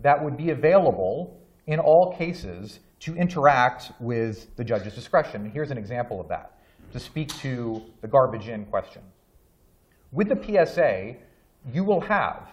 that 0.00 0.24
would 0.24 0.34
be 0.34 0.48
available 0.48 1.38
in 1.66 1.78
all 1.78 2.16
cases 2.16 2.80
to 3.00 3.14
interact 3.14 3.92
with 4.00 4.56
the 4.56 4.64
judge's 4.64 4.94
discretion. 4.94 5.50
Here's 5.52 5.70
an 5.70 5.76
example 5.76 6.22
of 6.22 6.28
that 6.28 6.58
to 6.94 6.98
speak 6.98 7.28
to 7.40 7.82
the 8.00 8.08
garbage 8.08 8.48
in 8.48 8.64
question. 8.64 9.02
With 10.10 10.30
the 10.30 10.42
PSA, 10.42 11.16
you 11.70 11.84
will 11.84 12.00
have, 12.00 12.48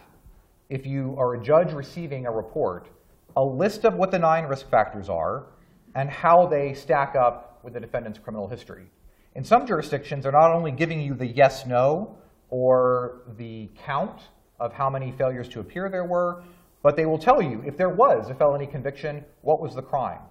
if 0.70 0.86
you 0.86 1.16
are 1.18 1.36
a 1.36 1.42
judge 1.42 1.72
receiving 1.72 2.26
a 2.26 2.32
report, 2.32 2.90
a 3.38 3.42
list 3.42 3.86
of 3.86 3.94
what 3.94 4.12
the 4.12 4.20
nine 4.20 4.44
risk 4.44 4.70
factors 4.70 5.08
are 5.08 5.46
and 5.96 6.10
how 6.10 6.48
they 6.48 6.74
stack 6.74 7.16
up 7.16 7.62
with 7.64 7.74
the 7.74 7.80
defendant's 7.80 8.20
criminal 8.20 8.50
history. 8.50 8.92
In 9.36 9.46
some 9.46 9.66
jurisdictions, 9.66 10.24
they're 10.24 10.34
not 10.34 10.52
only 10.52 10.72
giving 10.74 11.00
you 11.00 11.14
the 11.14 11.28
yes, 11.28 11.66
no, 11.66 12.18
or 12.50 13.22
the 13.38 13.70
count 13.84 14.22
of 14.60 14.74
how 14.74 14.90
many 14.90 15.12
failures 15.12 15.48
to 15.50 15.60
appear 15.60 15.90
there 15.90 16.04
were, 16.04 16.44
but 16.82 16.96
they 16.96 17.06
will 17.06 17.18
tell 17.18 17.42
you 17.42 17.62
if 17.66 17.78
there 17.78 17.90
was 17.90 18.30
a 18.30 18.36
felony 18.36 18.68
conviction, 18.68 19.24
what 19.42 19.60
was 19.62 19.76
the 19.76 19.82
crime 19.82 20.22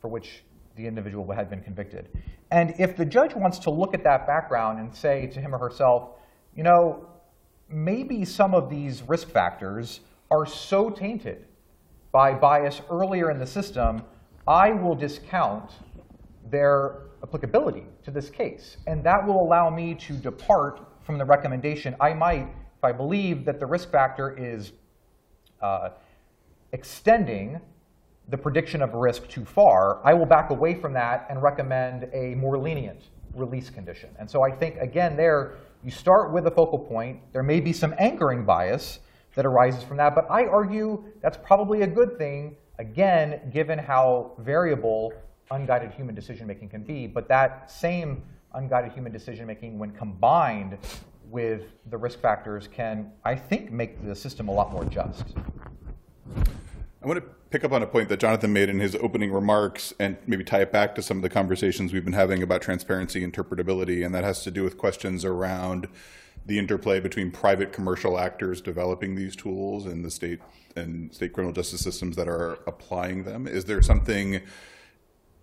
for 0.00 0.08
which 0.08 0.42
the 0.76 0.86
individual 0.86 1.30
had 1.32 1.50
been 1.50 1.60
convicted. 1.60 2.08
And 2.50 2.74
if 2.78 2.96
the 2.96 3.04
judge 3.04 3.34
wants 3.34 3.58
to 3.60 3.70
look 3.70 3.94
at 3.94 4.04
that 4.04 4.26
background 4.26 4.78
and 4.78 4.94
say 4.94 5.26
to 5.26 5.40
him 5.40 5.54
or 5.54 5.58
herself, 5.58 6.10
you 6.54 6.62
know, 6.62 7.06
maybe 7.68 8.24
some 8.24 8.54
of 8.54 8.70
these 8.70 9.02
risk 9.02 9.28
factors 9.28 10.00
are 10.30 10.46
so 10.46 10.88
tainted 10.88 11.44
by 12.12 12.32
bias 12.32 12.80
earlier 12.90 13.30
in 13.30 13.38
the 13.38 13.46
system, 13.46 14.02
I 14.46 14.70
will 14.70 14.94
discount 14.94 15.72
their 16.50 17.02
applicability 17.22 17.84
to 18.04 18.10
this 18.10 18.30
case. 18.30 18.78
And 18.86 19.04
that 19.04 19.26
will 19.26 19.42
allow 19.42 19.68
me 19.68 19.94
to 19.96 20.14
depart 20.14 20.80
from 21.08 21.16
the 21.16 21.24
recommendation. 21.24 21.96
I 22.00 22.12
might, 22.12 22.48
if 22.76 22.84
I 22.84 22.92
believe 22.92 23.46
that 23.46 23.58
the 23.58 23.64
risk 23.64 23.90
factor 23.90 24.36
is 24.36 24.72
uh, 25.62 25.88
extending 26.72 27.62
the 28.28 28.36
prediction 28.36 28.82
of 28.82 28.92
risk 28.92 29.26
too 29.26 29.46
far, 29.46 30.02
I 30.04 30.12
will 30.12 30.26
back 30.26 30.50
away 30.50 30.74
from 30.74 30.92
that 30.92 31.26
and 31.30 31.42
recommend 31.42 32.10
a 32.12 32.34
more 32.34 32.58
lenient 32.58 33.00
release 33.34 33.70
condition. 33.70 34.10
And 34.18 34.30
so 34.30 34.42
I 34.42 34.50
think, 34.50 34.76
again, 34.80 35.16
there, 35.16 35.54
you 35.82 35.90
start 35.90 36.30
with 36.30 36.46
a 36.46 36.50
focal 36.50 36.78
point. 36.78 37.20
There 37.32 37.42
may 37.42 37.60
be 37.60 37.72
some 37.72 37.94
anchoring 37.98 38.44
bias 38.44 38.98
that 39.34 39.46
arises 39.46 39.82
from 39.82 39.96
that, 39.96 40.14
but 40.14 40.30
I 40.30 40.44
argue 40.44 41.02
that's 41.22 41.38
probably 41.38 41.80
a 41.82 41.86
good 41.86 42.18
thing, 42.18 42.54
again, 42.78 43.50
given 43.50 43.78
how 43.78 44.32
variable 44.40 45.14
unguided 45.50 45.90
human 45.92 46.14
decision 46.14 46.46
making 46.46 46.68
can 46.68 46.82
be. 46.82 47.06
But 47.06 47.28
that 47.28 47.70
same 47.70 48.24
unguided 48.54 48.92
human 48.92 49.12
decision 49.12 49.46
making, 49.46 49.78
when 49.78 49.90
combined 49.92 50.78
with 51.30 51.62
the 51.90 51.96
risk 51.96 52.20
factors, 52.20 52.68
can, 52.72 53.10
I 53.24 53.34
think, 53.34 53.70
make 53.70 54.04
the 54.06 54.14
system 54.14 54.48
a 54.48 54.52
lot 54.52 54.72
more 54.72 54.84
just. 54.84 55.24
I 57.02 57.06
want 57.06 57.20
to 57.20 57.26
pick 57.50 57.64
up 57.64 57.72
on 57.72 57.82
a 57.82 57.86
point 57.86 58.08
that 58.08 58.18
Jonathan 58.18 58.52
made 58.52 58.68
in 58.68 58.80
his 58.80 58.96
opening 58.96 59.32
remarks 59.32 59.92
and 60.00 60.16
maybe 60.26 60.42
tie 60.42 60.62
it 60.62 60.72
back 60.72 60.94
to 60.96 61.02
some 61.02 61.18
of 61.18 61.22
the 61.22 61.28
conversations 61.28 61.92
we've 61.92 62.04
been 62.04 62.14
having 62.14 62.42
about 62.42 62.60
transparency, 62.62 63.26
interpretability, 63.26 64.04
and 64.04 64.14
that 64.14 64.24
has 64.24 64.42
to 64.44 64.50
do 64.50 64.64
with 64.64 64.76
questions 64.76 65.24
around 65.24 65.88
the 66.46 66.58
interplay 66.58 66.98
between 66.98 67.30
private 67.30 67.72
commercial 67.72 68.18
actors 68.18 68.60
developing 68.60 69.14
these 69.14 69.36
tools 69.36 69.86
and 69.86 70.04
the 70.04 70.10
state 70.10 70.40
and 70.76 71.12
state 71.14 71.32
criminal 71.32 71.52
justice 71.52 71.80
systems 71.80 72.16
that 72.16 72.26
are 72.26 72.58
applying 72.66 73.24
them. 73.24 73.46
Is 73.46 73.66
there 73.66 73.82
something 73.82 74.40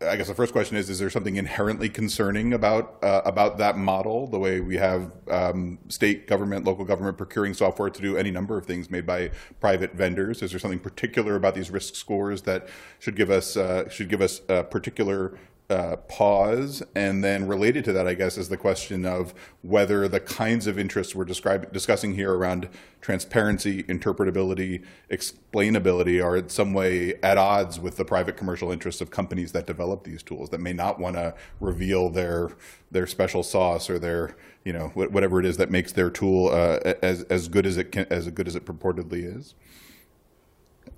I 0.02 0.18
guess 0.18 0.28
the 0.28 0.36
first 0.36 0.52
question 0.52 0.76
is: 0.76 0.90
Is 0.90 1.00
there 1.00 1.10
something 1.10 1.38
inherently 1.38 1.88
concerning 1.88 2.54
about 2.54 2.98
uh, 3.02 3.22
about 3.24 3.58
that 3.60 3.78
model? 3.78 4.28
The 4.28 4.40
way 4.40 4.60
we 4.60 4.76
have 4.76 5.12
um, 5.30 5.80
state 5.88 6.28
government, 6.28 6.66
local 6.66 6.84
government 6.84 7.18
procuring 7.18 7.54
software 7.54 7.90
to 7.90 8.02
do 8.02 8.18
any 8.18 8.30
number 8.30 8.58
of 8.58 8.66
things 8.66 8.90
made 8.90 9.06
by 9.06 9.32
private 9.62 9.94
vendors. 9.94 10.42
Is 10.42 10.52
there 10.52 10.60
something 10.60 10.80
particular 10.80 11.36
about 11.36 11.56
these 11.56 11.72
risk 11.72 11.96
scores 11.96 12.42
that 12.42 12.68
should 13.00 13.16
give 13.16 13.30
us 13.30 13.56
uh, 13.56 13.88
should 13.90 14.10
give 14.10 14.22
us 14.22 14.40
particular 14.40 15.38
uh, 15.70 15.96
pause, 15.96 16.84
and 16.96 17.24
then 17.24 17.48
related 17.48 17.84
to 17.86 17.94
that, 17.94 18.08
I 18.08 18.14
guess, 18.14 18.38
is 18.38 18.50
the 18.50 18.58
question 18.58 19.06
of 19.06 19.34
whether 19.64 20.08
the 20.08 20.20
kinds 20.20 20.68
of 20.68 20.78
interests 20.78 21.16
we're 21.16 21.26
describing, 21.26 21.70
discussing 21.72 22.14
here 22.14 22.34
around 22.34 22.70
transparency, 23.02 23.82
interpretability, 23.84 24.84
explainability 25.10 26.24
are 26.24 26.38
in 26.38 26.50
some 26.50 26.74
way 26.74 27.16
at 27.24 27.38
odds 27.38 27.80
with 27.80 27.98
the 27.98 28.06
private 28.06 28.38
commercial 28.38 28.72
interests 28.72 29.02
of 29.02 29.10
companies 29.10 29.54
that 29.54 29.66
develop 29.66 30.04
these 30.04 30.22
tools 30.22 30.50
that 30.50 30.60
may 30.60 30.74
not 30.74 31.00
want 31.00 31.16
to 31.16 31.34
reveal 31.60 32.10
their 32.10 32.52
their 32.92 33.08
special 33.08 33.42
sauce 33.42 33.90
or 33.90 33.98
their 33.98 34.36
you 34.64 34.72
know 34.72 34.90
whatever 34.90 35.40
it 35.40 35.46
is 35.46 35.58
that 35.58 35.72
makes 35.72 35.92
their 35.92 36.10
tool 36.12 36.50
uh, 36.50 36.94
as 37.02 37.24
as 37.24 37.48
good 37.48 37.66
as 37.66 37.78
it 37.78 37.92
can, 37.92 38.06
as 38.12 38.30
good 38.30 38.48
as 38.48 38.56
it 38.56 38.66
purportedly 38.66 39.38
is. 39.38 39.56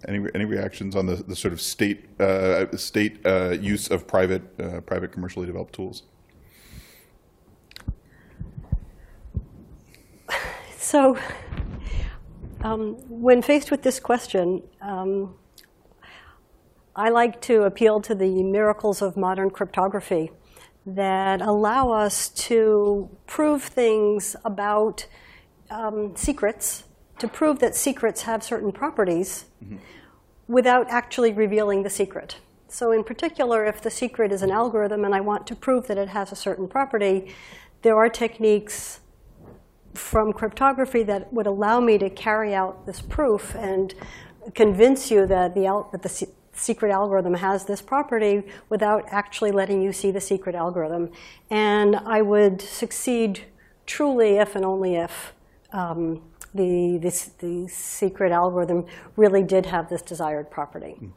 Any, 0.08 0.28
any 0.36 0.45
reactions 0.45 0.95
on 0.95 1.08
the, 1.08 1.16
the 1.16 1.36
sort 1.36 1.54
of 1.54 1.62
state 1.62 2.20
uh, 2.20 2.76
state 2.78 3.26
uh, 3.26 3.50
use 3.52 3.89
of 3.89 4.08
private 4.08 4.43
uh, 4.60 4.82
private 4.82 5.12
commercially 5.12 5.45
developed 5.45 5.74
tools? 5.74 6.04
So, 10.80 11.18
um, 12.62 12.95
when 13.10 13.41
faced 13.41 13.72
with 13.72 13.82
this 13.82 14.00
question, 14.00 14.64
um, 14.80 15.36
I 16.95 17.10
like 17.10 17.41
to 17.41 17.64
appeal 17.64 18.00
to 18.02 18.16
the 18.16 18.41
miracles 18.41 19.02
of 19.02 19.18
modern 19.18 19.50
cryptography 19.50 20.32
that 20.86 21.41
allow 21.41 21.91
us 21.91 22.30
to 22.30 23.10
prove 23.26 23.64
things 23.64 24.38
about 24.45 25.06
um, 25.70 26.16
secrets 26.16 26.86
to 27.20 27.28
prove 27.28 27.59
that 27.59 27.76
secrets 27.76 28.24
have 28.24 28.43
certain 28.43 28.72
properties 28.72 29.45
mm-hmm. 29.63 29.78
without 30.47 30.89
actually 30.89 31.34
revealing 31.34 31.84
the 31.84 31.89
secret. 31.89 32.38
So 32.68 32.91
in 32.91 33.03
particular, 33.03 33.65
if 33.65 33.82
the 33.82 33.89
secret 33.89 34.32
is 34.32 34.41
an 34.41 34.51
algorithm 34.51 35.05
and 35.05 35.15
I 35.15 35.22
want 35.22 35.47
to 35.47 35.55
prove 35.55 35.88
that 35.88 35.97
it 35.97 36.09
has 36.09 36.32
a 36.32 36.36
certain 36.36 36.68
property, 36.68 37.34
there 37.82 37.95
are 37.95 38.09
techniques 38.09 38.99
from 39.93 40.34
cryptography 40.34 41.03
that 41.03 41.32
would 41.34 41.47
allow 41.47 41.80
me 41.80 41.97
to 41.97 42.09
carry 42.09 42.53
out 42.53 42.86
this 42.86 43.01
proof 43.01 43.55
and 43.55 43.93
convince 44.53 45.09
you 45.09 45.26
that 45.26 45.55
the, 45.55 45.86
that 45.91 46.03
the 46.03 46.28
secret 46.53 46.91
algorithm 46.91 47.36
has 47.36 47.65
this 47.65 47.82
property 47.82 48.43
without 48.70 49.05
actually 49.09 49.51
letting 49.51 49.82
you 49.82 49.93
see 49.93 50.11
the 50.11 50.22
secret 50.22 50.55
algorithm. 50.55 51.11
And 51.49 51.95
I 51.95 52.22
would 52.22 52.61
succeed 52.61 53.45
truly 53.86 54.38
if 54.38 54.55
and 54.55 54.65
only 54.65 54.95
if 54.95 55.34
um, 55.72 56.22
the, 56.58 56.99
this, 57.01 57.32
the 57.39 57.68
secret 57.70 58.32
algorithm 58.32 58.86
really 59.16 59.43
did 59.43 59.66
have 59.66 59.88
this 59.89 60.01
desired 60.01 60.49
property. 60.51 60.95
Mm. 61.01 61.12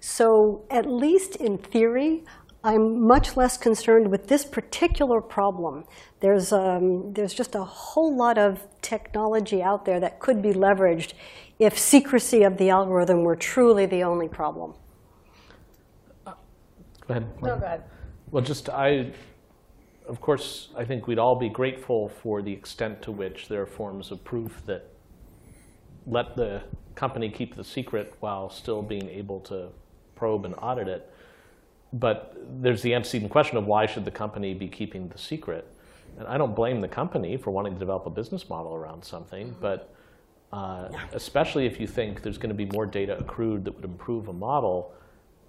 So 0.00 0.64
at 0.70 0.86
least 0.86 1.36
in 1.36 1.58
theory, 1.58 2.24
I'm 2.62 3.06
much 3.06 3.36
less 3.36 3.56
concerned 3.56 4.10
with 4.10 4.28
this 4.28 4.44
particular 4.44 5.20
problem. 5.20 5.84
There's, 6.20 6.52
um, 6.52 7.12
there's 7.14 7.32
just 7.32 7.54
a 7.54 7.64
whole 7.64 8.16
lot 8.16 8.36
of 8.36 8.66
technology 8.82 9.62
out 9.62 9.84
there 9.84 10.00
that 10.00 10.20
could 10.20 10.42
be 10.42 10.50
leveraged 10.50 11.14
if 11.58 11.78
secrecy 11.78 12.42
of 12.42 12.58
the 12.58 12.70
algorithm 12.70 13.22
were 13.22 13.36
truly 13.36 13.86
the 13.86 14.02
only 14.02 14.28
problem. 14.28 14.74
Uh, 16.26 16.32
go 17.06 17.14
ahead. 17.14 17.26
No, 17.42 17.58
go 17.58 17.64
ahead. 17.64 17.82
Well, 18.30 18.42
just 18.42 18.68
I 18.68 19.12
of 20.10 20.20
course, 20.20 20.70
I 20.76 20.84
think 20.84 21.06
we'd 21.06 21.20
all 21.20 21.36
be 21.36 21.48
grateful 21.48 22.08
for 22.08 22.42
the 22.42 22.52
extent 22.52 23.00
to 23.02 23.12
which 23.12 23.46
there 23.46 23.62
are 23.62 23.66
forms 23.66 24.10
of 24.10 24.24
proof 24.24 24.60
that 24.66 24.90
let 26.04 26.34
the 26.34 26.62
company 26.96 27.30
keep 27.30 27.54
the 27.54 27.62
secret 27.62 28.12
while 28.18 28.50
still 28.50 28.82
being 28.82 29.08
able 29.08 29.38
to 29.40 29.68
probe 30.16 30.44
and 30.44 30.56
audit 30.58 30.88
it. 30.88 31.14
But 31.92 32.36
there's 32.60 32.82
the 32.82 32.92
antecedent 32.92 33.30
question 33.30 33.56
of 33.56 33.66
why 33.66 33.86
should 33.86 34.04
the 34.04 34.10
company 34.10 34.52
be 34.52 34.66
keeping 34.66 35.08
the 35.08 35.18
secret? 35.18 35.64
And 36.18 36.26
I 36.26 36.36
don't 36.38 36.56
blame 36.56 36.80
the 36.80 36.88
company 36.88 37.36
for 37.36 37.52
wanting 37.52 37.74
to 37.74 37.78
develop 37.78 38.04
a 38.06 38.10
business 38.10 38.48
model 38.48 38.74
around 38.74 39.04
something, 39.04 39.54
but 39.60 39.94
uh, 40.52 40.88
especially 41.12 41.66
if 41.66 41.78
you 41.78 41.86
think 41.86 42.22
there's 42.22 42.38
going 42.38 42.48
to 42.48 42.54
be 42.54 42.66
more 42.66 42.84
data 42.84 43.16
accrued 43.16 43.64
that 43.64 43.76
would 43.76 43.84
improve 43.84 44.26
a 44.26 44.32
model, 44.32 44.92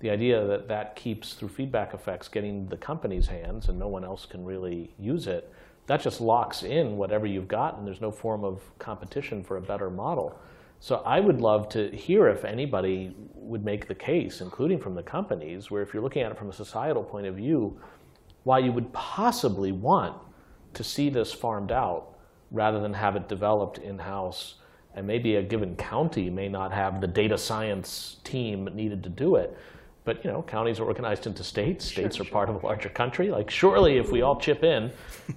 the 0.02 0.10
idea 0.10 0.46
that 0.46 0.68
that 0.68 0.96
keeps, 0.96 1.34
through 1.34 1.50
feedback 1.50 1.94
effects, 1.94 2.28
getting 2.28 2.68
the 2.68 2.78
company's 2.78 3.28
hands 3.28 3.70
and 3.70 3.80
no 3.80 3.88
one 3.88 4.04
else 4.04 4.26
can 4.26 4.44
really 4.44 4.94
use 5.00 5.28
it, 5.28 5.52
that 5.88 6.02
just 6.02 6.20
locks 6.20 6.64
in 6.64 6.98
whatever 6.98 7.26
you've 7.26 7.48
got 7.48 7.78
and 7.78 7.88
there's 7.88 8.02
no 8.02 8.12
form 8.12 8.44
of 8.44 8.62
competition 8.80 9.44
for 9.44 9.58
a 9.58 9.62
better 9.62 9.90
model. 9.90 10.38
So 10.80 11.04
I 11.06 11.20
would 11.20 11.42
love 11.42 11.70
to 11.70 11.92
hear 11.92 12.28
if 12.28 12.44
anybody 12.44 13.16
would 13.36 13.64
make 13.64 13.88
the 13.88 13.96
case, 13.96 14.42
including 14.42 14.80
from 14.80 14.96
the 14.96 15.04
companies, 15.04 15.70
where 15.70 15.84
if 15.84 15.94
you're 15.94 16.02
looking 16.02 16.24
at 16.24 16.32
it 16.32 16.38
from 16.38 16.50
a 16.50 16.54
societal 16.54 17.04
point 17.04 17.28
of 17.28 17.36
view, 17.36 17.80
why 18.44 18.58
you 18.58 18.72
would 18.72 18.92
possibly 18.94 19.72
want 19.72 20.18
to 20.74 20.84
see 20.84 21.10
this 21.10 21.32
farmed 21.32 21.72
out 21.72 22.18
rather 22.50 22.80
than 22.80 22.94
have 22.94 23.16
it 23.16 23.30
developed 23.30 23.78
in-house 23.78 24.56
and 24.96 25.08
maybe 25.08 25.36
a 25.36 25.44
given 25.44 25.76
county 25.76 26.30
may 26.30 26.50
not 26.50 26.74
have 26.74 27.00
the 27.00 27.08
data 27.08 27.38
science 27.38 28.18
team 28.24 28.70
needed 28.74 29.04
to 29.04 29.10
do 29.10 29.36
it. 29.36 29.58
But 30.04 30.24
you 30.26 30.32
know, 30.32 30.42
counties 30.42 30.80
are 30.80 30.86
organized 30.86 31.28
into 31.28 31.44
states. 31.44 31.86
States 31.86 32.16
sure, 32.16 32.24
are 32.24 32.26
sure. 32.26 32.34
part 32.34 32.50
of 32.50 32.64
a 32.64 32.66
larger 32.66 32.90
country. 32.90 33.30
Like 33.30 33.50
surely, 33.50 33.98
if 33.98 34.12
we 34.12 34.22
all 34.22 34.40
chip 34.40 34.64
in, 34.64 34.92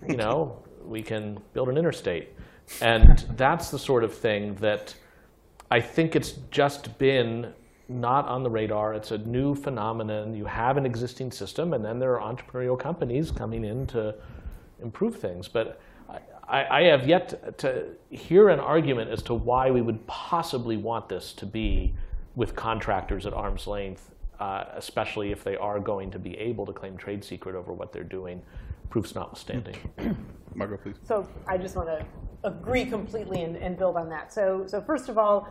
you 0.09 0.17
know, 0.17 0.63
we 0.85 1.03
can 1.03 1.39
build 1.53 1.69
an 1.69 1.77
interstate. 1.77 2.31
And 2.81 3.19
that's 3.37 3.71
the 3.71 3.79
sort 3.79 4.05
of 4.05 4.15
thing 4.15 4.55
that 4.57 4.95
I 5.71 5.81
think 5.81 6.17
it's 6.17 6.33
just 6.51 6.99
been 6.99 7.53
not 7.89 8.27
on 8.27 8.43
the 8.43 8.51
radar. 8.51 8.95
It's 8.95 9.11
a 9.11 9.19
new 9.19 9.55
phenomenon. 9.55 10.35
You 10.35 10.47
have 10.47 10.77
an 10.77 10.87
existing 10.87 11.31
system, 11.31 11.75
and 11.75 11.85
then 11.85 11.99
there 11.99 12.19
are 12.19 12.35
entrepreneurial 12.35 12.79
companies 12.79 13.31
coming 13.31 13.65
in 13.65 13.87
to 13.89 14.15
improve 14.83 15.17
things. 15.17 15.49
But 15.49 15.81
I, 16.49 16.65
I 16.71 16.83
have 16.85 17.07
yet 17.07 17.59
to 17.59 17.87
hear 18.11 18.49
an 18.49 18.61
argument 18.61 19.11
as 19.11 19.23
to 19.25 19.35
why 19.35 19.71
we 19.71 19.83
would 19.83 20.07
possibly 20.07 20.77
want 20.77 21.09
this 21.09 21.33
to 21.35 21.47
be 21.47 21.95
with 22.37 22.57
contractors 22.57 23.27
at 23.27 23.33
arm's 23.33 23.67
length, 23.67 24.11
uh, 24.45 24.67
especially 24.75 25.33
if 25.33 25.43
they 25.43 25.57
are 25.57 25.81
going 25.81 26.11
to 26.11 26.19
be 26.19 26.37
able 26.37 26.67
to 26.67 26.73
claim 26.73 26.99
trade 26.99 27.25
secret 27.25 27.55
over 27.55 27.73
what 27.73 27.95
they're 27.95 28.05
doing, 28.05 28.43
proofs 28.91 29.15
notwithstanding. 29.15 29.77
Margo, 30.55 30.77
please. 30.77 30.97
So 31.03 31.27
I 31.47 31.57
just 31.57 31.77
want 31.77 31.89
to 31.89 32.05
agree 32.43 32.85
completely 32.85 33.41
and, 33.43 33.57
and 33.57 33.79
build 33.79 33.97
on 33.97 34.11
that. 34.11 34.35
So, 34.35 34.65
so 34.67 34.83
first 34.83 35.09
of 35.09 35.17
all, 35.17 35.49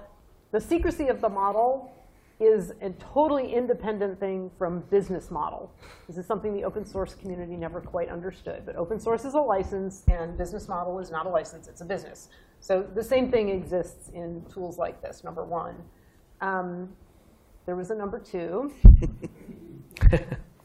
the 0.52 0.62
secrecy 0.62 1.08
of 1.08 1.22
the 1.22 1.30
model 1.30 1.92
is 2.40 2.72
a 2.82 2.92
totally 2.92 3.52
independent 3.52 4.20
thing 4.20 4.52
from 4.60 4.82
business 4.92 5.32
model. 5.32 5.72
This 6.08 6.20
is 6.20 6.28
something 6.28 6.54
the 6.54 6.64
open 6.64 6.86
source 6.86 7.16
community 7.16 7.56
never 7.56 7.82
quite 7.82 8.10
understood. 8.10 8.62
But 8.64 8.76
open 8.76 9.00
source 9.00 9.26
is 9.26 9.34
a 9.34 9.40
license, 9.42 10.04
and 10.08 10.38
business 10.38 10.68
model 10.68 11.00
is 11.00 11.10
not 11.10 11.26
a 11.26 11.30
license, 11.30 11.68
it's 11.68 11.82
a 11.82 11.86
business. 11.86 12.30
So 12.60 12.88
the 12.94 13.04
same 13.04 13.32
thing 13.32 13.50
exists 13.50 14.10
in 14.14 14.46
tools 14.54 14.78
like 14.78 15.02
this, 15.02 15.24
number 15.24 15.44
one. 15.44 15.78
Um, 16.42 16.90
there 17.66 17.76
was 17.76 17.92
a 17.92 17.96
number 17.96 18.20
two. 18.20 18.74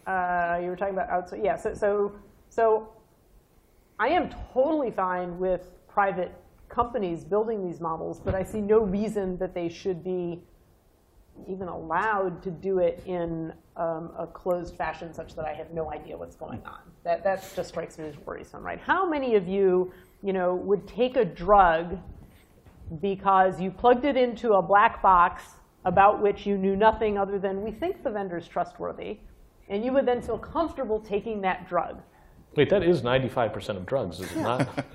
uh, 0.07 0.59
you 0.61 0.69
were 0.69 0.77
talking 0.77 0.95
about 0.95 1.09
outsourcing. 1.11 1.45
Yeah, 1.45 1.57
so, 1.57 1.75
so, 1.75 2.13
so 2.49 2.89
I 3.99 4.09
am 4.09 4.31
totally 4.53 4.91
fine 4.91 5.39
with 5.39 5.71
private 5.89 6.33
companies 6.69 7.25
building 7.25 7.67
these 7.67 7.81
models, 7.81 8.21
but 8.21 8.35
I 8.35 8.43
see 8.43 8.61
no 8.61 8.81
reason 8.81 9.39
that 9.39 9.55
they 9.55 9.69
should 9.69 10.05
be 10.05 10.41
even 11.47 11.69
allowed 11.69 12.43
to 12.43 12.51
do 12.51 12.79
it 12.81 13.03
in 13.07 13.53
um, 13.77 14.11
a 14.19 14.27
closed 14.27 14.75
fashion 14.75 15.15
such 15.15 15.37
that 15.37 15.45
I 15.45 15.55
have 15.55 15.71
no 15.73 15.93
idea 15.93 16.17
what's 16.17 16.35
going 16.35 16.61
on. 16.67 16.81
That, 17.05 17.23
that 17.23 17.49
just 17.55 17.69
strikes 17.69 17.97
me 17.97 18.09
as 18.09 18.17
worrisome, 18.19 18.63
right? 18.63 18.81
How 18.81 19.09
many 19.09 19.37
of 19.37 19.47
you, 19.47 19.93
you 20.23 20.33
know, 20.33 20.57
would 20.57 20.87
take 20.89 21.17
a 21.17 21.25
drug 21.25 21.99
because 23.01 23.61
you 23.61 23.71
plugged 23.71 24.05
it 24.05 24.17
into 24.17 24.55
a 24.55 24.63
black 24.63 25.01
box 25.01 25.45
about 25.89 26.21
which 26.21 26.45
you 26.47 26.59
knew 26.59 26.77
nothing 26.77 27.17
other 27.17 27.39
than 27.39 27.63
we 27.63 27.71
think 27.71 28.05
the 28.05 28.11
vendor's 28.11 28.47
trustworthy, 28.47 29.19
and 29.71 29.83
you 29.83 29.91
would 29.91 30.07
then 30.07 30.21
feel 30.21 30.39
comfortable 30.39 31.01
taking 31.01 31.41
that 31.41 31.67
drug? 31.67 31.97
Wait, 32.57 32.71
that 32.71 32.83
is 32.83 33.03
95% 33.03 33.77
of 33.77 33.87
drugs, 33.87 34.19
is 34.19 34.33
it 34.33 34.39
not? 34.39 34.69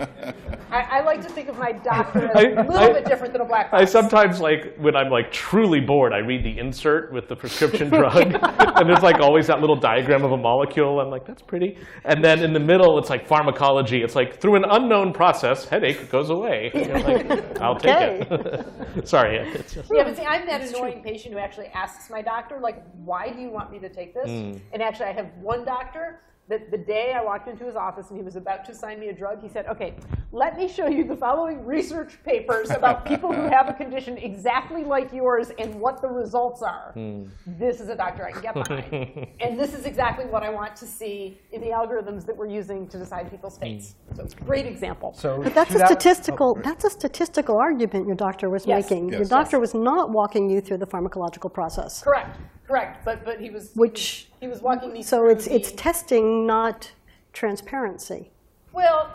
I, 0.70 0.82
I 0.82 1.02
like 1.02 1.22
to 1.22 1.30
think 1.30 1.48
of 1.48 1.58
my 1.58 1.72
doctor 1.84 2.26
as 2.32 2.36
I- 2.36 2.62
little 2.62 2.76
I- 2.76 2.92
bit 2.94 3.06
different 3.06 3.32
than 3.32 3.42
a 3.42 3.46
black 3.46 3.72
box. 3.72 3.82
I 3.82 3.86
sometimes 3.86 4.42
like 4.42 4.76
when 4.78 4.96
I'm 4.96 5.10
like 5.10 5.32
truly 5.32 5.80
bored, 5.80 6.12
I 6.12 6.18
read 6.18 6.44
the 6.44 6.58
insert 6.60 7.14
with 7.14 7.30
the 7.30 7.36
prescription 7.36 7.90
drug, 7.90 8.18
and 8.44 8.90
there's 8.90 9.04
like 9.04 9.22
always 9.22 9.48
that 9.48 9.62
little 9.62 9.78
diagram 9.78 10.26
of 10.26 10.34
a 10.34 10.38
molecule. 10.38 11.00
I'm 11.00 11.10
like, 11.10 11.26
that's 11.26 11.42
pretty. 11.42 11.78
And 12.04 12.22
then 12.24 12.44
in 12.44 12.52
the 12.52 12.60
middle, 12.60 12.98
it's 12.98 13.10
like 13.10 13.26
pharmacology. 13.26 14.02
It's 14.04 14.16
like 14.16 14.42
through 14.42 14.56
an 14.56 14.66
unknown 14.66 15.14
process, 15.14 15.64
headache 15.66 16.10
goes 16.10 16.32
away. 16.32 16.72
And 16.74 16.86
you're 16.88 17.00
like, 17.00 17.62
I'll 17.62 17.78
take 17.78 17.96
it. 17.96 19.08
Sorry, 19.08 19.38
it's 19.38 19.76
just. 19.76 19.90
Yeah, 19.94 20.04
but 20.04 20.18
see, 20.18 20.24
I'm 20.24 20.46
that 20.48 20.62
annoying 20.62 21.02
patient 21.02 21.34
who 21.34 21.40
actually 21.40 21.68
asks 21.68 22.10
my 22.10 22.22
doctor, 22.22 22.60
like, 22.60 22.84
why 23.06 23.32
do 23.32 23.40
you 23.40 23.50
want 23.50 23.72
me 23.72 23.80
to 23.80 23.90
take 23.90 24.14
this? 24.14 24.28
Mm. 24.30 24.60
And 24.74 24.82
actually, 24.82 25.06
I 25.06 25.14
have 25.14 25.28
one 25.40 25.64
doctor 25.64 26.20
that 26.50 26.72
the 26.72 26.78
day 26.78 27.14
I 27.14 27.24
walked 27.24 27.48
into 27.48 27.66
his 27.66 27.76
office 27.76 28.10
and 28.10 28.18
he 28.18 28.24
was 28.24 28.36
about 28.36 28.66
to 28.66 28.76
sign 28.76 29.00
me 29.00 29.10
a 29.10 29.14
drug, 29.14 29.42
he 29.42 29.50
said, 29.50 29.66
okay, 29.68 29.96
let 30.34 30.58
me 30.58 30.68
show 30.68 30.88
you 30.88 31.04
the 31.04 31.16
following 31.16 31.64
research 31.64 32.18
papers 32.26 32.72
about 32.72 33.06
people 33.06 33.32
who 33.32 33.44
have 33.44 33.70
a 33.70 33.74
condition 33.74 34.18
exactly 34.18 34.84
like 34.84 35.14
yours 35.14 35.52
and 35.60 35.76
what 35.76 36.02
the 36.02 36.08
results 36.08 36.64
are. 36.64 36.92
Hmm. 36.96 37.26
This 37.46 37.80
is 37.80 37.88
a 37.90 37.96
doctor 37.96 38.26
I 38.26 38.32
can 38.32 38.42
get 38.42 38.56
behind. 38.56 39.28
and 39.40 39.60
this 39.60 39.76
is 39.76 39.86
exactly 39.86 40.26
what 40.26 40.42
I 40.42 40.50
want 40.50 40.76
to 40.78 40.88
see 40.88 41.38
in 41.52 41.62
the 41.62 41.68
algorithms 41.68 42.26
that 42.26 42.36
we're 42.36 42.48
using 42.48 42.88
to 42.88 42.98
decide 42.98 43.30
people's 43.30 43.58
hmm. 43.58 43.62
fates. 43.62 43.94
So 44.16 44.24
it's 44.24 44.34
a 44.34 44.38
great 44.38 44.66
example. 44.66 45.14
So 45.14 45.40
But 45.44 45.54
that's 45.54 45.76
a 45.76 45.78
that- 45.78 45.88
statistical, 45.88 46.56
oh, 46.58 46.62
that's 46.64 46.84
a 46.84 46.90
statistical 46.90 47.58
argument 47.58 48.08
your 48.08 48.16
doctor 48.16 48.50
was 48.50 48.66
Yes. 48.66 48.90
making. 48.90 49.10
Your 49.10 49.20
Yes. 49.20 49.30
doctor 49.30 49.60
was 49.60 49.76
not 49.76 50.10
walking 50.10 50.50
you 50.50 50.62
through 50.62 50.78
the 50.78 50.88
pharmacological 50.88 51.54
process, 51.54 52.02
Correct, 52.02 52.40
correct. 52.68 53.06
But, 53.06 53.24
but 53.24 53.40
he 53.40 53.52
was, 53.52 53.70
which, 53.76 54.30
he 54.40 54.48
was 54.48 54.64
walking 54.64 54.92
me 54.92 55.04
so 55.04 55.20
through 55.20 55.30
it's, 55.30 55.46
it's 55.46 55.70
the- 55.70 55.78
testing, 55.78 56.48
not 56.48 56.92
transparency. 57.34 58.32
Well, 58.72 59.12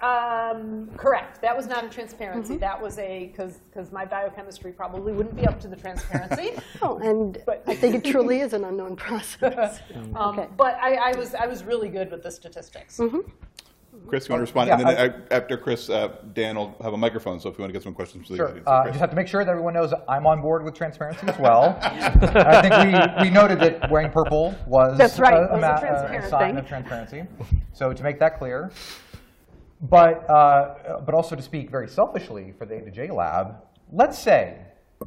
um, 0.00 0.88
correct. 0.96 1.40
That 1.42 1.56
was 1.56 1.66
not 1.66 1.84
a 1.84 1.88
transparency. 1.88 2.52
Mm-hmm. 2.54 2.60
That 2.60 2.80
was 2.80 2.98
a, 2.98 3.26
because 3.34 3.90
my 3.92 4.04
biochemistry 4.04 4.72
probably 4.72 5.12
wouldn't 5.12 5.34
be 5.36 5.46
up 5.46 5.60
to 5.60 5.68
the 5.68 5.76
transparency. 5.76 6.52
Oh, 6.82 6.98
and 6.98 7.38
But- 7.46 7.64
I 7.66 7.74
think 7.74 7.94
it 7.96 8.04
truly 8.04 8.40
is 8.40 8.52
an 8.52 8.64
unknown 8.64 8.94
process. 8.96 9.80
Um, 10.14 10.38
Okay. 10.38 10.48
But 10.56 10.74
I, 10.80 10.94
I, 11.12 11.16
was, 11.18 11.34
I 11.34 11.46
was 11.46 11.64
really 11.64 11.88
good 11.88 12.10
with 12.12 12.22
the 12.22 12.30
statistics. 12.30 12.98
Mm-hmm. 12.98 13.20
Chris, 14.06 14.28
you 14.28 14.32
want 14.32 14.38
to 14.40 14.42
respond? 14.42 14.68
Yeah, 14.68 14.78
and 14.78 14.88
then 14.88 15.10
I- 15.30 15.34
after 15.34 15.56
Chris, 15.56 15.90
uh, 15.90 16.14
Dan 16.32 16.54
will 16.56 16.76
have 16.82 16.92
a 16.92 16.96
microphone. 16.96 17.40
So 17.40 17.48
if 17.48 17.58
you 17.58 17.62
want 17.62 17.70
to 17.70 17.78
get 17.78 17.82
some 17.82 17.94
questions, 17.94 18.28
please. 18.28 18.36
Sure. 18.36 18.48
Chris. 18.50 18.62
Uh, 18.66 18.84
just 18.86 19.00
have 19.00 19.10
to 19.10 19.16
make 19.16 19.26
sure 19.26 19.44
that 19.44 19.50
everyone 19.50 19.74
knows 19.74 19.92
I'm 20.08 20.26
on 20.26 20.40
board 20.40 20.62
with 20.64 20.74
transparency 20.74 21.26
as 21.26 21.38
well. 21.38 21.76
I 21.82 22.62
think 22.62 23.18
we, 23.18 23.24
we 23.24 23.30
noted 23.34 23.58
that 23.60 23.90
wearing 23.90 24.10
purple 24.12 24.54
was 24.68 24.96
That's 24.96 25.18
right, 25.18 25.34
a, 25.34 25.40
was 25.40 25.58
a 25.58 25.60
ma- 25.60 25.80
transparent 25.80 26.24
a 26.24 26.28
sign 26.28 26.50
thing. 26.50 26.58
of 26.58 26.68
transparency. 26.68 27.24
So 27.72 27.92
to 27.92 28.02
make 28.04 28.20
that 28.20 28.38
clear, 28.38 28.70
but 29.82 30.28
uh, 30.28 31.00
but 31.04 31.14
also 31.14 31.36
to 31.36 31.42
speak 31.42 31.70
very 31.70 31.88
selfishly 31.88 32.52
for 32.58 32.66
the 32.66 32.76
A 32.76 32.80
to 32.82 32.90
J 32.90 33.10
Lab, 33.10 33.56
let's 33.92 34.18
say 34.18 34.58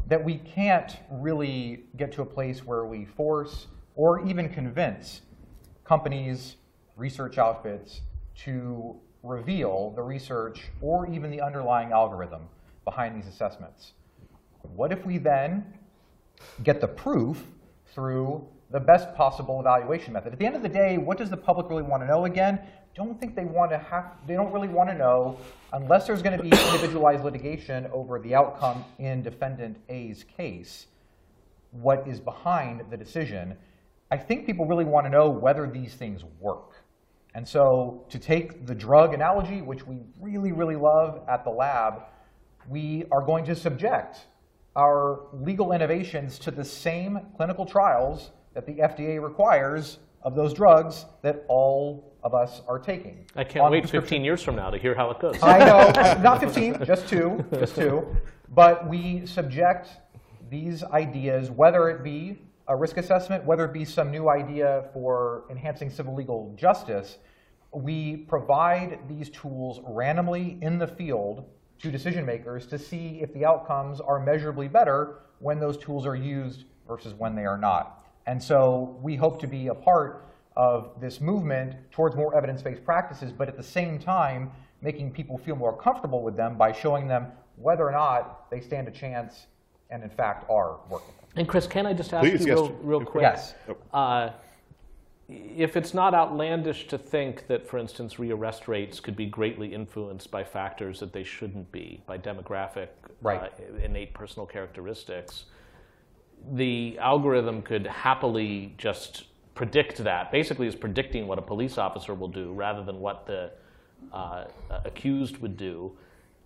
that 0.08 0.24
we 0.24 0.38
can't 0.38 0.98
really 1.12 1.86
get 1.98 2.12
to 2.14 2.22
a 2.22 2.26
place 2.26 2.66
where 2.66 2.86
we 2.86 3.06
force 3.06 3.68
or 3.96 4.26
even 4.26 4.48
convince 4.50 5.22
companies, 5.84 6.56
research 6.96 7.38
outfits 7.38 8.02
to 8.44 8.96
reveal 9.24 9.92
the 9.96 10.02
research 10.02 10.70
or 10.82 11.08
even 11.12 11.30
the 11.30 11.42
underlying 11.42 11.92
algorithm 11.92 12.44
behind 12.86 13.16
these 13.16 13.28
assessments. 13.28 13.94
What 14.76 14.92
if 14.92 15.06
we 15.06 15.18
then 15.18 15.66
get 16.64 16.82
the 16.82 16.88
proof 16.88 17.44
through 17.94 18.48
the 18.72 18.80
best 18.80 19.14
possible 19.16 19.60
evaluation 19.60 20.14
method? 20.14 20.34
At 20.34 20.40
the 20.40 20.46
end 20.46 20.56
of 20.56 20.62
the 20.62 20.70
day, 20.70 20.98
what 20.98 21.18
does 21.18 21.30
the 21.30 21.38
public 21.38 21.70
really 21.70 21.84
want 21.84 22.02
to 22.04 22.08
know 22.08 22.26
again? 22.26 22.62
Don't 22.96 23.20
think 23.20 23.36
they 23.36 23.46
want 23.46 23.72
to 23.72 23.78
have, 23.78 24.12
they 24.28 24.34
don't 24.34 24.52
really 24.52 24.68
want 24.68 24.90
to 24.90 24.96
know 24.96 25.38
unless 25.74 26.08
there's 26.08 26.22
going 26.22 26.38
to 26.38 26.44
be 26.44 26.50
individualized 26.68 27.24
litigation 27.24 27.88
over 27.94 28.20
the 28.20 28.36
outcome 28.36 28.84
in 29.00 29.22
defendant 29.22 29.78
A's 29.90 30.26
case 30.38 30.88
what 31.72 32.06
is 32.08 32.20
behind 32.20 32.84
the 32.90 32.98
decision. 32.98 33.56
I 34.12 34.18
think 34.18 34.46
people 34.46 34.66
really 34.66 34.86
want 34.86 35.06
to 35.06 35.10
know 35.10 35.30
whether 35.30 35.68
these 35.68 35.96
things 35.96 36.24
work. 36.40 36.74
And 37.34 37.48
so 37.48 38.06
to 38.10 38.20
take 38.20 38.66
the 38.66 38.76
drug 38.76 39.14
analogy, 39.14 39.62
which 39.62 39.88
we 39.88 40.00
really, 40.20 40.52
really 40.52 40.76
love 40.76 41.22
at 41.30 41.46
the 41.46 41.50
lab, 41.50 42.04
we 42.68 43.06
are 43.10 43.22
going 43.22 43.46
to 43.46 43.56
subject 43.56 44.26
our 44.76 45.28
legal 45.34 45.72
innovations 45.72 46.38
to 46.40 46.52
the 46.52 46.64
same 46.64 47.20
clinical 47.38 47.66
trials 47.66 48.32
that 48.54 48.66
the 48.66 48.74
FDA 48.74 49.22
requires 49.22 50.00
of 50.24 50.36
those 50.36 50.54
drugs 50.54 51.06
that 51.22 51.46
all 51.48 52.14
of 52.24 52.34
us 52.34 52.62
are 52.68 52.80
taking. 52.80 53.26
I 53.36 53.44
can't 53.44 53.72
wait 53.72 53.90
15 53.90 54.24
years 54.24 54.44
from 54.44 54.56
now 54.56 54.70
to 54.70 54.78
hear 54.78 54.94
how 54.94 55.10
it 55.12 55.20
goes. 55.20 55.42
I 55.42 55.60
know, 55.60 55.92
not 56.22 56.40
15, 56.40 56.86
just 56.86 57.08
two, 57.08 57.44
just 57.54 57.76
two. 57.76 58.06
But 58.50 58.88
we 58.88 59.26
subject 59.26 59.90
these 60.50 60.84
ideas, 60.84 61.50
whether 61.50 61.90
it 61.90 62.04
be 62.04 62.42
a 62.68 62.76
risk 62.76 62.98
assessment, 62.98 63.44
whether 63.46 63.66
it 63.66 63.74
be 63.74 63.86
some 63.86 64.12
new 64.12 64.30
idea 64.30 64.90
for 64.94 65.46
enhancing 65.50 65.90
civil 65.90 66.16
legal 66.16 66.54
justice, 66.56 67.18
we 67.72 68.18
provide 68.18 69.00
these 69.08 69.30
tools 69.30 69.80
randomly 69.88 70.58
in 70.62 70.78
the 70.78 70.88
field 70.88 71.46
to 71.80 71.90
decision 71.90 72.26
makers 72.26 72.68
to 72.68 72.78
see 72.78 73.20
if 73.22 73.34
the 73.34 73.46
outcomes 73.46 74.00
are 74.00 74.20
measurably 74.20 74.68
better 74.68 75.20
when 75.40 75.60
those 75.60 75.78
tools 75.78 76.06
are 76.06 76.16
used 76.16 76.66
versus 76.88 77.14
when 77.14 77.36
they 77.36 77.46
are 77.46 77.58
not. 77.58 78.01
And 78.28 78.42
so 78.42 78.98
we 79.02 79.16
hope 79.16 79.40
to 79.42 79.48
be 79.48 79.68
a 79.68 79.76
part 79.76 80.28
of 80.56 80.92
this 81.00 81.22
movement 81.22 81.76
towards 81.92 82.16
more 82.16 82.36
evidence-based 82.36 82.84
practices, 82.84 83.32
but 83.32 83.48
at 83.48 83.58
the 83.58 83.64
same 83.64 83.98
time, 83.98 84.52
making 84.82 85.12
people 85.12 85.38
feel 85.38 85.56
more 85.56 85.76
comfortable 85.76 86.22
with 86.24 86.36
them 86.36 86.58
by 86.58 86.72
showing 86.72 87.08
them 87.08 87.28
whether 87.56 87.88
or 87.88 87.92
not 87.92 88.50
they 88.50 88.60
stand 88.60 88.88
a 88.88 88.92
chance 88.92 89.48
and 89.90 90.04
in 90.04 90.10
fact 90.10 90.50
are 90.50 90.78
working. 90.90 91.14
And 91.36 91.48
Chris, 91.48 91.68
can 91.68 91.86
I 91.86 91.94
just 91.94 92.14
ask 92.14 92.28
Please, 92.28 92.46
you 92.46 92.48
yes. 92.48 92.58
real, 92.58 92.70
real 92.82 93.06
quick? 93.06 93.22
Yes. 93.22 93.54
Uh, 93.94 94.32
if 95.30 95.78
it's 95.78 95.94
not 95.94 96.14
outlandish 96.14 96.88
to 96.88 96.98
think 96.98 97.48
that, 97.48 97.66
for 97.66 97.78
instance, 97.78 98.16
rearrest 98.16 98.68
rates 98.68 99.00
could 99.00 99.16
be 99.16 99.26
greatly 99.26 99.74
influenced 99.74 100.30
by 100.30 100.44
factors 100.44 101.00
that 101.00 101.14
they 101.14 101.24
shouldn't 101.24 101.72
be, 101.72 102.02
by 102.06 102.18
demographic, 102.18 102.90
Right. 103.22 103.42
uh, 103.44 103.78
innate 103.82 104.14
personal 104.14 104.46
characteristics, 104.46 105.46
the 106.54 106.98
algorithm 107.00 107.62
could 107.62 107.86
happily 107.88 108.74
just 108.78 109.26
predict 109.56 109.98
that. 109.98 110.32
Basically, 110.32 110.68
is 110.68 110.76
predicting 110.76 111.28
what 111.28 111.38
a 111.38 111.42
police 111.42 111.78
officer 111.78 112.14
will 112.14 112.28
do 112.28 112.52
rather 112.54 112.84
than 112.84 113.00
what 113.00 113.26
the 113.26 113.52
uh, 114.12 114.46
accused 114.86 115.38
would 115.38 115.58
do. 115.58 115.92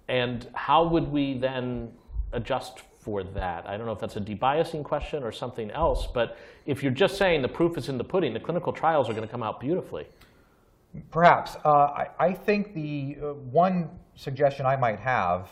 and 0.07 0.47
how 0.53 0.85
would 0.85 1.11
we 1.11 1.35
then 1.37 1.91
adjust 2.33 2.81
for 2.99 3.23
that? 3.23 3.67
I 3.67 3.77
don't 3.77 3.85
know 3.85 3.91
if 3.91 3.99
that's 3.99 4.17
a 4.17 4.21
debiasing 4.21 4.83
question 4.83 5.23
or 5.23 5.31
something 5.31 5.71
else, 5.71 6.07
but 6.07 6.37
if 6.65 6.83
you're 6.83 6.91
just 6.91 7.17
saying 7.17 7.41
the 7.41 7.47
proof 7.47 7.77
is 7.77 7.89
in 7.89 7.97
the 7.97 8.03
pudding, 8.03 8.33
the 8.33 8.39
clinical 8.39 8.71
trials 8.71 9.09
are 9.09 9.13
going 9.13 9.27
to 9.27 9.31
come 9.31 9.43
out 9.43 9.59
beautifully. 9.59 10.05
Perhaps. 11.11 11.55
Uh, 11.65 11.69
I, 11.69 12.07
I 12.19 12.33
think 12.33 12.73
the 12.73 13.17
uh, 13.21 13.33
one 13.33 13.89
suggestion 14.15 14.65
I 14.65 14.75
might 14.75 14.99
have, 14.99 15.49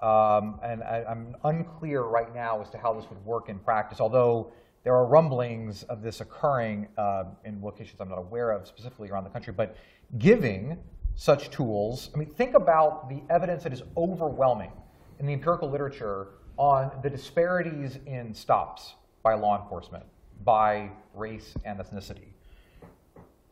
um, 0.00 0.60
and 0.62 0.82
I, 0.82 1.04
I'm 1.08 1.36
unclear 1.44 2.02
right 2.02 2.34
now 2.34 2.60
as 2.60 2.70
to 2.70 2.78
how 2.78 2.92
this 2.92 3.08
would 3.08 3.24
work 3.24 3.48
in 3.48 3.58
practice, 3.58 4.00
although 4.00 4.52
there 4.84 4.94
are 4.94 5.06
rumblings 5.06 5.82
of 5.84 6.02
this 6.02 6.20
occurring 6.20 6.88
uh, 6.96 7.24
in 7.44 7.60
locations 7.62 8.00
I'm 8.00 8.08
not 8.08 8.18
aware 8.18 8.50
of 8.50 8.68
specifically 8.68 9.10
around 9.10 9.24
the 9.24 9.30
country, 9.30 9.52
but 9.52 9.76
giving 10.18 10.78
such 11.16 11.50
tools, 11.50 12.10
I 12.14 12.18
mean, 12.18 12.30
think 12.30 12.54
about 12.54 13.08
the 13.08 13.22
evidence 13.30 13.62
that 13.64 13.72
is 13.72 13.82
overwhelming 13.96 14.70
in 15.18 15.26
the 15.26 15.32
empirical 15.32 15.70
literature 15.70 16.28
on 16.56 16.90
the 17.02 17.10
disparities 17.10 17.98
in 18.06 18.34
stops 18.34 18.94
by 19.22 19.34
law 19.34 19.60
enforcement, 19.60 20.04
by 20.44 20.90
race 21.14 21.54
and 21.64 21.78
ethnicity. 21.80 22.28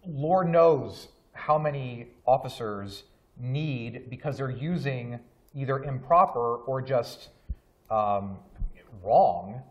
Lord 0.06 0.48
knows 0.48 1.08
how 1.32 1.58
many 1.58 2.08
officers 2.26 3.04
need 3.38 4.08
because 4.10 4.36
they're 4.38 4.50
using 4.50 5.18
either 5.54 5.82
improper 5.84 6.56
or 6.56 6.82
just 6.82 7.28
um, 7.90 8.38
wrong 9.02 9.62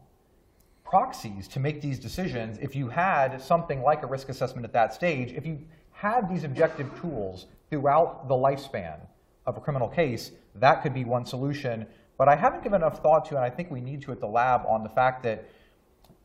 proxies 0.84 1.48
to 1.48 1.60
make 1.60 1.82
these 1.82 1.98
decisions. 1.98 2.58
If 2.62 2.76
you 2.76 2.88
had 2.88 3.42
something 3.42 3.82
like 3.82 4.04
a 4.04 4.06
risk 4.06 4.30
assessment 4.30 4.64
at 4.64 4.74
that 4.74 4.94
stage, 4.94 5.32
if 5.34 5.46
you 5.46 5.60
had 5.92 6.30
these 6.30 6.44
objective 6.44 6.88
tools 7.02 7.48
throughout 7.70 8.28
the 8.28 8.36
lifespan 8.36 9.00
of 9.46 9.58
a 9.58 9.60
criminal 9.60 9.88
case, 9.88 10.32
that 10.56 10.84
could 10.84 10.94
be 10.94 11.04
one 11.04 11.26
solution. 11.26 11.88
But 12.18 12.28
I 12.28 12.36
haven't 12.36 12.64
given 12.64 12.82
enough 12.82 13.02
thought 13.02 13.26
to, 13.26 13.36
and 13.36 13.44
I 13.44 13.50
think 13.50 13.72
we 13.72 13.82
need 13.82 14.02
to 14.04 14.12
at 14.12 14.20
the 14.20 14.28
lab, 14.28 14.62
on 14.68 14.84
the 14.84 14.90
fact 14.90 15.24
that 15.24 15.50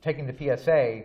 taking 0.02 0.26
the 0.26 0.34
PSA, 0.34 1.04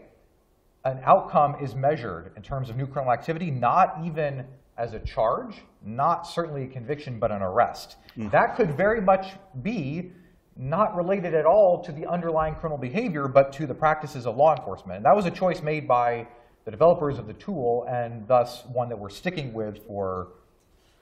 an 0.85 0.99
outcome 1.03 1.55
is 1.61 1.73
measured 1.73 2.33
in 2.35 2.41
terms 2.41 2.69
of 2.69 2.75
new 2.75 2.85
criminal 2.85 3.13
activity, 3.13 3.49
not 3.49 3.97
even 4.03 4.45
as 4.77 4.93
a 4.93 4.99
charge, 4.99 5.55
not 5.85 6.27
certainly 6.27 6.63
a 6.63 6.67
conviction, 6.67 7.19
but 7.19 7.31
an 7.31 7.41
arrest. 7.41 7.97
That 8.15 8.55
could 8.55 8.75
very 8.75 9.01
much 9.01 9.33
be 9.61 10.11
not 10.55 10.95
related 10.95 11.33
at 11.33 11.45
all 11.45 11.83
to 11.83 11.91
the 11.91 12.05
underlying 12.05 12.55
criminal 12.55 12.77
behavior, 12.77 13.27
but 13.27 13.51
to 13.53 13.65
the 13.65 13.73
practices 13.73 14.27
of 14.27 14.37
law 14.37 14.55
enforcement. 14.55 14.97
And 14.97 15.05
that 15.05 15.15
was 15.15 15.25
a 15.25 15.31
choice 15.31 15.61
made 15.61 15.87
by 15.87 16.27
the 16.65 16.71
developers 16.71 17.17
of 17.17 17.27
the 17.27 17.33
tool, 17.33 17.85
and 17.89 18.27
thus 18.27 18.63
one 18.71 18.87
that 18.89 18.97
we're 18.97 19.09
sticking 19.09 19.51
with 19.51 19.85
for 19.87 20.29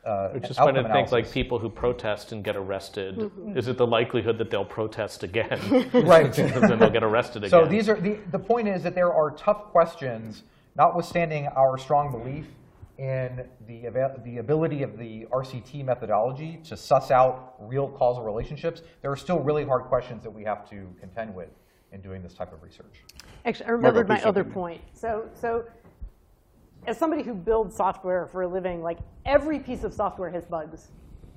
uh, 0.06 0.30
Which 0.30 0.50
is 0.50 0.58
outcome 0.58 0.76
funny 0.76 0.88
to 0.88 0.94
think 0.94 1.12
like 1.12 1.32
people 1.32 1.60
who 1.60 1.70
protest 1.70 2.32
and 2.32 2.44
get 2.44 2.56
arrested, 2.56 3.32
is 3.56 3.68
it 3.68 3.78
the 3.78 3.86
likelihood 3.86 4.40
that 4.40 4.50
they'll 4.50 4.66
protest 4.66 5.22
again? 5.22 5.60
Right. 5.94 6.34
then 6.34 6.80
they'll 6.80 6.90
get 6.90 7.04
arrested 7.04 7.44
again. 7.44 7.52
So 7.52 7.68
these 7.68 7.88
are 7.88 8.00
the, 8.00 8.18
the 8.32 8.40
point 8.40 8.68
is 8.68 8.82
that 8.82 8.96
there 8.96 9.14
are 9.14 9.30
tough 9.32 9.66
questions, 9.66 10.42
notwithstanding 10.76 11.48
our 11.50 11.78
strong 11.78 12.12
belief 12.12 12.48
in 12.98 13.46
the, 13.68 13.88
the 14.24 14.38
ability 14.38 14.84
of 14.84 14.98
the 14.98 15.26
RCT 15.32 15.84
methodology 15.86 16.60
to 16.66 16.78
suss 16.78 17.12
out 17.12 17.56
real 17.60 17.88
causal 17.90 18.24
relationships. 18.24 18.82
There 19.02 19.12
are 19.12 19.18
still 19.18 19.40
really 19.40 19.66
hard 19.66 19.84
questions 19.84 20.24
that 20.24 20.32
we 20.32 20.44
have 20.44 20.70
to 20.70 20.88
contend 21.00 21.34
with 21.34 21.50
in 21.92 22.02
doing 22.02 22.22
this 22.22 22.34
type 22.34 22.54
of 22.54 22.62
research. 22.64 23.04
Actually, 23.46 23.66
I 23.68 23.70
remembered 23.72 24.08
please 24.08 24.22
my 24.22 24.24
other 24.24 24.44
point. 24.44 24.82
So, 24.94 25.28
so 25.34 25.66
as 26.88 26.98
somebody 26.98 27.24
who 27.24 27.34
builds 27.34 27.76
software 27.76 28.28
for 28.28 28.44
a 28.44 28.48
living, 28.48 28.82
like 28.82 29.00
every 29.26 29.60
piece 29.60 29.84
of 29.84 29.94
software 29.94 30.30
has 30.30 30.46
bugs. 30.46 30.90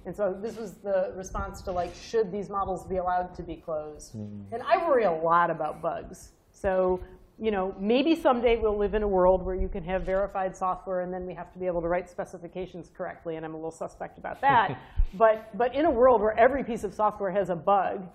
And 0.07 0.14
so 0.14 0.36
this 0.38 0.57
was 0.57 0.74
the 0.74 1.12
response 1.16 1.62
to 1.62 1.72
like, 1.72 1.94
should 1.94 2.30
these 2.30 2.50
models 2.50 2.84
be 2.84 2.96
allowed 2.96 3.34
to 3.36 3.42
be 3.42 3.57
closed? 3.57 4.14
And 4.14 4.62
I 4.66 4.86
worry 4.86 5.05
a 5.05 5.12
lot 5.12 5.50
about 5.50 5.80
bugs. 5.80 6.32
So, 6.50 7.00
you 7.39 7.51
know, 7.51 7.74
maybe 7.78 8.14
someday 8.14 8.57
we'll 8.57 8.78
live 8.78 8.95
in 8.95 9.03
a 9.03 9.09
world 9.09 9.43
where 9.43 9.55
you 9.55 9.68
can 9.68 9.82
have 9.85 10.03
verified 10.03 10.57
software 10.57 11.01
and 11.01 11.12
then 11.12 11.26
we 11.26 11.35
have 11.35 11.53
to 11.53 11.59
be 11.59 11.66
able 11.66 11.82
to 11.82 11.89
write 11.89 12.09
specifications 12.09 12.91
correctly, 12.97 13.37
and 13.37 13.45
I'm 13.45 13.55
a 13.55 13.57
little 13.57 13.70
suspect 13.70 14.18
about 14.18 14.41
that. 14.41 14.80
but, 15.14 15.57
but 15.57 15.74
in 15.74 15.85
a 15.85 15.91
world 15.91 16.20
where 16.20 16.39
every 16.39 16.62
piece 16.62 16.85
of 16.85 16.95
software 16.95 17.30
has 17.30 17.51
a 17.51 17.57
bug, 17.57 18.07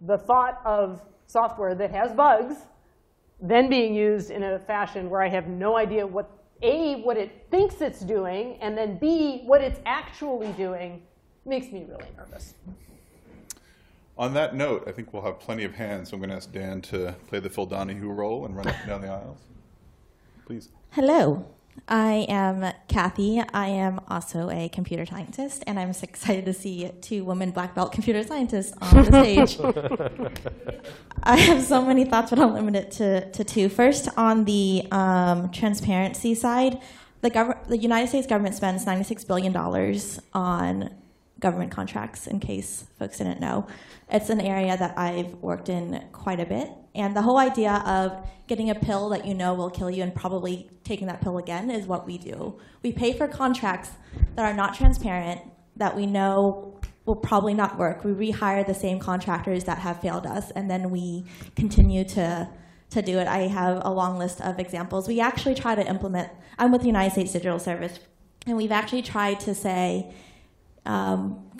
the 0.00 0.18
thought 0.18 0.60
of 0.64 1.00
software 1.26 1.74
that 1.74 1.90
has 1.90 2.12
bugs 2.12 2.56
then 3.40 3.68
being 3.68 3.94
used 3.94 4.30
in 4.30 4.42
a 4.42 4.58
fashion 4.58 5.08
where 5.08 5.22
I 5.22 5.28
have 5.28 5.46
no 5.46 5.76
idea 5.76 6.06
what 6.06 6.30
A, 6.62 6.96
what 7.02 7.16
it 7.16 7.46
thinks 7.50 7.80
it's 7.80 8.00
doing, 8.00 8.58
and 8.60 8.76
then 8.76 8.98
B, 8.98 9.42
what 9.46 9.60
it's 9.60 9.80
actually 9.86 10.52
doing, 10.52 11.02
makes 11.44 11.70
me 11.70 11.84
really 11.88 12.08
nervous. 12.16 12.54
On 14.18 14.34
that 14.34 14.56
note, 14.56 14.82
I 14.88 14.92
think 14.92 15.12
we'll 15.12 15.22
have 15.22 15.38
plenty 15.38 15.62
of 15.62 15.76
hands, 15.76 16.10
so 16.10 16.14
I'm 16.14 16.20
going 16.20 16.30
to 16.30 16.36
ask 16.36 16.50
Dan 16.50 16.80
to 16.82 17.14
play 17.28 17.38
the 17.38 17.48
Phil 17.48 17.66
Donahue 17.66 18.10
role 18.10 18.44
and 18.44 18.56
run 18.56 18.66
up 18.66 18.74
and 18.80 18.88
down 18.88 19.00
the 19.00 19.08
aisles. 19.08 19.38
Please. 20.44 20.70
Hello, 20.90 21.46
I 21.86 22.26
am 22.28 22.72
Kathy. 22.88 23.40
I 23.54 23.68
am 23.68 24.00
also 24.08 24.50
a 24.50 24.70
computer 24.70 25.06
scientist, 25.06 25.62
and 25.68 25.78
I'm 25.78 25.92
so 25.92 26.02
excited 26.02 26.46
to 26.46 26.52
see 26.52 26.90
two 27.00 27.24
women 27.24 27.52
black 27.52 27.76
belt 27.76 27.92
computer 27.92 28.24
scientists 28.24 28.74
on 28.80 28.96
the 28.96 29.04
stage. 29.04 29.60
I 31.22 31.36
have 31.36 31.62
so 31.62 31.84
many 31.84 32.04
thoughts, 32.04 32.30
but 32.30 32.40
I'll 32.40 32.52
limit 32.52 32.74
it 32.74 32.90
to, 32.92 33.30
to 33.30 33.44
two. 33.44 33.68
First, 33.68 34.08
on 34.16 34.46
the 34.46 34.88
um, 34.90 35.52
transparency 35.52 36.34
side, 36.34 36.80
the, 37.20 37.30
gov- 37.30 37.68
the 37.68 37.78
United 37.78 38.08
States 38.08 38.26
government 38.26 38.56
spends 38.56 38.84
$96 38.84 39.26
billion 39.28 39.56
on 40.34 40.90
government 41.40 41.70
contracts, 41.70 42.26
in 42.26 42.40
case 42.40 42.86
folks 42.98 43.18
didn't 43.18 43.40
know. 43.40 43.66
It's 44.10 44.30
an 44.30 44.40
area 44.40 44.76
that 44.76 44.98
I've 44.98 45.34
worked 45.34 45.68
in 45.68 46.02
quite 46.12 46.40
a 46.40 46.46
bit. 46.46 46.70
And 46.94 47.14
the 47.14 47.22
whole 47.22 47.38
idea 47.38 47.82
of 47.86 48.28
getting 48.48 48.70
a 48.70 48.74
pill 48.74 49.08
that 49.10 49.24
you 49.24 49.34
know 49.34 49.54
will 49.54 49.70
kill 49.70 49.90
you 49.90 50.02
and 50.02 50.14
probably 50.14 50.68
taking 50.82 51.06
that 51.06 51.20
pill 51.20 51.38
again 51.38 51.70
is 51.70 51.86
what 51.86 52.06
we 52.06 52.18
do. 52.18 52.58
We 52.82 52.92
pay 52.92 53.12
for 53.12 53.28
contracts 53.28 53.90
that 54.34 54.44
are 54.44 54.54
not 54.54 54.74
transparent, 54.74 55.42
that 55.76 55.96
we 55.96 56.06
know 56.06 56.80
will 57.04 57.16
probably 57.16 57.54
not 57.54 57.78
work. 57.78 58.04
We 58.04 58.12
rehire 58.12 58.66
the 58.66 58.74
same 58.74 58.98
contractors 58.98 59.64
that 59.64 59.78
have 59.78 60.00
failed 60.00 60.26
us, 60.26 60.50
and 60.50 60.70
then 60.70 60.90
we 60.90 61.24
continue 61.56 62.04
to 62.04 62.48
to 62.90 63.02
do 63.02 63.18
it. 63.18 63.28
I 63.28 63.40
have 63.48 63.82
a 63.84 63.90
long 63.90 64.18
list 64.18 64.40
of 64.40 64.58
examples. 64.58 65.08
We 65.08 65.20
actually 65.20 65.54
try 65.54 65.74
to 65.74 65.86
implement. 65.86 66.30
I'm 66.58 66.72
with 66.72 66.80
the 66.80 66.86
United 66.86 67.12
States 67.12 67.32
Digital 67.32 67.58
Service, 67.58 67.98
and 68.46 68.56
we've 68.56 68.72
actually 68.72 69.02
tried 69.02 69.40
to 69.40 69.54
say 69.54 70.12
um, 70.86 71.50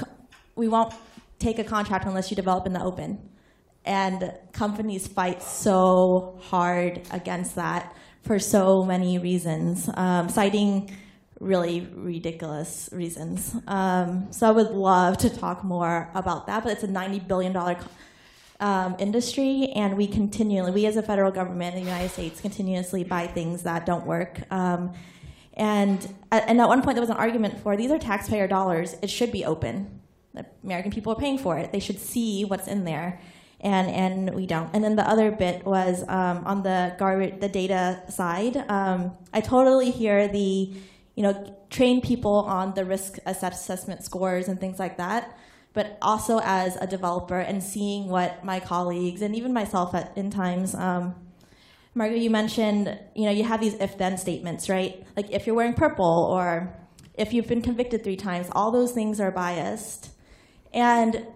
we 0.54 0.68
won't 0.68 0.94
take 1.38 1.58
a 1.58 1.64
contract 1.64 2.04
unless 2.04 2.30
you 2.30 2.36
develop 2.36 2.66
in 2.66 2.72
the 2.72 2.82
open. 2.82 3.18
And 3.84 4.32
companies 4.52 5.06
fight 5.06 5.42
so 5.42 6.38
hard 6.42 7.02
against 7.10 7.54
that 7.54 7.94
for 8.22 8.38
so 8.38 8.84
many 8.84 9.18
reasons, 9.18 9.88
um, 9.94 10.28
citing 10.28 10.94
really 11.40 11.88
ridiculous 11.94 12.90
reasons. 12.92 13.54
Um, 13.66 14.32
so 14.32 14.48
I 14.48 14.50
would 14.50 14.72
love 14.72 15.16
to 15.18 15.30
talk 15.30 15.64
more 15.64 16.10
about 16.14 16.46
that, 16.48 16.64
but 16.64 16.72
it's 16.72 16.82
a 16.82 16.88
$90 16.88 17.26
billion 17.28 17.56
um, 18.60 18.96
industry, 18.98 19.72
and 19.76 19.96
we 19.96 20.08
continually, 20.08 20.72
we 20.72 20.84
as 20.86 20.96
a 20.96 21.02
federal 21.02 21.30
government 21.30 21.76
in 21.76 21.84
the 21.84 21.88
United 21.88 22.10
States, 22.10 22.40
continuously 22.40 23.04
buy 23.04 23.28
things 23.28 23.62
that 23.62 23.86
don't 23.86 24.04
work. 24.04 24.40
And, 25.59 26.14
at- 26.30 26.48
and 26.48 26.61
at 26.61 26.68
one 26.68 26.82
point, 26.82 26.94
there 26.94 27.02
was 27.02 27.11
an 27.11 27.16
argument 27.16 27.59
for 27.61 27.76
these 27.76 27.90
are 27.90 27.98
taxpayer 27.98 28.46
dollars, 28.46 28.96
it 29.02 29.11
should 29.11 29.32
be 29.32 29.44
open. 29.44 30.00
The 30.34 30.46
American 30.62 30.92
people 30.92 31.12
are 31.12 31.16
paying 31.16 31.38
for 31.38 31.59
it, 31.59 31.72
they 31.72 31.80
should 31.80 31.98
see 31.98 32.44
what's 32.44 32.68
in 32.68 32.84
there. 32.84 33.20
And, 33.61 33.90
and 33.90 34.34
we 34.36 34.46
don't. 34.46 34.70
And 34.72 34.84
then 34.84 34.94
the 34.94 35.09
other 35.09 35.32
bit 35.32 35.66
was 35.66 36.04
um, 36.09 36.44
on 36.46 36.62
the 36.62 36.94
garbage, 36.96 37.40
the 37.40 37.48
data 37.48 38.00
side. 38.09 38.56
Um, 38.70 39.16
I 39.34 39.40
totally 39.40 39.90
hear 39.90 40.28
the, 40.28 40.72
you 41.16 41.22
know, 41.24 41.56
train 41.68 42.00
people 42.00 42.36
on 42.36 42.74
the 42.74 42.84
risk 42.84 43.18
assessment 43.26 44.04
scores 44.04 44.46
and 44.46 44.61
things 44.61 44.78
like 44.78 44.96
that 44.98 45.36
but 45.74 45.98
also 46.02 46.40
as 46.42 46.76
a 46.76 46.86
developer 46.86 47.38
and 47.38 47.62
seeing 47.62 48.09
what 48.09 48.44
my 48.44 48.59
colleagues 48.59 49.22
and 49.22 49.36
even 49.36 49.52
myself 49.52 49.94
at 49.94 50.11
in 50.16 50.30
times 50.30 50.74
um, 50.74 51.14
margo 51.99 52.14
you 52.14 52.30
mentioned 52.30 52.96
you 53.16 53.24
know 53.24 53.30
you 53.32 53.42
have 53.42 53.61
these 53.61 53.74
if 53.74 53.99
then 53.99 54.16
statements 54.16 54.68
right 54.68 55.05
like 55.16 55.28
if 55.32 55.46
you're 55.46 55.57
wearing 55.57 55.74
purple 55.74 56.28
or 56.30 56.72
if 57.14 57.32
you've 57.32 57.49
been 57.49 57.61
convicted 57.61 58.05
three 58.05 58.16
times 58.16 58.46
all 58.53 58.70
those 58.70 58.92
things 58.92 59.20
are 59.20 59.32
biased 59.32 60.11
and 60.72 61.26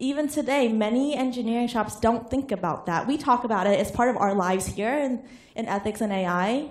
even 0.00 0.26
today 0.26 0.66
many 0.66 1.14
engineering 1.14 1.68
shops 1.68 1.98
don't 2.00 2.28
think 2.28 2.50
about 2.50 2.86
that 2.86 3.06
we 3.06 3.16
talk 3.16 3.44
about 3.44 3.68
it 3.68 3.78
as 3.78 3.92
part 3.92 4.08
of 4.10 4.16
our 4.16 4.34
lives 4.34 4.66
here 4.66 4.98
in, 4.98 5.22
in 5.54 5.64
ethics 5.66 6.00
and 6.00 6.12
ai 6.12 6.68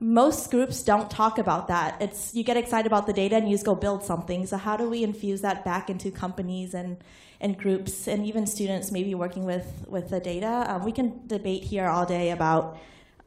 most 0.00 0.52
groups 0.52 0.84
don't 0.84 1.10
talk 1.10 1.38
about 1.38 1.66
that. 1.66 2.00
It's 2.00 2.32
you 2.32 2.44
get 2.44 2.56
excited 2.56 2.86
about 2.86 3.08
the 3.08 3.12
data 3.12 3.34
and 3.34 3.48
you 3.48 3.54
just 3.54 3.66
go 3.66 3.74
build 3.74 4.04
something. 4.04 4.46
So 4.46 4.56
how 4.56 4.76
do 4.76 4.88
we 4.88 5.02
infuse 5.02 5.40
that 5.40 5.64
back 5.64 5.90
into 5.90 6.12
companies 6.12 6.72
and 6.72 6.98
and 7.40 7.56
groups 7.56 8.08
and 8.08 8.26
even 8.26 8.46
students 8.46 8.90
maybe 8.90 9.14
working 9.14 9.44
with 9.44 9.84
with 9.86 10.10
the 10.10 10.20
data? 10.20 10.66
Um, 10.68 10.84
we 10.84 10.92
can 10.92 11.26
debate 11.26 11.64
here 11.64 11.86
all 11.86 12.06
day 12.06 12.30
about 12.30 12.78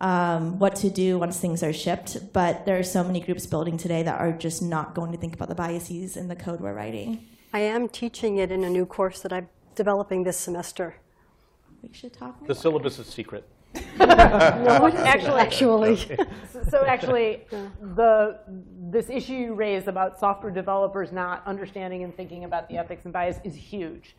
um, 0.02 0.58
what 0.58 0.76
to 0.78 0.90
do 0.90 1.20
once 1.20 1.40
things 1.40 1.62
are 1.62 1.74
shipped, 1.74 2.34
but 2.34 2.66
there 2.66 2.78
are 2.78 2.84
so 2.84 3.04
many 3.04 3.20
groups 3.20 3.46
building 3.46 3.78
today 3.78 4.02
that 4.04 4.20
are 4.20 4.32
just 4.32 4.62
not 4.62 4.96
going 4.96 5.12
to 5.12 5.18
think 5.18 5.34
about 5.34 5.48
the 5.48 5.56
biases 5.56 6.18
in 6.18 6.28
the 6.28 6.36
code 6.36 6.60
we're 6.60 6.74
writing. 6.74 7.28
I 7.54 7.60
am 7.60 7.88
teaching 7.88 8.38
it 8.38 8.52
in 8.52 8.64
a 8.64 8.70
new 8.70 8.86
course 8.86 9.22
that 9.22 9.32
I'm 9.32 9.48
developing 9.76 10.24
this 10.24 10.38
semester. 10.38 10.96
We 11.84 11.94
should 11.94 12.14
talk 12.14 12.40
more. 12.40 12.48
The 12.48 12.56
syllabus 12.56 12.98
is 13.00 13.08
secret. 13.08 13.48
Actually, 14.00 15.40
Actually, 15.40 15.98
So 16.70 16.86
actually, 16.86 17.46
the, 17.96 18.40
this 18.90 19.10
issue 19.10 19.34
you 19.34 19.54
raised 19.54 19.88
about 19.88 20.20
software 20.20 20.52
developers 20.52 21.12
not 21.12 21.46
understanding 21.46 22.04
and 22.04 22.16
thinking 22.16 22.44
about 22.44 22.68
the 22.70 22.78
ethics 22.78 23.06
and 23.06 23.14
bias 23.14 23.38
is 23.44 23.56
huge. 23.56 24.16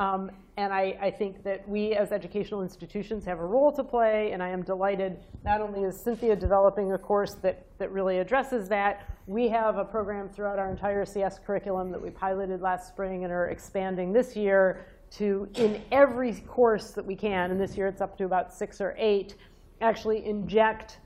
Um, 0.00 0.30
and 0.58 0.70
I, 0.72 0.98
I 1.00 1.10
think 1.10 1.42
that 1.44 1.66
we 1.66 1.94
as 1.94 2.12
educational 2.12 2.60
institutions 2.62 3.24
have 3.24 3.38
a 3.38 3.44
role 3.46 3.72
to 3.72 3.82
play, 3.82 4.32
and 4.32 4.42
I 4.42 4.48
am 4.50 4.62
delighted, 4.62 5.20
not 5.44 5.62
only 5.62 5.84
is 5.84 5.98
Cynthia 5.98 6.36
developing 6.36 6.92
a 6.92 6.98
course 6.98 7.34
that, 7.36 7.66
that 7.78 7.90
really 7.90 8.18
addresses 8.18 8.68
that, 8.68 9.08
we 9.26 9.48
have 9.48 9.78
a 9.78 9.84
program 9.84 10.28
throughout 10.28 10.58
our 10.58 10.70
entire 10.70 11.06
CS 11.06 11.38
curriculum 11.38 11.90
that 11.90 12.02
we 12.02 12.10
piloted 12.10 12.60
last 12.60 12.88
spring 12.88 13.24
and 13.24 13.32
are 13.32 13.48
expanding 13.48 14.12
this 14.12 14.36
year 14.36 14.84
to, 15.18 15.48
in 15.54 15.82
every 15.92 16.32
course 16.32 16.92
that 16.92 17.04
we 17.04 17.14
can, 17.14 17.50
and 17.50 17.60
this 17.60 17.76
year 17.76 17.86
it's 17.86 18.00
up 18.00 18.16
to 18.18 18.24
about 18.24 18.52
six 18.52 18.80
or 18.80 18.94
eight, 18.98 19.36
actually 19.80 20.24
inject 20.24 20.98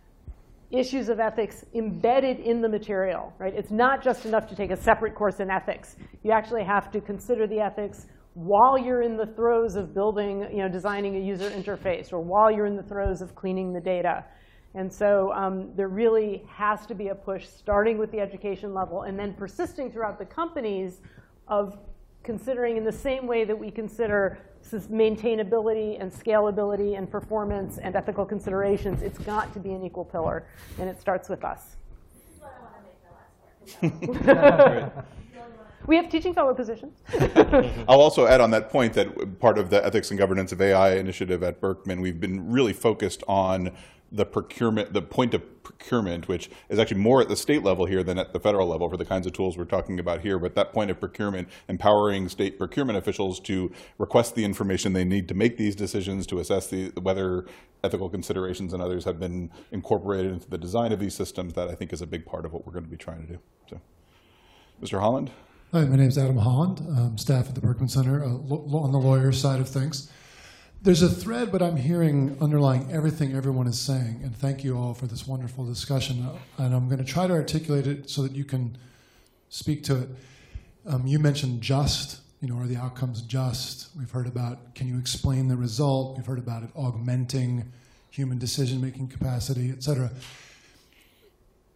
issues 0.71 1.09
of 1.09 1.21
ethics 1.21 1.65
embedded 1.75 2.41
in 2.41 2.61
the 2.61 2.69
material, 2.69 3.33
right? 3.39 3.55
It's 3.55 3.71
not 3.71 4.03
just 4.03 4.27
enough 4.27 4.49
to 4.49 4.57
take 4.57 4.71
a 4.71 4.77
separate 4.77 5.15
course 5.15 5.41
in 5.41 5.51
ethics. 5.51 5.97
You 6.23 6.33
actually 6.33 6.65
have 6.65 6.91
to 6.93 7.01
consider 7.01 7.47
the 7.47 7.61
ethics 7.61 8.07
while 8.35 8.77
you're 8.77 9.03
in 9.03 9.17
the 9.17 9.27
throes 9.27 9.77
of 9.77 9.95
building, 9.95 10.43
you 10.51 10.59
know, 10.59 10.69
designing 10.69 11.17
a 11.17 11.21
user 11.21 11.49
interface, 11.51 12.13
or 12.13 12.21
while 12.21 12.51
you're 12.51 12.67
in 12.67 12.77
the 12.77 12.83
throes 12.83 13.23
of 13.23 13.35
cleaning 13.35 13.73
the 13.73 13.81
data. 13.81 14.25
And 14.75 14.93
so 14.93 15.33
um, 15.33 15.71
there 15.75 15.89
really 15.89 16.45
has 16.49 16.85
to 16.87 16.95
be 16.95 17.09
a 17.09 17.15
push, 17.15 17.47
starting 17.47 17.97
with 17.97 18.13
the 18.13 18.21
education 18.21 18.75
level, 18.75 19.03
and 19.03 19.19
then 19.19 19.33
persisting 19.35 19.91
throughout 19.91 20.19
the 20.19 20.27
companies 20.27 21.01
of 21.49 21.79
considering 22.27 22.77
in 22.77 22.85
the 22.85 22.93
same 22.93 23.27
way 23.27 23.45
that 23.45 23.57
we 23.59 23.70
consider 23.70 24.39
maintainability 24.91 25.99
and 26.01 26.12
scalability 26.12 26.99
and 26.99 27.09
performance 27.09 27.79
and 27.79 27.95
ethical 27.95 28.27
considerations, 28.27 29.01
it's 29.01 29.18
got 29.20 29.53
to 29.55 29.61
be 29.61 29.72
an 29.72 29.85
equal 29.85 30.05
pillar, 30.05 30.45
and 30.81 30.91
it 30.91 31.01
starts 31.01 31.29
with 31.29 31.45
us. 31.45 31.77
We 35.87 35.95
have 35.95 36.09
teaching 36.09 36.35
fellow 36.35 36.53
positions. 36.53 37.01
I'll 37.89 38.01
also 38.01 38.27
add 38.27 38.41
on 38.41 38.51
that 38.51 38.70
point 38.70 38.93
that 38.95 39.39
part 39.39 39.57
of 39.57 39.70
the 39.70 39.85
ethics 39.87 40.11
and 40.11 40.18
governance 40.18 40.51
of 40.51 40.61
AI 40.61 40.97
initiative 40.97 41.45
at 41.45 41.61
Berkman, 41.61 42.01
we've 42.01 42.18
been 42.18 42.51
really 42.51 42.72
focused 42.72 43.22
on 43.29 43.70
the 44.13 44.25
procurement, 44.25 44.93
the 44.93 45.03
point 45.03 45.35
of 45.35 45.63
procurement, 45.63 46.29
which 46.29 46.49
is 46.69 46.79
actually 46.79 47.01
more 47.01 47.21
at 47.21 47.29
the 47.29 47.37
state 47.37 47.63
level 47.63 47.87
here 47.87 48.03
than 48.03 48.19
at 48.19 48.33
the 48.33 48.39
federal 48.39 48.69
level 48.69 48.89
for 48.89 48.97
the 48.97 49.05
kinds 49.05 49.27
of 49.27 49.33
tools 49.33 49.59
we're 49.59 49.65
talking 49.65 49.99
about 49.99 50.21
here. 50.21 50.39
But 50.39 50.55
that 50.55 50.73
point 50.73 50.91
of 50.91 51.01
procurement, 51.01 51.49
empowering 51.69 52.29
state 52.29 52.59
procurement 52.59 52.99
officials 52.99 53.41
to 53.41 53.73
request 53.99 54.35
the 54.35 54.45
information 54.45 54.93
they 54.93 55.05
need 55.05 55.29
to 55.29 55.35
make 55.35 55.57
these 55.57 55.75
decisions, 55.75 56.27
to 56.29 56.39
assess 56.39 56.69
the, 56.69 56.93
whether 57.01 57.47
ethical 57.83 58.09
considerations 58.09 58.73
and 58.73 58.83
others 58.83 59.05
have 59.05 59.19
been 59.19 59.51
incorporated 59.73 60.33
into 60.33 60.49
the 60.49 60.59
design 60.59 60.93
of 60.93 61.01
these 61.01 61.15
systems, 61.15 61.55
that 61.55 61.69
I 61.69 61.75
think 61.75 61.93
is 61.93 62.01
a 62.01 62.07
big 62.07 62.25
part 62.25 62.45
of 62.45 62.53
what 62.53 62.67
we're 62.67 62.73
going 62.73 62.85
to 62.85 62.91
be 62.91 62.97
trying 62.97 63.27
to 63.27 63.33
do. 63.35 63.39
So, 63.69 63.81
Mr. 64.83 65.01
Holland? 65.01 65.31
Hi, 65.73 65.85
my 65.85 65.97
name 65.97 66.09
is 66.09 66.17
Adam 66.17 66.39
Holland, 66.39 66.79
um, 66.97 67.19
staff 67.19 67.49
at 67.49 67.57
the 67.57 67.61
Berkman 67.61 67.89
Center 67.89 68.25
uh, 68.25 68.29
on 68.29 68.93
the 68.93 68.99
lawyer 68.99 69.33
side 69.33 69.61
of 69.61 69.69
things. 69.69 70.11
There's 70.87 71.03
a 71.03 71.11
thread, 71.11 71.51
but 71.51 71.62
I'm 71.62 71.74
hearing 71.74 72.37
underlying 72.41 72.93
everything 72.93 73.34
everyone 73.34 73.66
is 73.66 73.76
saying, 73.76 74.20
and 74.22 74.32
thank 74.32 74.62
you 74.62 74.78
all 74.78 74.95
for 74.95 75.09
this 75.09 75.26
wonderful 75.26 75.66
discussion. 75.66 76.24
Uh, 76.24 76.62
And 76.62 76.72
I'm 76.72 76.87
going 76.87 77.05
to 77.05 77.05
try 77.05 77.26
to 77.26 77.32
articulate 77.32 77.89
it 77.89 78.09
so 78.09 78.22
that 78.22 78.37
you 78.37 78.45
can 78.45 78.78
speak 79.49 79.82
to 79.82 80.03
it. 80.03 80.09
Um, 80.87 81.05
you 81.05 81.18
mentioned 81.18 81.61
just, 81.61 82.20
you 82.41 82.47
know, 82.47 82.57
are 82.61 82.68
the 82.68 82.76
outcomes 82.76 83.22
just? 83.22 83.89
We've 83.99 84.12
heard 84.12 84.28
about 84.28 84.76
can 84.76 84.87
you 84.87 84.97
explain 84.97 85.49
the 85.49 85.57
result? 85.57 86.18
We've 86.18 86.24
heard 86.24 86.39
about 86.39 86.62
it 86.62 86.70
augmenting 86.76 87.72
human 88.11 88.39
decision 88.39 88.80
making 88.80 89.09
capacity, 89.09 89.70
et 89.70 89.82
cetera. 89.82 90.12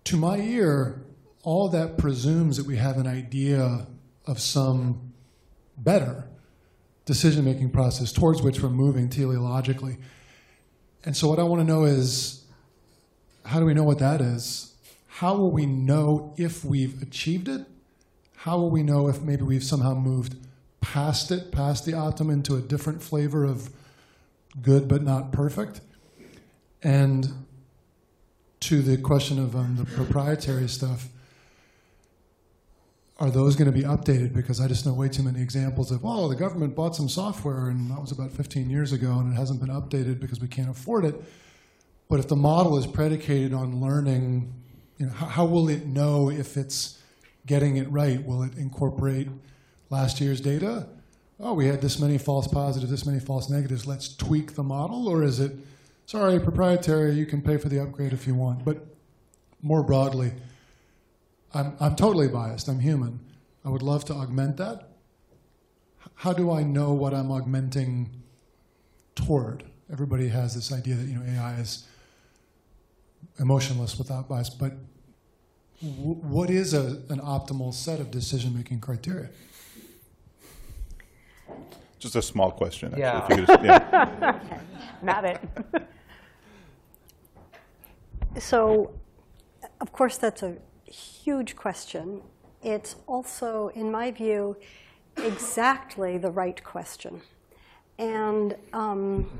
To 0.04 0.16
my 0.16 0.38
ear, 0.38 1.02
all 1.42 1.68
that 1.70 1.98
presumes 1.98 2.58
that 2.58 2.64
we 2.64 2.76
have 2.76 2.96
an 2.96 3.08
idea 3.08 3.88
of 4.28 4.38
some 4.38 5.14
better 5.76 6.29
decision 7.10 7.44
making 7.44 7.68
process 7.68 8.12
towards 8.12 8.40
which 8.40 8.60
we're 8.60 8.68
moving 8.68 9.08
teleologically. 9.08 9.96
And 11.04 11.16
so, 11.16 11.26
what 11.26 11.40
I 11.40 11.42
want 11.42 11.60
to 11.60 11.66
know 11.66 11.82
is 11.82 12.44
how 13.44 13.58
do 13.58 13.66
we 13.66 13.74
know 13.74 13.82
what 13.82 13.98
that 13.98 14.20
is? 14.20 14.76
How 15.08 15.34
will 15.34 15.50
we 15.50 15.66
know 15.66 16.32
if 16.36 16.64
we've 16.64 17.02
achieved 17.02 17.48
it? 17.48 17.66
How 18.36 18.58
will 18.58 18.70
we 18.70 18.84
know 18.84 19.08
if 19.08 19.22
maybe 19.22 19.42
we've 19.42 19.64
somehow 19.64 19.94
moved 19.94 20.36
past 20.80 21.32
it, 21.32 21.50
past 21.50 21.84
the 21.84 21.94
optimum, 21.94 22.32
into 22.32 22.54
a 22.54 22.60
different 22.60 23.02
flavor 23.02 23.44
of 23.44 23.70
good 24.62 24.86
but 24.86 25.02
not 25.02 25.32
perfect? 25.32 25.80
And 26.80 27.28
to 28.60 28.82
the 28.82 28.98
question 28.98 29.40
of 29.40 29.56
um, 29.56 29.74
the 29.74 29.84
proprietary 29.84 30.68
stuff, 30.68 31.08
are 33.20 33.30
those 33.30 33.54
going 33.54 33.70
to 33.70 33.78
be 33.78 33.84
updated? 33.84 34.32
Because 34.32 34.60
I 34.60 34.66
just 34.66 34.86
know 34.86 34.94
way 34.94 35.08
too 35.08 35.22
many 35.22 35.42
examples 35.42 35.90
of, 35.90 36.00
oh, 36.04 36.26
the 36.26 36.34
government 36.34 36.74
bought 36.74 36.96
some 36.96 37.08
software 37.08 37.68
and 37.68 37.90
that 37.90 38.00
was 38.00 38.12
about 38.12 38.32
15 38.32 38.70
years 38.70 38.92
ago 38.92 39.10
and 39.18 39.32
it 39.32 39.36
hasn't 39.36 39.60
been 39.60 39.68
updated 39.68 40.18
because 40.20 40.40
we 40.40 40.48
can't 40.48 40.70
afford 40.70 41.04
it. 41.04 41.22
But 42.08 42.18
if 42.18 42.28
the 42.28 42.36
model 42.36 42.78
is 42.78 42.86
predicated 42.86 43.52
on 43.52 43.78
learning, 43.78 44.54
you 44.96 45.06
know, 45.06 45.12
how, 45.12 45.26
how 45.26 45.44
will 45.44 45.68
it 45.68 45.86
know 45.86 46.30
if 46.30 46.56
it's 46.56 46.98
getting 47.46 47.76
it 47.76 47.90
right? 47.90 48.24
Will 48.24 48.42
it 48.42 48.56
incorporate 48.56 49.28
last 49.90 50.18
year's 50.20 50.40
data? 50.40 50.88
Oh, 51.38 51.52
we 51.52 51.66
had 51.66 51.82
this 51.82 51.98
many 51.98 52.16
false 52.16 52.48
positives, 52.48 52.90
this 52.90 53.04
many 53.04 53.20
false 53.20 53.50
negatives. 53.50 53.86
Let's 53.86 54.14
tweak 54.16 54.54
the 54.54 54.62
model, 54.62 55.08
or 55.08 55.22
is 55.22 55.40
it, 55.40 55.52
sorry, 56.06 56.40
proprietary? 56.40 57.12
You 57.12 57.26
can 57.26 57.42
pay 57.42 57.58
for 57.58 57.68
the 57.68 57.80
upgrade 57.80 58.12
if 58.12 58.26
you 58.26 58.34
want. 58.34 58.64
But 58.64 58.84
more 59.62 59.82
broadly, 59.82 60.32
I'm, 61.52 61.76
I'm 61.80 61.96
totally 61.96 62.28
biased. 62.28 62.68
I'm 62.68 62.80
human. 62.80 63.20
I 63.64 63.68
would 63.68 63.82
love 63.82 64.04
to 64.06 64.14
augment 64.14 64.56
that. 64.58 64.88
How 66.14 66.32
do 66.32 66.50
I 66.50 66.62
know 66.62 66.92
what 66.92 67.12
I'm 67.14 67.30
augmenting 67.30 68.22
toward? 69.14 69.64
Everybody 69.92 70.28
has 70.28 70.54
this 70.54 70.72
idea 70.72 70.94
that 70.94 71.06
you 71.06 71.18
know 71.18 71.24
AI 71.24 71.56
is 71.60 71.86
emotionless 73.38 73.98
without 73.98 74.28
bias, 74.28 74.50
but 74.50 74.72
w- 75.82 76.14
what 76.14 76.50
is 76.50 76.74
a, 76.74 77.02
an 77.08 77.20
optimal 77.20 77.74
set 77.74 78.00
of 78.00 78.10
decision-making 78.10 78.80
criteria? 78.80 79.30
Just 81.98 82.16
a 82.16 82.22
small 82.22 82.50
question, 82.50 82.94
actually. 82.94 83.02
Yeah. 83.02 83.24
If 83.24 83.30
you 83.30 83.36
could 83.36 83.46
just, 83.46 83.64
yeah. 83.64 84.40
Not 85.02 85.24
it. 85.32 85.40
So, 88.38 88.94
of 89.80 89.92
course, 89.92 90.16
that's 90.16 90.42
a 90.42 90.56
huge 90.90 91.56
question. 91.56 92.22
It's 92.62 92.96
also, 93.06 93.68
in 93.74 93.90
my 93.90 94.10
view, 94.10 94.56
exactly 95.16 96.18
the 96.18 96.30
right 96.30 96.62
question. 96.62 97.20
And 97.98 98.56
um, 98.72 99.30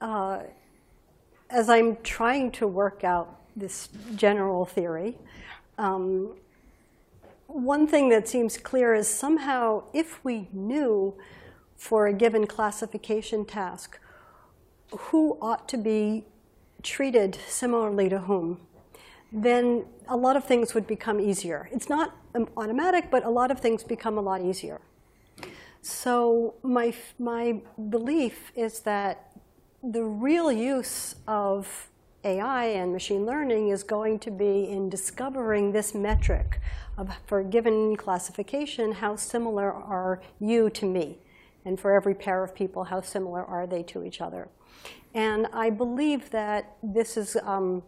uh, 0.00 0.40
as 1.50 1.68
I'm 1.68 1.96
trying 2.02 2.52
to 2.52 2.66
work 2.66 3.04
out 3.04 3.40
this 3.56 3.88
general 4.14 4.64
theory, 4.64 5.18
um, 5.78 6.34
one 7.46 7.86
thing 7.86 8.08
that 8.10 8.28
seems 8.28 8.56
clear 8.56 8.94
is 8.94 9.08
somehow 9.08 9.82
if 9.92 10.24
we 10.24 10.48
knew 10.52 11.14
for 11.76 12.06
a 12.06 12.12
given 12.12 12.46
classification 12.46 13.44
task 13.44 13.98
who 14.96 15.36
ought 15.40 15.68
to 15.68 15.76
be 15.76 16.24
treated 16.82 17.38
similarly 17.48 18.08
to 18.08 18.20
whom, 18.20 18.60
then 19.32 19.84
a 20.08 20.16
lot 20.16 20.36
of 20.36 20.44
things 20.44 20.74
would 20.74 20.86
become 20.86 21.20
easier. 21.20 21.68
It's 21.72 21.88
not 21.88 22.16
um, 22.34 22.48
automatic, 22.56 23.10
but 23.10 23.24
a 23.24 23.30
lot 23.30 23.50
of 23.50 23.60
things 23.60 23.84
become 23.84 24.18
a 24.18 24.20
lot 24.20 24.40
easier. 24.40 24.80
So 25.82 26.54
my, 26.62 26.92
my 27.18 27.60
belief 27.88 28.52
is 28.54 28.80
that 28.80 29.32
the 29.82 30.04
real 30.04 30.52
use 30.52 31.14
of 31.26 31.88
AI 32.22 32.66
and 32.66 32.92
machine 32.92 33.24
learning 33.24 33.68
is 33.68 33.82
going 33.82 34.18
to 34.18 34.30
be 34.30 34.68
in 34.68 34.90
discovering 34.90 35.72
this 35.72 35.94
metric 35.94 36.60
of, 36.98 37.10
for 37.26 37.40
a 37.40 37.44
given 37.44 37.96
classification, 37.96 38.92
how 38.92 39.16
similar 39.16 39.72
are 39.72 40.20
you 40.38 40.68
to 40.70 40.84
me? 40.84 41.18
And 41.64 41.80
for 41.80 41.92
every 41.92 42.14
pair 42.14 42.44
of 42.44 42.54
people, 42.54 42.84
how 42.84 43.00
similar 43.00 43.42
are 43.42 43.66
they 43.66 43.82
to 43.84 44.04
each 44.04 44.20
other? 44.20 44.48
And 45.14 45.46
I 45.52 45.70
believe 45.70 46.30
that 46.30 46.76
this 46.82 47.16
is 47.16 47.36
um, 47.42 47.82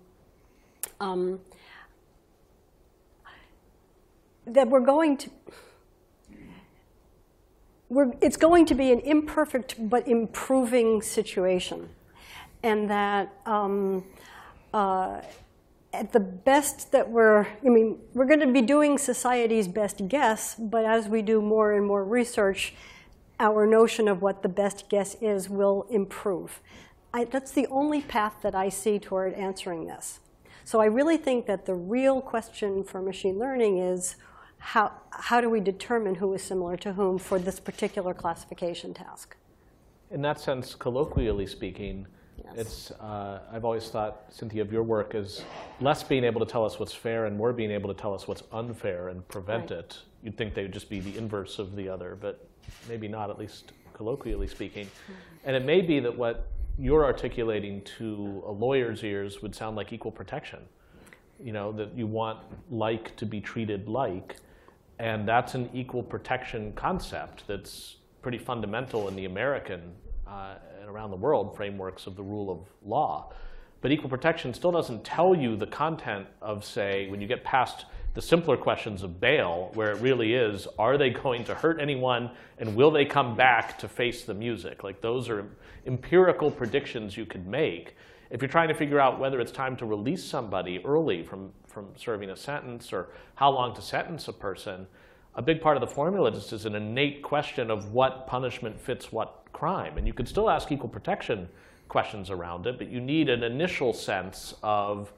um, 1.02 1.40
that 4.46 4.68
we're 4.68 4.80
going 4.80 5.16
to 5.16 5.30
we're, 7.88 8.12
it's 8.22 8.38
going 8.38 8.64
to 8.66 8.74
be 8.74 8.90
an 8.90 9.00
imperfect 9.00 9.74
but 9.90 10.08
improving 10.08 11.02
situation, 11.02 11.90
and 12.62 12.88
that 12.88 13.30
um, 13.44 14.02
uh, 14.72 15.20
at 15.92 16.10
the 16.12 16.20
best 16.20 16.90
that 16.92 17.10
we're, 17.10 17.46
I 17.62 17.68
mean, 17.68 17.98
we're 18.14 18.24
going 18.24 18.40
to 18.40 18.50
be 18.50 18.62
doing 18.62 18.96
society's 18.96 19.68
best 19.68 20.08
guess, 20.08 20.54
but 20.54 20.86
as 20.86 21.06
we 21.06 21.20
do 21.20 21.42
more 21.42 21.74
and 21.74 21.84
more 21.84 22.02
research, 22.02 22.72
our 23.38 23.66
notion 23.66 24.08
of 24.08 24.22
what 24.22 24.42
the 24.42 24.48
best 24.48 24.88
guess 24.88 25.16
is 25.20 25.50
will 25.50 25.86
improve. 25.90 26.60
I, 27.12 27.24
that's 27.24 27.50
the 27.50 27.66
only 27.66 28.00
path 28.00 28.36
that 28.40 28.54
I 28.54 28.70
see 28.70 28.98
toward 28.98 29.34
answering 29.34 29.84
this. 29.84 30.20
So 30.64 30.80
I 30.80 30.86
really 30.86 31.16
think 31.16 31.46
that 31.46 31.66
the 31.66 31.74
real 31.74 32.20
question 32.20 32.84
for 32.84 33.00
machine 33.02 33.38
learning 33.38 33.78
is 33.78 34.16
how, 34.58 34.92
how 35.10 35.40
do 35.40 35.50
we 35.50 35.60
determine 35.60 36.16
who 36.16 36.32
is 36.34 36.42
similar 36.42 36.76
to 36.78 36.92
whom 36.92 37.18
for 37.18 37.38
this 37.38 37.58
particular 37.58 38.14
classification 38.14 38.94
task? 38.94 39.36
In 40.10 40.22
that 40.22 40.40
sense, 40.40 40.74
colloquially 40.74 41.46
speaking, 41.46 42.06
Yes. 42.44 42.54
it's, 42.56 42.90
uh, 42.92 43.40
I've 43.52 43.64
always 43.64 43.88
thought, 43.88 44.24
Cynthia, 44.30 44.62
of 44.62 44.72
your 44.72 44.82
work 44.82 45.14
is 45.14 45.44
less 45.80 46.02
being 46.02 46.24
able 46.24 46.40
to 46.44 46.46
tell 46.50 46.64
us 46.64 46.78
what's 46.78 46.92
fair 46.92 47.26
and 47.26 47.36
more 47.36 47.52
being 47.52 47.70
able 47.70 47.92
to 47.92 48.00
tell 48.00 48.14
us 48.14 48.26
what's 48.26 48.42
unfair 48.52 49.08
and 49.08 49.26
prevent 49.28 49.70
Right. 49.70 49.78
it. 49.80 49.98
You'd 50.22 50.36
think 50.36 50.54
they 50.54 50.62
would 50.62 50.72
just 50.72 50.90
be 50.90 50.98
the 51.00 51.16
inverse 51.16 51.58
of 51.58 51.76
the 51.76 51.88
other, 51.88 52.16
but 52.20 52.46
maybe 52.88 53.06
not, 53.06 53.30
at 53.30 53.38
least 53.38 53.72
colloquially 53.94 54.48
speaking. 54.48 54.88
And 55.44 55.54
it 55.54 55.64
may 55.64 55.82
be 55.82 56.00
that 56.00 56.16
what 56.16 56.46
you're 56.82 57.04
articulating 57.04 57.80
to 57.82 58.42
a 58.44 58.50
lawyer's 58.50 59.04
ears 59.04 59.40
would 59.40 59.54
sound 59.54 59.76
like 59.76 59.92
equal 59.92 60.10
protection. 60.10 60.58
You 61.40 61.52
know, 61.52 61.70
that 61.72 61.96
you 61.96 62.08
want 62.08 62.40
like 62.70 63.14
to 63.16 63.26
be 63.26 63.40
treated 63.40 63.88
like. 63.88 64.36
And 64.98 65.26
that's 65.26 65.54
an 65.54 65.70
equal 65.72 66.02
protection 66.02 66.72
concept 66.72 67.44
that's 67.46 67.96
pretty 68.20 68.38
fundamental 68.38 69.06
in 69.06 69.14
the 69.14 69.26
American 69.26 69.92
uh, 70.26 70.54
and 70.80 70.88
around 70.90 71.10
the 71.10 71.16
world 71.16 71.56
frameworks 71.56 72.08
of 72.08 72.16
the 72.16 72.22
rule 72.22 72.50
of 72.50 72.58
law. 72.84 73.32
But 73.80 73.92
equal 73.92 74.10
protection 74.10 74.52
still 74.52 74.72
doesn't 74.72 75.04
tell 75.04 75.36
you 75.36 75.56
the 75.56 75.66
content 75.68 76.26
of, 76.40 76.64
say, 76.64 77.08
when 77.10 77.20
you 77.20 77.28
get 77.28 77.44
past 77.44 77.86
the 78.14 78.22
simpler 78.22 78.56
questions 78.56 79.02
of 79.02 79.20
bail, 79.20 79.70
where 79.74 79.92
it 79.92 80.00
really 80.00 80.34
is, 80.34 80.68
are 80.78 80.98
they 80.98 81.10
going 81.10 81.44
to 81.44 81.54
hurt 81.54 81.80
anyone 81.80 82.30
and 82.58 82.76
will 82.76 82.90
they 82.90 83.04
come 83.04 83.34
back 83.34 83.78
to 83.78 83.88
face 83.88 84.24
the 84.24 84.34
music? 84.34 84.84
Like 84.84 85.00
those 85.00 85.28
are 85.28 85.46
empirical 85.86 86.50
predictions 86.50 87.16
you 87.16 87.24
could 87.24 87.46
make. 87.46 87.96
If 88.30 88.42
you're 88.42 88.50
trying 88.50 88.68
to 88.68 88.74
figure 88.74 89.00
out 89.00 89.18
whether 89.18 89.40
it's 89.40 89.52
time 89.52 89.76
to 89.76 89.86
release 89.86 90.22
somebody 90.22 90.82
early 90.84 91.22
from, 91.22 91.52
from 91.66 91.88
serving 91.96 92.30
a 92.30 92.36
sentence 92.36 92.92
or 92.92 93.08
how 93.34 93.50
long 93.50 93.74
to 93.74 93.82
sentence 93.82 94.28
a 94.28 94.32
person, 94.32 94.86
a 95.34 95.42
big 95.42 95.62
part 95.62 95.76
of 95.76 95.80
the 95.80 95.86
formula 95.86 96.30
just 96.30 96.52
is 96.52 96.66
an 96.66 96.74
innate 96.74 97.22
question 97.22 97.70
of 97.70 97.92
what 97.92 98.26
punishment 98.26 98.78
fits 98.78 99.10
what 99.10 99.46
crime. 99.52 99.96
And 99.96 100.06
you 100.06 100.12
could 100.12 100.28
still 100.28 100.50
ask 100.50 100.70
equal 100.70 100.88
protection 100.88 101.48
questions 101.88 102.30
around 102.30 102.66
it, 102.66 102.78
but 102.78 102.88
you 102.88 103.00
need 103.00 103.30
an 103.30 103.42
initial 103.42 103.94
sense 103.94 104.54
of 104.62 105.12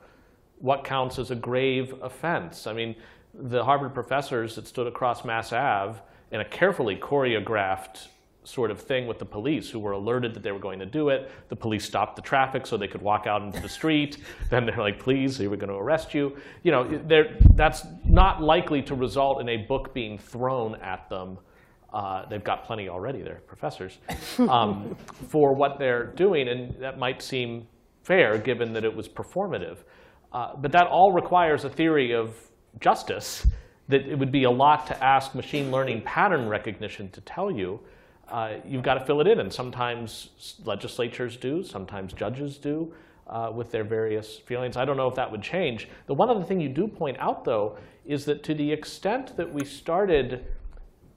what 0.58 0.84
counts 0.84 1.18
as 1.18 1.30
a 1.30 1.34
grave 1.34 1.94
offense. 2.02 2.66
I 2.66 2.72
mean, 2.72 2.94
the 3.34 3.64
Harvard 3.64 3.94
professors 3.94 4.54
that 4.54 4.66
stood 4.66 4.86
across 4.86 5.24
Mass 5.24 5.52
Ave 5.52 5.98
in 6.30 6.40
a 6.40 6.44
carefully 6.44 6.96
choreographed 6.96 8.08
sort 8.44 8.70
of 8.70 8.80
thing 8.80 9.06
with 9.06 9.18
the 9.18 9.24
police 9.24 9.70
who 9.70 9.78
were 9.78 9.92
alerted 9.92 10.34
that 10.34 10.42
they 10.42 10.52
were 10.52 10.58
going 10.58 10.78
to 10.78 10.86
do 10.86 11.08
it. 11.08 11.30
The 11.48 11.56
police 11.56 11.84
stopped 11.84 12.14
the 12.16 12.22
traffic 12.22 12.66
so 12.66 12.76
they 12.76 12.88
could 12.88 13.00
walk 13.00 13.26
out 13.26 13.42
into 13.42 13.60
the 13.60 13.68
street. 13.68 14.18
then 14.50 14.66
they're 14.66 14.76
like, 14.76 14.98
please, 14.98 15.38
we 15.38 15.48
were 15.48 15.56
going 15.56 15.70
to 15.70 15.76
arrest 15.76 16.12
you. 16.14 16.36
You 16.62 16.72
know, 16.72 17.00
that's 17.54 17.86
not 18.04 18.42
likely 18.42 18.82
to 18.82 18.94
result 18.94 19.40
in 19.40 19.48
a 19.48 19.56
book 19.56 19.94
being 19.94 20.18
thrown 20.18 20.76
at 20.76 21.08
them. 21.08 21.38
Uh, 21.92 22.26
they've 22.28 22.44
got 22.44 22.64
plenty 22.64 22.88
already, 22.88 23.22
they're 23.22 23.40
professors, 23.46 23.98
um, 24.48 24.94
for 25.28 25.54
what 25.54 25.78
they're 25.78 26.06
doing. 26.06 26.48
And 26.48 26.74
that 26.80 26.98
might 26.98 27.22
seem 27.22 27.66
fair 28.02 28.36
given 28.36 28.72
that 28.74 28.84
it 28.84 28.94
was 28.94 29.08
performative. 29.08 29.78
Uh, 30.34 30.56
but 30.56 30.72
that 30.72 30.88
all 30.88 31.12
requires 31.12 31.64
a 31.64 31.70
theory 31.70 32.12
of 32.12 32.34
justice 32.80 33.46
that 33.88 34.00
it 34.06 34.18
would 34.18 34.32
be 34.32 34.44
a 34.44 34.50
lot 34.50 34.86
to 34.88 35.04
ask 35.04 35.34
machine 35.34 35.70
learning 35.70 36.02
pattern 36.02 36.48
recognition 36.48 37.08
to 37.10 37.20
tell 37.20 37.50
you. 37.50 37.78
Uh, 38.28 38.54
you've 38.66 38.82
got 38.82 38.94
to 38.94 39.04
fill 39.04 39.20
it 39.20 39.28
in, 39.28 39.38
and 39.38 39.52
sometimes 39.52 40.56
legislatures 40.64 41.36
do, 41.36 41.62
sometimes 41.62 42.12
judges 42.12 42.58
do, 42.58 42.92
uh, 43.28 43.50
with 43.54 43.70
their 43.70 43.84
various 43.84 44.38
feelings. 44.38 44.76
I 44.76 44.84
don't 44.84 44.96
know 44.96 45.06
if 45.06 45.14
that 45.14 45.30
would 45.30 45.42
change. 45.42 45.88
The 46.06 46.14
one 46.14 46.28
other 46.28 46.42
thing 46.42 46.60
you 46.60 46.68
do 46.68 46.88
point 46.88 47.16
out, 47.20 47.44
though, 47.44 47.78
is 48.04 48.24
that 48.24 48.42
to 48.44 48.54
the 48.54 48.72
extent 48.72 49.36
that 49.36 49.52
we 49.52 49.64
started 49.64 50.46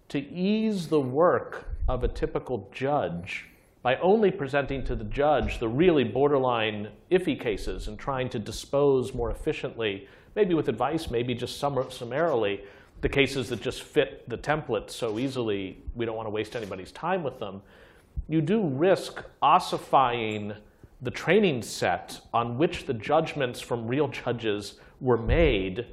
to 0.09 0.19
ease 0.19 0.89
the 0.89 1.01
work 1.01 1.65
of 1.87 2.03
a 2.03 2.07
typical 2.07 2.69
judge 2.71 3.45
by 3.81 3.95
only 3.97 4.31
presenting 4.31 4.83
to 4.85 4.95
the 4.95 5.03
judge 5.05 5.59
the 5.59 5.67
really 5.67 6.03
borderline 6.03 6.89
iffy 7.11 7.39
cases 7.39 7.87
and 7.87 7.97
trying 7.97 8.29
to 8.29 8.39
dispose 8.39 9.13
more 9.13 9.31
efficiently, 9.31 10.07
maybe 10.35 10.53
with 10.53 10.67
advice, 10.67 11.09
maybe 11.09 11.33
just 11.33 11.59
summa- 11.59 11.91
summarily, 11.91 12.61
the 13.01 13.09
cases 13.09 13.49
that 13.49 13.61
just 13.61 13.83
fit 13.83 14.27
the 14.27 14.37
template 14.37 14.89
so 14.89 15.19
easily 15.19 15.77
we 15.95 16.05
don't 16.05 16.15
want 16.15 16.25
to 16.25 16.31
waste 16.31 16.55
anybody's 16.55 16.91
time 16.91 17.23
with 17.23 17.39
them, 17.39 17.61
you 18.27 18.41
do 18.41 18.67
risk 18.67 19.23
ossifying 19.41 20.55
the 21.01 21.11
training 21.11 21.61
set 21.61 22.19
on 22.33 22.57
which 22.57 22.85
the 22.85 22.93
judgments 22.93 23.59
from 23.61 23.87
real 23.87 24.07
judges 24.07 24.79
were 24.99 25.17
made 25.17 25.85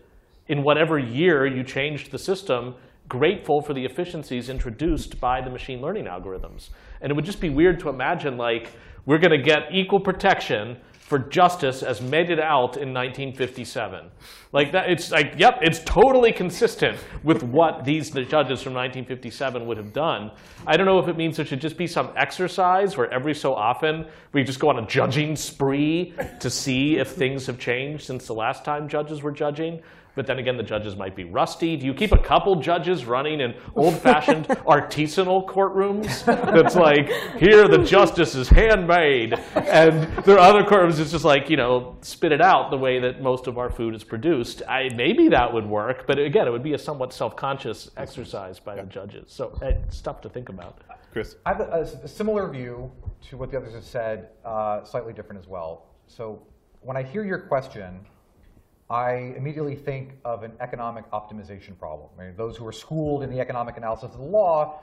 in 0.49 0.63
whatever 0.63 0.99
year 0.99 1.47
you 1.47 1.63
changed 1.63 2.11
the 2.11 2.19
system, 2.19 2.75
grateful 3.09 3.61
for 3.61 3.75
the 3.75 3.85
efficiencies 3.85 4.49
introduced 4.49 5.21
by 5.21 5.41
the 5.41 5.51
machine 5.51 5.81
learning 5.81 6.07
algorithms. 6.07 6.71
And 7.01 7.11
it 7.11 7.15
would 7.15 7.25
just 7.25 7.41
be 7.41 7.51
weird 7.51 7.81
to 7.81 7.89
imagine 7.89 8.37
like 8.37 8.71
we're 9.07 9.19
going 9.19 9.39
to 9.39 9.43
get 9.43 9.69
equal 9.73 10.01
protection 10.01 10.79
for 11.05 11.19
justice 11.19 11.83
as 11.83 12.01
meted 12.01 12.41
out 12.41 12.79
in 12.79 12.95
1957. 12.95 14.11
Like 14.53 14.73
that, 14.73 14.89
it's 14.89 15.11
like, 15.11 15.35
yep, 15.37 15.59
it's 15.61 15.81
totally 15.81 16.33
consistent 16.33 16.99
with 17.23 17.43
what 17.43 17.85
these 17.85 18.11
the 18.11 18.23
judges 18.23 18.63
from 18.63 18.73
1957 18.73 19.67
would 19.67 19.77
have 19.77 19.93
done. 19.93 20.31
I 20.67 20.79
don't 20.79 20.87
know 20.87 20.99
if 20.99 21.07
it 21.07 21.19
means 21.19 21.37
there 21.37 21.45
should 21.45 21.61
just 21.61 21.77
be 21.77 21.87
some 21.87 22.11
exercise 22.17 22.97
where 22.97 23.13
every 23.13 23.35
so 23.35 23.55
often 23.55 24.07
we 24.33 24.45
just 24.45 24.59
go 24.59 24.71
on 24.71 24.79
a 24.79 24.87
judging 24.87 25.37
spree 25.37 26.15
to 26.41 26.49
see 26.49 26.97
if 26.97 27.09
things 27.09 27.47
have 27.47 27.59
changed 27.59 28.05
since 28.05 28.27
the 28.27 28.35
last 28.35 28.65
time 28.65 28.89
judges 28.89 29.23
were 29.23 29.33
judging. 29.33 29.83
But 30.15 30.27
then 30.27 30.39
again, 30.39 30.57
the 30.57 30.63
judges 30.63 30.97
might 30.97 31.17
be 31.17 31.25
rusty. 31.25 31.77
Do 31.77 31.87
you 31.87 31.95
keep 31.95 32.13
a 32.13 32.19
couple 32.19 32.57
judges 32.57 33.05
running 33.05 33.41
in 33.41 33.55
old-fashioned 33.75 34.47
artisanal 34.49 35.47
courtrooms? 35.47 36.25
That's 36.25 36.77
like, 36.77 37.09
here 37.39 37.67
the 37.67 37.79
justice 37.79 38.35
is 38.35 38.49
handmade. 38.49 39.35
And 39.55 40.05
there 40.25 40.37
are 40.37 40.51
other 40.51 40.63
courtrooms 40.63 41.01
it's 41.01 41.11
just 41.11 41.25
like, 41.25 41.51
you 41.51 41.57
know, 41.57 41.97
spit 42.01 42.33
it 42.33 42.41
out 42.41 42.71
the 42.71 42.79
way 42.79 43.01
that 43.01 43.21
most 43.21 43.47
of 43.47 43.59
our 43.59 43.71
food 43.71 43.95
is 43.95 44.05
produced. 44.05 44.63
I, 44.69 44.89
maybe 44.95 45.29
that 45.29 45.53
would 45.53 45.67
work, 45.67 46.07
but 46.07 46.19
again, 46.19 46.47
it 46.47 46.51
would 46.51 46.63
be 46.63 46.75
a 46.75 46.79
somewhat 46.79 47.13
self-conscious 47.13 47.91
exercise 47.97 48.61
by 48.61 48.77
the 48.77 48.83
judges. 48.83 49.25
So 49.33 49.59
eh, 49.63 49.75
stuff 49.89 50.21
to 50.23 50.29
think 50.29 50.49
about. 50.49 50.83
Chris? 51.13 51.37
I 51.47 51.51
have 51.51 51.61
a 51.61 52.09
similar 52.09 52.49
view 52.51 52.91
to 53.29 53.37
what 53.37 53.51
the 53.51 53.57
others 53.57 53.75
have 53.75 53.85
said, 53.85 54.29
uh, 54.45 54.85
slightly 54.85 55.13
different 55.13 55.41
as 55.41 55.49
well. 55.49 55.87
So 56.07 56.43
when 56.81 56.97
I 56.97 57.03
hear 57.03 57.25
your 57.25 57.39
question, 57.39 58.01
I 58.91 59.35
immediately 59.37 59.77
think 59.77 60.13
of 60.25 60.43
an 60.43 60.53
economic 60.61 61.11
optimization 61.11 61.79
problem. 61.79 62.11
I 62.19 62.25
mean, 62.25 62.37
those 62.37 62.57
who 62.57 62.67
are 62.67 62.73
schooled 62.73 63.23
in 63.23 63.31
the 63.31 63.41
economic 63.41 63.77
analysis 63.77 64.13
of 64.13 64.19
the 64.19 64.25
law 64.25 64.81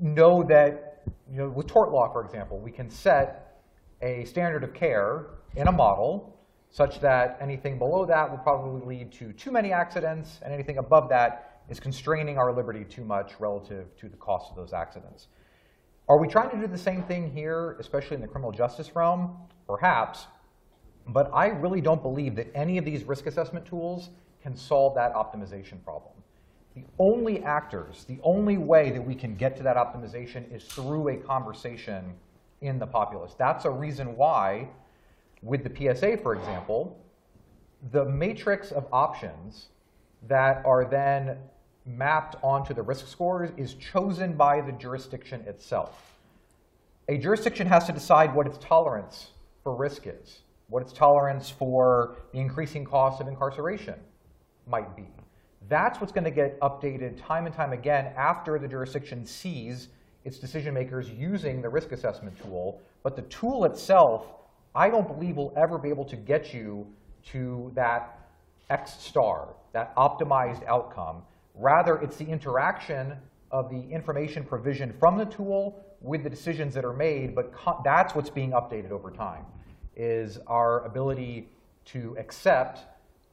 know 0.00 0.42
that, 0.44 1.02
you 1.30 1.38
know, 1.38 1.48
with 1.48 1.66
tort 1.66 1.90
law, 1.90 2.12
for 2.12 2.24
example, 2.24 2.58
we 2.58 2.70
can 2.70 2.90
set 2.90 3.62
a 4.02 4.24
standard 4.26 4.62
of 4.62 4.74
care 4.74 5.26
in 5.56 5.68
a 5.68 5.72
model 5.72 6.38
such 6.70 7.00
that 7.00 7.38
anything 7.40 7.78
below 7.78 8.04
that 8.04 8.28
will 8.28 8.38
probably 8.38 8.84
lead 8.84 9.12
to 9.12 9.32
too 9.32 9.52
many 9.52 9.72
accidents, 9.72 10.40
and 10.42 10.52
anything 10.52 10.78
above 10.78 11.08
that 11.08 11.62
is 11.68 11.78
constraining 11.78 12.36
our 12.36 12.52
liberty 12.52 12.84
too 12.84 13.04
much 13.04 13.32
relative 13.38 13.96
to 13.96 14.08
the 14.08 14.16
cost 14.16 14.50
of 14.50 14.56
those 14.56 14.72
accidents. 14.72 15.28
Are 16.08 16.18
we 16.18 16.26
trying 16.26 16.50
to 16.50 16.56
do 16.56 16.66
the 16.66 16.76
same 16.76 17.04
thing 17.04 17.30
here, 17.30 17.76
especially 17.78 18.16
in 18.16 18.20
the 18.20 18.26
criminal 18.26 18.52
justice 18.52 18.94
realm? 18.94 19.36
Perhaps. 19.66 20.26
But 21.08 21.30
I 21.32 21.48
really 21.48 21.80
don't 21.80 22.02
believe 22.02 22.34
that 22.36 22.48
any 22.54 22.78
of 22.78 22.84
these 22.84 23.04
risk 23.04 23.26
assessment 23.26 23.66
tools 23.66 24.10
can 24.42 24.56
solve 24.56 24.94
that 24.94 25.14
optimization 25.14 25.82
problem. 25.84 26.12
The 26.74 26.84
only 26.98 27.42
actors, 27.42 28.04
the 28.04 28.18
only 28.22 28.58
way 28.58 28.90
that 28.90 29.00
we 29.00 29.14
can 29.14 29.36
get 29.36 29.56
to 29.58 29.62
that 29.62 29.76
optimization 29.76 30.52
is 30.52 30.64
through 30.64 31.08
a 31.08 31.16
conversation 31.16 32.14
in 32.62 32.78
the 32.78 32.86
populace. 32.86 33.34
That's 33.38 33.64
a 33.64 33.70
reason 33.70 34.16
why, 34.16 34.68
with 35.42 35.62
the 35.62 35.70
PSA, 35.70 36.16
for 36.18 36.34
example, 36.34 36.98
the 37.92 38.04
matrix 38.06 38.72
of 38.72 38.86
options 38.92 39.66
that 40.26 40.64
are 40.64 40.84
then 40.84 41.36
mapped 41.86 42.36
onto 42.42 42.72
the 42.72 42.82
risk 42.82 43.06
scores 43.06 43.50
is 43.56 43.74
chosen 43.74 44.32
by 44.32 44.60
the 44.60 44.72
jurisdiction 44.72 45.42
itself. 45.42 46.16
A 47.08 47.18
jurisdiction 47.18 47.66
has 47.66 47.84
to 47.84 47.92
decide 47.92 48.34
what 48.34 48.46
its 48.46 48.56
tolerance 48.58 49.30
for 49.62 49.76
risk 49.76 50.06
is, 50.06 50.40
what 50.68 50.82
its 50.82 50.92
tolerance 50.92 51.50
for 51.50 52.16
the 52.32 52.38
increasing 52.38 52.84
cost 52.84 53.20
of 53.20 53.28
incarceration 53.28 53.94
might 54.66 54.96
be. 54.96 55.06
That's 55.68 56.00
what's 56.00 56.12
going 56.12 56.24
to 56.24 56.30
get 56.30 56.60
updated 56.60 57.20
time 57.20 57.46
and 57.46 57.54
time 57.54 57.72
again 57.72 58.12
after 58.16 58.58
the 58.58 58.68
jurisdiction 58.68 59.24
sees 59.24 59.88
its 60.24 60.38
decision 60.38 60.74
makers 60.74 61.10
using 61.10 61.62
the 61.62 61.68
risk 61.68 61.92
assessment 61.92 62.38
tool. 62.42 62.80
But 63.02 63.16
the 63.16 63.22
tool 63.22 63.64
itself, 63.64 64.26
I 64.74 64.88
don't 64.90 65.06
believe 65.06 65.36
will 65.36 65.54
ever 65.56 65.78
be 65.78 65.88
able 65.88 66.04
to 66.06 66.16
get 66.16 66.52
you 66.52 66.86
to 67.32 67.70
that 67.74 68.18
X 68.70 68.94
star, 68.98 69.54
that 69.72 69.94
optimized 69.96 70.66
outcome. 70.66 71.22
Rather, 71.54 71.96
it's 71.96 72.16
the 72.16 72.26
interaction 72.26 73.14
of 73.50 73.70
the 73.70 73.80
information 73.90 74.44
provision 74.44 74.92
from 74.98 75.16
the 75.16 75.26
tool 75.26 75.84
with 76.00 76.24
the 76.24 76.30
decisions 76.30 76.74
that 76.74 76.84
are 76.84 76.92
made, 76.92 77.34
but 77.34 77.52
that's 77.84 78.14
what's 78.14 78.30
being 78.30 78.50
updated 78.50 78.90
over 78.90 79.10
time, 79.10 79.44
is 79.96 80.38
our 80.46 80.84
ability 80.84 81.48
to 81.86 82.16
accept 82.18 82.80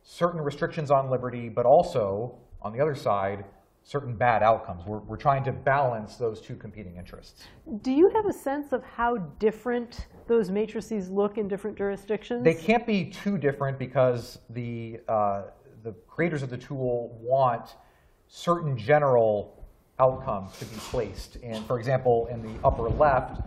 certain 0.03 0.41
restrictions 0.41 0.91
on 0.91 1.09
liberty, 1.09 1.49
but 1.49 1.65
also, 1.65 2.35
on 2.61 2.73
the 2.73 2.79
other 2.79 2.95
side, 2.95 3.45
certain 3.83 4.15
bad 4.15 4.43
outcomes. 4.43 4.85
We're, 4.85 4.99
we're 4.99 5.17
trying 5.17 5.43
to 5.45 5.51
balance 5.51 6.15
those 6.15 6.41
two 6.41 6.55
competing 6.55 6.97
interests. 6.97 7.43
Do 7.81 7.91
you 7.91 8.09
have 8.09 8.25
a 8.25 8.33
sense 8.33 8.73
of 8.73 8.83
how 8.83 9.17
different 9.17 10.07
those 10.27 10.51
matrices 10.51 11.09
look 11.09 11.37
in 11.37 11.47
different 11.47 11.77
jurisdictions? 11.77 12.43
They 12.43 12.53
can't 12.53 12.85
be 12.85 13.05
too 13.05 13.37
different 13.37 13.79
because 13.79 14.39
the, 14.49 14.99
uh, 15.07 15.43
the 15.83 15.93
creators 16.07 16.43
of 16.43 16.49
the 16.49 16.57
tool 16.57 17.17
want 17.21 17.75
certain 18.27 18.77
general 18.77 19.67
outcomes 19.99 20.57
to 20.59 20.65
be 20.65 20.75
placed. 20.77 21.37
And 21.43 21.65
for 21.65 21.77
example, 21.79 22.27
in 22.27 22.41
the 22.41 22.53
upper 22.63 22.89
left, 22.89 23.41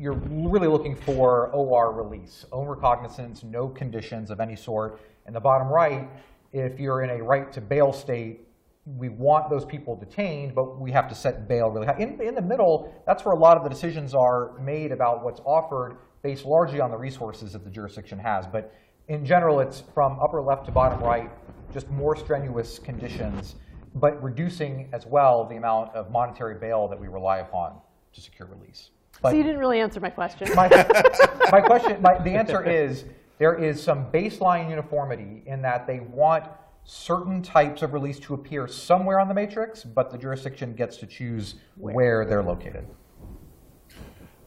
you're 0.00 0.14
really 0.14 0.66
looking 0.66 0.96
for 0.96 1.48
OR 1.48 1.92
release, 1.92 2.46
own 2.52 2.66
recognizance, 2.66 3.44
no 3.44 3.68
conditions 3.68 4.30
of 4.30 4.40
any 4.40 4.56
sort. 4.56 4.98
In 5.26 5.34
the 5.34 5.40
bottom 5.40 5.68
right, 5.68 6.08
if 6.52 6.80
you're 6.80 7.02
in 7.02 7.10
a 7.10 7.22
right 7.22 7.52
to 7.52 7.60
bail 7.60 7.92
state, 7.92 8.40
we 8.86 9.10
want 9.10 9.50
those 9.50 9.66
people 9.66 9.94
detained, 9.94 10.54
but 10.54 10.80
we 10.80 10.90
have 10.90 11.06
to 11.10 11.14
set 11.14 11.46
bail 11.46 11.68
really 11.68 11.86
high. 11.86 11.98
In, 11.98 12.18
in 12.22 12.34
the 12.34 12.40
middle, 12.40 12.94
that's 13.06 13.26
where 13.26 13.34
a 13.34 13.38
lot 13.38 13.58
of 13.58 13.62
the 13.62 13.68
decisions 13.68 14.14
are 14.14 14.58
made 14.58 14.90
about 14.90 15.22
what's 15.22 15.40
offered 15.44 15.98
based 16.22 16.46
largely 16.46 16.80
on 16.80 16.90
the 16.90 16.96
resources 16.96 17.52
that 17.52 17.62
the 17.62 17.70
jurisdiction 17.70 18.18
has. 18.18 18.46
But 18.46 18.74
in 19.08 19.22
general, 19.26 19.60
it's 19.60 19.82
from 19.92 20.18
upper 20.18 20.40
left 20.40 20.64
to 20.64 20.72
bottom 20.72 21.00
right, 21.00 21.30
just 21.74 21.90
more 21.90 22.16
strenuous 22.16 22.78
conditions, 22.78 23.56
but 23.94 24.20
reducing 24.22 24.88
as 24.94 25.04
well 25.04 25.44
the 25.44 25.56
amount 25.56 25.94
of 25.94 26.10
monetary 26.10 26.58
bail 26.58 26.88
that 26.88 26.98
we 26.98 27.08
rely 27.08 27.40
upon 27.40 27.78
to 28.14 28.20
secure 28.22 28.48
release. 28.48 28.90
But 29.22 29.30
so 29.30 29.36
you 29.36 29.42
didn't 29.42 29.58
really 29.58 29.80
answer 29.80 30.00
my 30.00 30.10
question. 30.10 30.48
my, 30.54 30.68
my 31.52 31.60
question, 31.60 32.00
my, 32.00 32.18
the 32.18 32.30
answer 32.30 32.64
is 32.64 33.04
there 33.38 33.54
is 33.54 33.82
some 33.82 34.10
baseline 34.10 34.70
uniformity 34.70 35.42
in 35.46 35.62
that 35.62 35.86
they 35.86 36.00
want 36.00 36.44
certain 36.84 37.42
types 37.42 37.82
of 37.82 37.92
release 37.92 38.18
to 38.18 38.34
appear 38.34 38.66
somewhere 38.66 39.20
on 39.20 39.28
the 39.28 39.34
matrix, 39.34 39.84
but 39.84 40.10
the 40.10 40.18
jurisdiction 40.18 40.74
gets 40.74 40.96
to 40.98 41.06
choose 41.06 41.56
where 41.76 42.24
they're 42.24 42.42
located. 42.42 42.86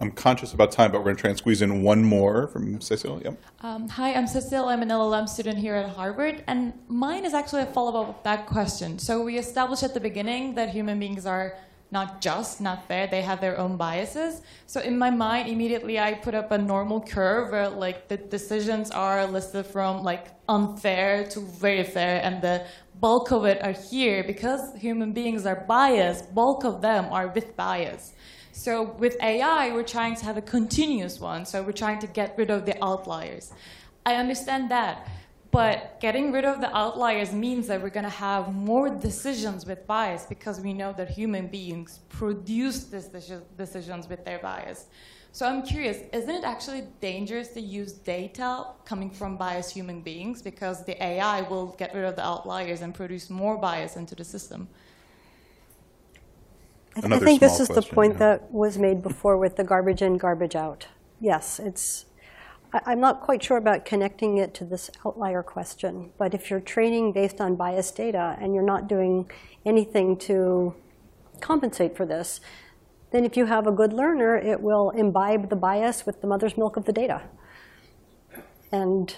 I'm 0.02 0.12
conscious 0.12 0.54
about 0.54 0.72
time, 0.72 0.92
but 0.92 1.00
we're 1.00 1.06
going 1.06 1.16
to 1.16 1.22
try 1.22 1.30
and 1.30 1.38
squeeze 1.38 1.62
in 1.62 1.82
one 1.82 2.04
more 2.04 2.48
from 2.48 2.82
Cecil. 2.82 3.22
Yep. 3.24 3.42
Um, 3.62 3.88
hi, 3.88 4.14
I'm 4.14 4.28
Cecile. 4.28 4.66
I'm 4.66 4.82
an 4.82 4.90
LLM 4.90 5.30
student 5.30 5.58
here 5.58 5.76
at 5.76 5.90
Harvard, 5.90 6.44
and 6.48 6.74
mine 6.90 7.24
is 7.24 7.34
actually 7.34 7.62
a 7.62 7.68
follow-up 7.68 8.10
of 8.10 8.24
that 8.24 8.46
question. 8.46 9.00
So 9.00 9.24
we 9.24 9.38
established 9.38 9.84
at 9.84 9.94
the 9.94 10.02
beginning 10.02 10.56
that 10.56 10.70
human 10.70 11.00
beings 11.00 11.26
are 11.26 11.56
not 11.94 12.20
just, 12.20 12.60
not 12.60 12.88
fair. 12.88 13.08
They 13.08 13.22
have 13.22 13.40
their 13.40 13.58
own 13.58 13.78
biases. 13.78 14.42
So 14.66 14.82
in 14.82 14.98
my 14.98 15.12
mind, 15.12 15.48
immediately 15.48 16.00
I 16.00 16.16
put 16.16 16.34
up 16.34 16.52
a 16.52 16.58
normal 16.58 17.00
curve 17.00 17.52
where 17.52 17.70
like 17.70 18.08
the 18.10 18.18
decisions 18.18 18.92
are 18.92 19.26
listed 19.28 19.66
from 19.68 20.04
like 20.04 20.26
unfair 20.50 21.26
to 21.34 21.40
very 21.40 21.86
fair, 21.86 22.20
and 22.26 22.42
the 22.42 22.66
bulk 23.00 23.32
of 23.32 23.46
it 23.46 23.64
are 23.64 23.78
here 23.92 24.24
because 24.24 24.62
human 24.76 25.14
beings 25.14 25.46
are 25.46 25.64
biased. 25.68 26.34
Bulk 26.34 26.66
of 26.66 26.82
them 26.82 27.06
are 27.12 27.28
with 27.28 27.56
bias. 27.56 28.14
So 28.52 28.74
with 29.04 29.16
AI, 29.22 29.72
we're 29.74 29.92
trying 29.98 30.16
to 30.16 30.26
have 30.26 30.38
a 30.38 30.48
continuous 30.58 31.20
one. 31.20 31.46
So 31.46 31.64
we're 31.64 31.80
trying 31.86 32.00
to 32.00 32.08
get 32.08 32.36
rid 32.38 32.50
of 32.50 32.66
the 32.66 32.76
outliers. 32.84 33.54
I 34.06 34.16
understand 34.16 34.70
that. 34.72 35.08
But 35.54 36.00
getting 36.00 36.32
rid 36.32 36.46
of 36.46 36.62
the 36.62 36.76
outliers 36.76 37.32
means 37.32 37.68
that 37.68 37.80
we're 37.80 37.92
going 37.92 38.06
to 38.06 38.20
have 38.28 38.52
more 38.52 38.90
decisions 38.90 39.68
with 39.68 39.86
bias 39.86 40.26
because 40.26 40.60
we 40.60 40.74
know 40.74 40.94
that 40.94 41.10
human 41.10 41.46
beings 41.48 42.00
produce 42.10 42.86
these 42.86 43.06
decisions 43.56 44.10
with 44.10 44.26
their 44.26 44.40
bias. 44.40 44.88
So 45.32 45.46
I'm 45.46 45.62
curious, 45.62 45.98
isn't 46.12 46.30
it 46.30 46.44
actually 46.44 46.88
dangerous 47.02 47.50
to 47.50 47.62
use 47.62 47.94
data 47.94 48.66
coming 48.84 49.12
from 49.12 49.38
biased 49.38 49.72
human 49.72 50.02
beings 50.02 50.42
because 50.42 50.84
the 50.86 51.02
AI 51.04 51.42
will 51.42 51.68
get 51.78 51.94
rid 51.94 52.06
of 52.06 52.16
the 52.16 52.26
outliers 52.26 52.82
and 52.82 52.94
produce 52.94 53.30
more 53.30 53.56
bias 53.58 53.96
into 53.96 54.16
the 54.16 54.24
system? 54.24 54.68
I, 56.96 57.02
th- 57.02 57.14
I 57.14 57.20
think 57.20 57.40
this 57.40 57.58
small 57.58 57.78
is 57.78 57.86
the 57.86 57.94
point 57.94 58.14
yeah. 58.14 58.20
that 58.20 58.52
was 58.52 58.80
made 58.80 59.04
before 59.04 59.38
with 59.38 59.56
the 59.56 59.64
garbage 59.64 60.02
in, 60.02 60.18
garbage 60.18 60.56
out. 60.56 60.88
Yes, 61.20 61.60
it's. 61.60 62.06
I'm 62.74 63.00
not 63.00 63.22
quite 63.22 63.44
sure 63.44 63.58
about 63.58 63.86
connecting 63.86 64.38
it 64.38 64.54
to 64.56 64.66
this 64.66 64.90
outlier 65.06 65.44
question, 65.44 66.12
but 66.18 66.34
if 66.34 66.50
you're 66.50 66.60
training 66.60 67.14
based 67.14 67.40
on 67.40 67.56
biased 67.56 67.96
data 67.96 68.36
and 68.42 68.56
you're 68.56 68.64
not 68.64 68.88
doing 68.88 69.30
anything 69.64 70.18
to 70.20 70.74
compensate 71.40 71.96
for 71.96 72.06
this, 72.06 72.42
then 73.12 73.26
if 73.26 73.38
you 73.38 73.46
have 73.46 73.68
a 73.68 73.72
good 73.72 73.94
learner, 73.94 74.36
it 74.36 74.60
will 74.60 74.90
imbibe 74.90 75.50
the 75.50 75.56
bias 75.56 76.06
with 76.06 76.22
the 76.22 76.28
mother's 76.28 76.58
milk 76.58 76.76
of 76.76 76.86
the 76.86 76.94
data. 76.94 77.22
And 78.72 79.16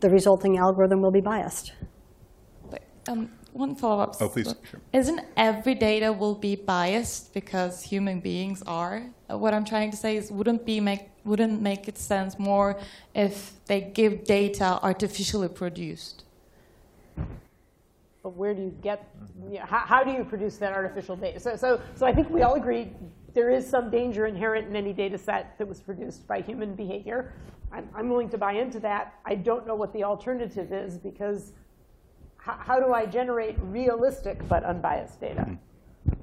the 0.00 0.08
resulting 0.08 0.56
algorithm 0.56 1.02
will 1.02 1.10
be 1.10 1.20
biased. 1.20 1.74
But, 2.70 2.82
um, 3.08 3.30
one 3.56 3.74
follow-up. 3.74 4.16
Oh, 4.20 4.28
please, 4.28 4.54
sure. 4.70 4.80
Isn't 4.92 5.20
every 5.36 5.74
data 5.74 6.12
will 6.12 6.34
be 6.34 6.56
biased 6.56 7.32
because 7.32 7.82
human 7.82 8.20
beings 8.20 8.62
are? 8.66 9.02
What 9.28 9.54
I'm 9.54 9.64
trying 9.64 9.90
to 9.90 9.96
say 9.96 10.16
is, 10.16 10.30
wouldn't 10.30 10.64
be 10.64 10.80
make 10.80 11.08
wouldn't 11.24 11.60
make 11.60 11.88
it 11.88 11.98
sense 11.98 12.38
more 12.38 12.78
if 13.14 13.52
they 13.66 13.80
give 13.80 14.24
data 14.24 14.78
artificially 14.82 15.48
produced? 15.48 16.22
But 18.22 18.30
where 18.36 18.54
do 18.54 18.62
you 18.62 18.74
get, 18.82 19.08
you 19.50 19.58
know, 19.58 19.66
how, 19.66 19.78
how 19.78 20.04
do 20.04 20.12
you 20.12 20.24
produce 20.24 20.56
that 20.58 20.72
artificial 20.72 21.16
data? 21.16 21.40
So, 21.40 21.56
so, 21.56 21.80
so 21.94 22.06
I 22.06 22.12
think 22.12 22.30
we 22.30 22.42
all 22.42 22.54
agree 22.54 22.92
there 23.34 23.50
is 23.50 23.68
some 23.68 23.90
danger 23.90 24.26
inherent 24.26 24.68
in 24.68 24.76
any 24.76 24.92
data 24.92 25.18
set 25.18 25.58
that 25.58 25.66
was 25.66 25.80
produced 25.80 26.26
by 26.26 26.40
human 26.40 26.74
behavior. 26.74 27.34
I'm, 27.72 27.88
I'm 27.94 28.08
willing 28.08 28.28
to 28.30 28.38
buy 28.38 28.52
into 28.52 28.80
that. 28.80 29.14
I 29.24 29.34
don't 29.34 29.66
know 29.66 29.74
what 29.74 29.92
the 29.92 30.04
alternative 30.04 30.72
is 30.72 30.96
because 30.96 31.52
how, 32.46 32.56
how 32.60 32.80
do 32.80 32.92
I 32.92 33.06
generate 33.06 33.56
realistic 33.60 34.46
but 34.48 34.62
unbiased 34.62 35.20
data? 35.20 35.40
Mm-hmm. 35.40 36.14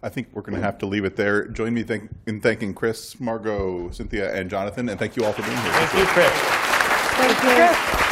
I 0.00 0.08
think 0.08 0.28
we're 0.32 0.42
going 0.42 0.54
to 0.54 0.62
have 0.62 0.78
to 0.78 0.86
leave 0.86 1.04
it 1.04 1.16
there. 1.16 1.48
Join 1.48 1.74
me 1.74 1.82
thank- 1.82 2.10
in 2.28 2.40
thanking 2.40 2.72
Chris, 2.72 3.18
Margo, 3.18 3.90
Cynthia, 3.90 4.32
and 4.32 4.48
Jonathan, 4.48 4.88
and 4.88 4.98
thank 4.98 5.16
you 5.16 5.24
all 5.24 5.32
for 5.32 5.42
being 5.42 5.56
here. 5.56 5.72
Thank 5.72 5.94
you, 5.94 6.06
Chris. 6.06 6.32
Thank 7.18 8.02
you. 8.02 8.07